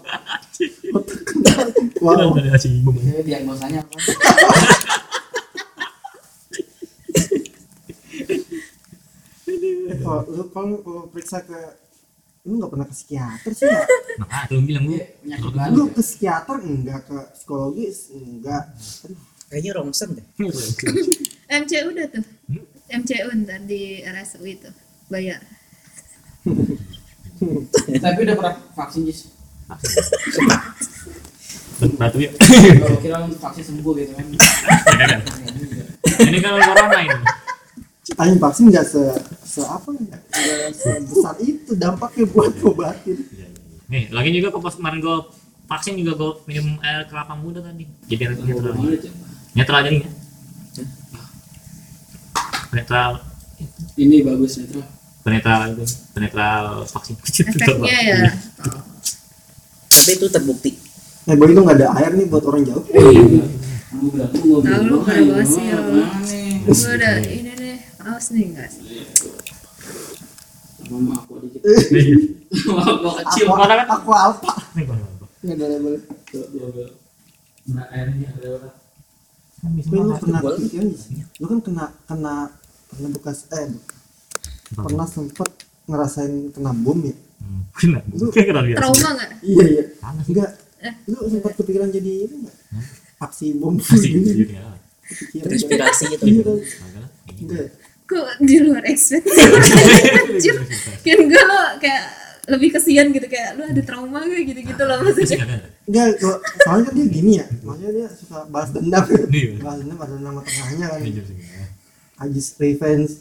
wow. 1.99 2.32
Jadi 2.39 2.80
diagnosanya 3.28 3.84
apa? 3.84 3.95
Eh, 9.45 9.97
Kalau 10.01 10.26
lu 10.26 10.43
kalau 10.49 10.78
kalau 10.82 11.03
periksa 11.12 11.39
ke 11.45 11.60
lu 12.46 12.56
nggak 12.56 12.70
pernah 12.70 12.86
ke 12.86 12.93
psikiater 12.93 13.52
sih 13.52 13.66
ya? 13.66 13.82
nah 14.22 14.46
itu 14.46 14.54
bilang 14.62 14.86
gue 14.86 15.02
Iya, 15.26 15.36
penyakit 15.41 15.72
Lu 15.72 15.84
ke 15.89 16.00
psikiater 16.00 16.56
enggak 16.60 17.00
ke 17.04 17.18
psikologis 17.34 18.12
enggak. 18.12 18.64
Aduh, 19.02 19.18
Kayaknya 19.46 19.72
rongsen 19.74 20.10
deh. 20.12 20.26
MCU 21.56 21.84
udah 21.89 22.08
tuh 22.08 22.24
Hmm? 22.46 22.62
MCU 23.02 23.28
ntar 23.39 23.62
di 23.62 24.00
RSU 24.00 24.43
itu 24.43 24.70
bayar 25.08 25.39
Tapi 28.00 28.18
udah 28.22 28.36
pernah 28.36 28.56
vaksin 28.76 29.04
Jis. 29.04 29.28
batu 31.98 32.18
ya 32.20 32.30
Kalau 32.32 32.98
kira 33.02 33.16
untuk 33.20 33.38
vaksin 33.38 33.64
sembuh 33.66 33.93
gitu 33.96 34.12
kan. 34.14 34.26
ini 36.24 36.38
kalau 36.39 36.60
corona 36.62 36.98
ini 37.02 37.18
Ayo 38.16 38.38
vaksin 38.38 38.70
nggak 38.70 38.86
se 38.86 39.02
se 39.43 39.60
apa 39.60 39.89
nggak 39.89 40.22
sebesar 40.76 41.36
itu 41.42 41.72
dampaknya 41.76 42.26
buat 42.30 42.54
obatin. 42.64 43.18
nih 43.86 44.10
lagi 44.10 44.30
juga 44.34 44.50
kok 44.52 44.64
pas 44.66 44.76
kemarin 44.76 45.00
gue 45.00 45.18
vaksin 45.66 45.94
juga 45.98 46.14
gue 46.18 46.32
minum 46.50 46.78
air 46.82 47.06
kelapa 47.06 47.34
muda 47.38 47.62
tadi. 47.62 47.86
Jadi 48.10 48.24
netral. 48.44 48.74
Banget 48.76 49.02
ya. 49.06 49.12
netral 49.56 49.80
jadinya 49.86 50.12
netral 52.76 53.12
Ini 53.96 54.18
bagus 54.28 54.60
netral. 54.60 54.84
penetral 55.24 55.60
itu 55.72 55.84
penetral 56.12 56.64
vaksin 56.86 57.16
efeknya 57.18 57.98
ya. 58.04 58.18
Tapi 59.88 60.12
itu 60.12 60.28
terbukti. 60.28 60.72
Eh 61.26 61.34
boy 61.34 61.50
lu 61.50 61.64
nggak 61.64 61.78
ada 61.82 61.88
air 61.98 62.12
nih 62.14 62.28
buat 62.30 62.44
orang 62.46 62.62
jauh. 62.68 62.84
Lu 63.96 64.12
mau 64.12 64.60
Tahu 64.60 64.84
lu 64.86 64.98
ya. 65.02 65.80
nih. 65.82 66.08
gue 66.66 66.92
udah 66.98 67.16
ini 67.22 67.52
nih 67.56 67.76
awas 68.02 68.34
nih 68.34 68.46
guys 68.54 68.76
mama 70.92 71.12
aku 71.20 71.34
dikit. 71.44 71.62
Mama 72.68 72.82
aku 72.86 73.10
kecil. 73.20 73.46
Aku, 73.50 73.58
mana 73.58 73.74
kan? 73.78 73.88
aku 73.90 74.12
alfa. 74.14 74.54
Nih, 74.78 74.84
gua 74.88 74.96
nggak 74.96 75.12
apa. 75.12 75.26
Nggak 75.46 75.80
boleh 75.82 76.00
tuh. 76.30 76.90
Nah, 77.66 77.86
airnya 77.90 78.30
ada 78.38 78.50
apa? 78.62 78.70
Kan 79.66 79.72
lu 79.74 79.82
boleh. 79.82 80.62
kan, 80.70 80.88
lu 81.42 81.46
kan 81.50 81.60
kena 81.66 81.86
kena 82.06 82.36
pernah 82.86 83.10
bekas 83.10 83.50
eh 83.50 83.74
pernah 84.78 85.08
sempet 85.10 85.50
ngerasain 85.90 86.54
kena 86.54 86.72
bom 86.74 87.00
ya? 87.02 87.16
Hmm, 87.42 87.62
kena 87.74 88.00
Lu- 88.14 88.30
kayak 88.30 88.48
kena 88.54 88.62
biasa 88.62 88.80
trauma 88.82 89.10
nggak 89.18 89.30
Iya 89.42 89.66
iya. 89.66 89.84
Enggak. 90.30 90.50
Eh. 90.86 90.94
Lu 91.10 91.18
sempat 91.26 91.52
kepikiran 91.58 91.90
jadi 91.90 92.12
ini 92.30 92.36
enggak? 92.46 92.56
Aksi 93.26 93.58
bom 93.58 93.74
gitu. 93.82 93.98
gitu 94.06 94.54
ya. 94.54 94.62
Nggak? 95.34 95.92
gitu. 96.14 96.26
Iya. 96.30 96.44
Enggak. 97.42 97.66
Kok 98.06 98.38
di 98.39 98.58
luar 98.60 98.84
ekspektasi 98.84 99.49
kan 101.01 101.20
gue 101.22 101.41
lo 101.41 101.60
kayak 101.78 102.03
lebih 102.45 102.70
kesian 102.72 103.10
gitu 103.10 103.26
kayak 103.26 103.58
lu 103.58 103.66
ada 103.66 103.82
trauma 103.82 104.22
gak 104.22 104.43
gitu 104.43 104.62
gitu 104.64 104.82
loh 104.82 105.01
Masih 105.01 105.26
maksudnya. 105.26 105.66
Enggak, 105.84 106.06
kalau- 106.16 106.41
soalnya 106.62 106.89
dia 106.91 107.06
gini 107.08 107.32
ya. 107.36 107.45
Maksudnya 107.60 107.91
dia 107.91 108.08
suka 108.12 108.38
balas 108.45 108.70
dendam. 108.70 109.01
Iya. 109.28 109.49
balas 109.60 109.78
dendam 109.80 109.97
ada 109.97 110.16
nama 110.16 110.39
tengahnya 110.39 110.86
kan. 110.88 110.99
Iya. 111.01 111.24
Ajis 112.18 112.53
Revenge 112.56 113.12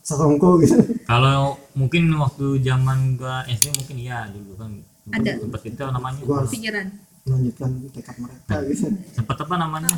Sasongko 0.00 0.48
gitu. 0.60 0.76
Kalau 1.02 1.56
mungkin 1.72 2.08
waktu 2.14 2.60
zaman 2.60 3.16
gua 3.16 3.44
SD 3.44 3.68
mungkin 3.74 3.96
iya 3.98 4.28
dulu 4.28 4.52
kan 4.54 4.80
Ada. 5.10 5.36
sempat 5.38 5.60
kita 5.60 5.82
namanya 5.90 6.20
Gua 6.22 6.44
pikiran 6.44 6.88
melanjutkan 7.24 7.68
tekad 7.90 8.16
mereka 8.18 8.54
gitu. 8.64 8.84
sempat 9.10 9.36
apa 9.38 9.54
namanya 9.54 9.92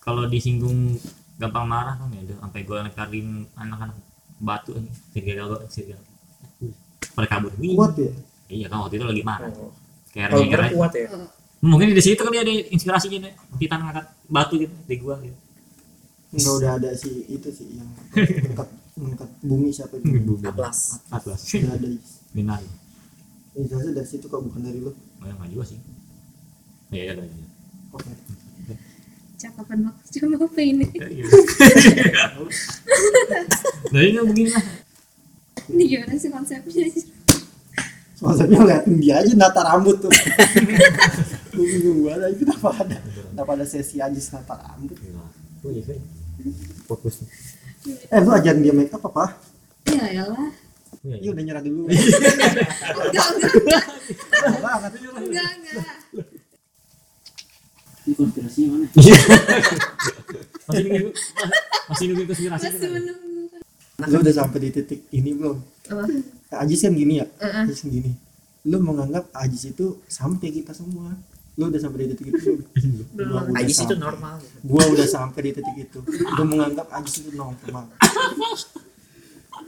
kalau 0.00 0.26
disinggung 0.26 0.94
gampang 1.38 1.64
marah 1.64 1.94
kan 1.94 2.10
ya 2.10 2.20
udah 2.26 2.36
sampai 2.42 2.60
gua 2.62 2.78
nekarin 2.82 3.28
anak-anak 3.54 3.96
batu 4.38 4.74
ini 4.74 4.90
serigala 5.10 5.46
gua 5.48 5.60
serigala 5.70 6.02
pada 7.14 7.26
kabur 7.26 7.50
Wih. 7.56 7.74
Kuat 7.74 7.94
ya. 7.94 8.10
iya 8.48 8.66
kan 8.66 8.82
waktu 8.82 8.98
itu 8.98 9.06
lagi 9.06 9.22
marah 9.22 9.50
Oh. 9.54 9.70
kayak 10.10 10.28
Kalau 10.30 10.70
kuat 10.74 10.92
ya. 10.94 11.06
Mungkin 11.58 11.90
di 11.90 11.98
situ 11.98 12.22
kali 12.22 12.38
ada 12.38 12.50
inspirasinya 12.70 13.18
deh 13.26 13.34
Titan 13.58 13.82
ngangkat 13.82 14.06
batu 14.26 14.54
gitu 14.56 14.74
di 14.86 14.96
gua 14.98 15.18
gitu 15.18 15.38
Enggak 16.28 16.54
udah 16.60 16.70
ada 16.76 16.90
si 16.92 17.24
itu 17.26 17.48
sih 17.48 17.80
yang 17.80 17.88
dekat 18.12 18.68
mengangkat 18.94 19.30
bumi 19.40 19.72
siapa 19.72 19.96
itu? 19.96 20.36
Atlas. 20.44 21.00
Atlas 21.08 21.40
Udah 21.50 21.72
ada. 21.72 21.88
Binar 22.30 22.60
Inspirasi 23.54 23.90
dari 23.90 24.06
situ 24.06 24.26
kok 24.26 24.38
bukan 24.38 24.60
dari 24.60 24.78
lu. 24.78 24.92
oh, 24.92 25.24
nggak 25.24 25.50
juga 25.50 25.64
sih 25.66 25.78
iya 26.90 27.10
iya 27.10 27.24
iya 27.26 27.46
Oke. 27.90 28.10
Cakapan 29.38 29.78
mak 29.86 29.94
cuma 30.10 30.34
apa 30.36 30.60
ini 30.60 30.86
Iya. 30.92 31.24
Nah 33.88 34.00
ini 34.02 34.18
begini 34.20 34.50
lah. 34.50 34.64
ini 35.70 35.82
gimana 35.86 36.14
sih 36.14 36.28
konsepnya 36.28 36.84
Maksudnya 38.18 38.58
ngeliatin 38.58 38.98
dia 38.98 39.22
aja 39.22 39.30
nata 39.32 39.62
rambut 39.62 40.02
tuh. 40.02 40.10
Gue 41.54 41.66
bingung 41.70 42.02
banget 42.02 42.34
itu 42.34 42.42
kenapa 42.42 42.74
ada 42.82 42.98
kenapa 42.98 43.50
ada 43.54 43.62
sesi 43.62 44.02
Ajis 44.02 44.34
nata 44.34 44.58
rambut. 44.58 44.98
Oh 45.62 45.70
iya 45.70 45.86
sih. 45.86 46.02
Fokus. 46.84 47.22
Eh 47.86 48.18
lu 48.18 48.30
ajarin 48.34 48.58
dia 48.58 48.74
make 48.74 48.90
up 48.90 49.06
apa? 49.06 49.38
ya 49.86 50.04
elah 50.26 50.50
Iya 51.06 51.30
udah 51.30 51.42
nyerah 51.46 51.62
dulu. 51.62 51.86
enggak 51.86 53.26
enggak 53.38 53.54
enggak 55.14 55.50
enggak 55.54 56.26
Ini 58.08 58.16
konspirasinya 58.16 58.68
mana? 58.72 58.86
Masih 60.64 60.80
nunggu 60.88 61.10
masih 61.92 62.04
nunggu 62.08 62.24
konspirasi. 62.24 62.64
masih 62.72 62.88
menunggu 62.88 63.60
Lu 64.08 64.16
udah 64.24 64.32
sampai 64.32 64.58
di 64.64 64.70
titik 64.72 65.00
ini 65.12 65.36
belum? 65.36 65.58
apa 65.92 66.04
Ajis 66.64 66.80
kan 66.88 66.96
gini 66.96 67.20
ya? 67.20 67.26
Heeh. 67.44 67.68
Ajis 67.68 67.84
kan 67.84 67.88
gini. 67.92 68.16
Lu 68.64 68.80
menganggap 68.80 69.28
Ajis 69.36 69.76
itu 69.76 70.00
kayak 70.08 70.54
kita 70.64 70.72
semua. 70.72 71.12
Lu 71.60 71.68
udah 71.68 71.80
sampai 71.82 72.08
di 72.08 72.16
titik 72.16 72.32
itu 72.32 72.64
belum? 73.12 73.28
Gua 73.28 73.40
Ajis 73.60 73.76
itu 73.76 73.92
sampai. 73.92 74.00
normal. 74.00 74.34
Gua 74.64 74.84
udah 74.88 75.04
sampai 75.04 75.40
di 75.44 75.50
titik 75.60 75.76
itu. 75.76 75.98
Gua 76.08 76.46
menganggap 76.48 76.88
Ajis 76.96 77.14
itu 77.20 77.30
normal. 77.36 77.92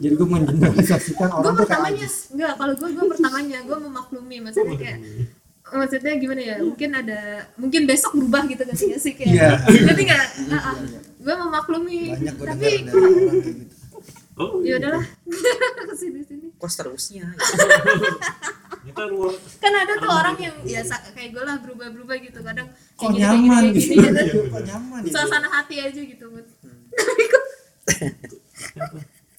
Jadi 0.01 0.17
gue 0.17 0.29
mengeneralisasikan 0.33 1.29
gue 1.29 1.37
orang 1.45 1.53
tuh 1.53 1.67
kayak 1.69 1.77
pertamanya 1.77 2.07
Ajis. 2.09 2.15
enggak 2.33 2.53
kalau 2.57 2.73
gue 2.73 2.89
gue 2.89 3.05
pertamanya 3.05 3.59
gue 3.69 3.79
memaklumi 3.85 4.37
maksudnya 4.41 4.77
kayak 4.81 4.99
maksudnya 5.73 6.13
gimana 6.17 6.41
ya 6.41 6.57
mungkin 6.59 6.91
ada 6.93 7.19
mungkin 7.55 7.85
besok 7.85 8.13
berubah 8.15 8.43
gitu 8.47 8.63
kan 8.63 8.75
sih 8.75 8.89
sih 8.97 9.13
kayak 9.15 9.31
Iya. 9.31 9.49
nggak 9.61 9.97
Iya, 9.97 10.19
iya. 10.83 11.01
gue 11.21 11.35
memaklumi 11.37 12.01
Banyak 12.13 12.35
gue 12.35 12.47
tapi 12.47 12.67
dengar 12.81 12.91
dari 12.91 12.97
orang 12.97 13.39
kayak 13.39 13.57
gitu. 13.57 13.75
Oh, 14.41 14.57
ya 14.65 14.81
udahlah 14.81 15.05
ke 15.85 15.95
sini 15.95 16.21
sini 16.29 16.47
Kok 16.57 16.67
seterusnya? 16.67 17.27
Kita 18.81 19.03
luar. 19.07 19.37
kan 19.61 19.73
ada 19.77 19.93
tuh 19.97 20.09
orang 20.09 20.37
yang 20.37 20.57
ya 20.65 20.81
kayak 21.13 21.31
gue 21.31 21.43
lah 21.45 21.57
berubah 21.61 21.87
berubah 21.93 22.17
gitu 22.19 22.41
kadang 22.41 22.69
Kok 22.97 23.13
kayak 23.13 23.13
gini, 23.13 23.21
kayak 23.21 23.37
nyaman 23.37 23.63
gini, 23.63 23.77
gitu. 23.77 23.93
kayak 23.93 24.11
gini, 24.11 24.25
gitu. 24.25 24.41
Kok 24.49 24.63
nyaman 24.65 25.01
ya? 25.01 25.11
suasana 25.13 25.49
hati 25.51 25.77
aja 25.79 26.01
gitu 26.01 26.25
Bud. 26.27 26.47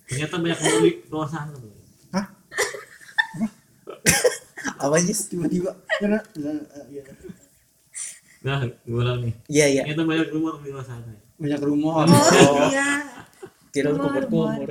Ternyata 0.05 0.35
banyak 0.37 0.59
yang 0.59 0.81
di 0.81 0.91
luar 1.09 1.27
sana. 1.27 1.51
Apa 4.81 4.97
Jis? 4.99 5.29
Tiba-tiba. 5.29 5.71
Karena, 6.01 6.19
iya. 6.89 7.03
Nah, 8.41 8.65
gue 8.65 8.97
bilang 8.97 9.21
nih. 9.21 9.33
Iya 9.45 9.65
iya. 9.69 9.81
Ternyata 9.85 10.03
banyak 10.09 10.27
rumor 10.33 10.53
di 10.65 10.69
luar 10.73 10.85
sana. 10.85 11.13
banyak 11.41 11.61
rumor. 11.61 12.05
oh 12.05 12.69
iya 12.69 13.01
Kira 13.71 13.89
lu 13.89 13.97
Rumor, 13.97 14.25
kumur-kumur. 14.27 14.69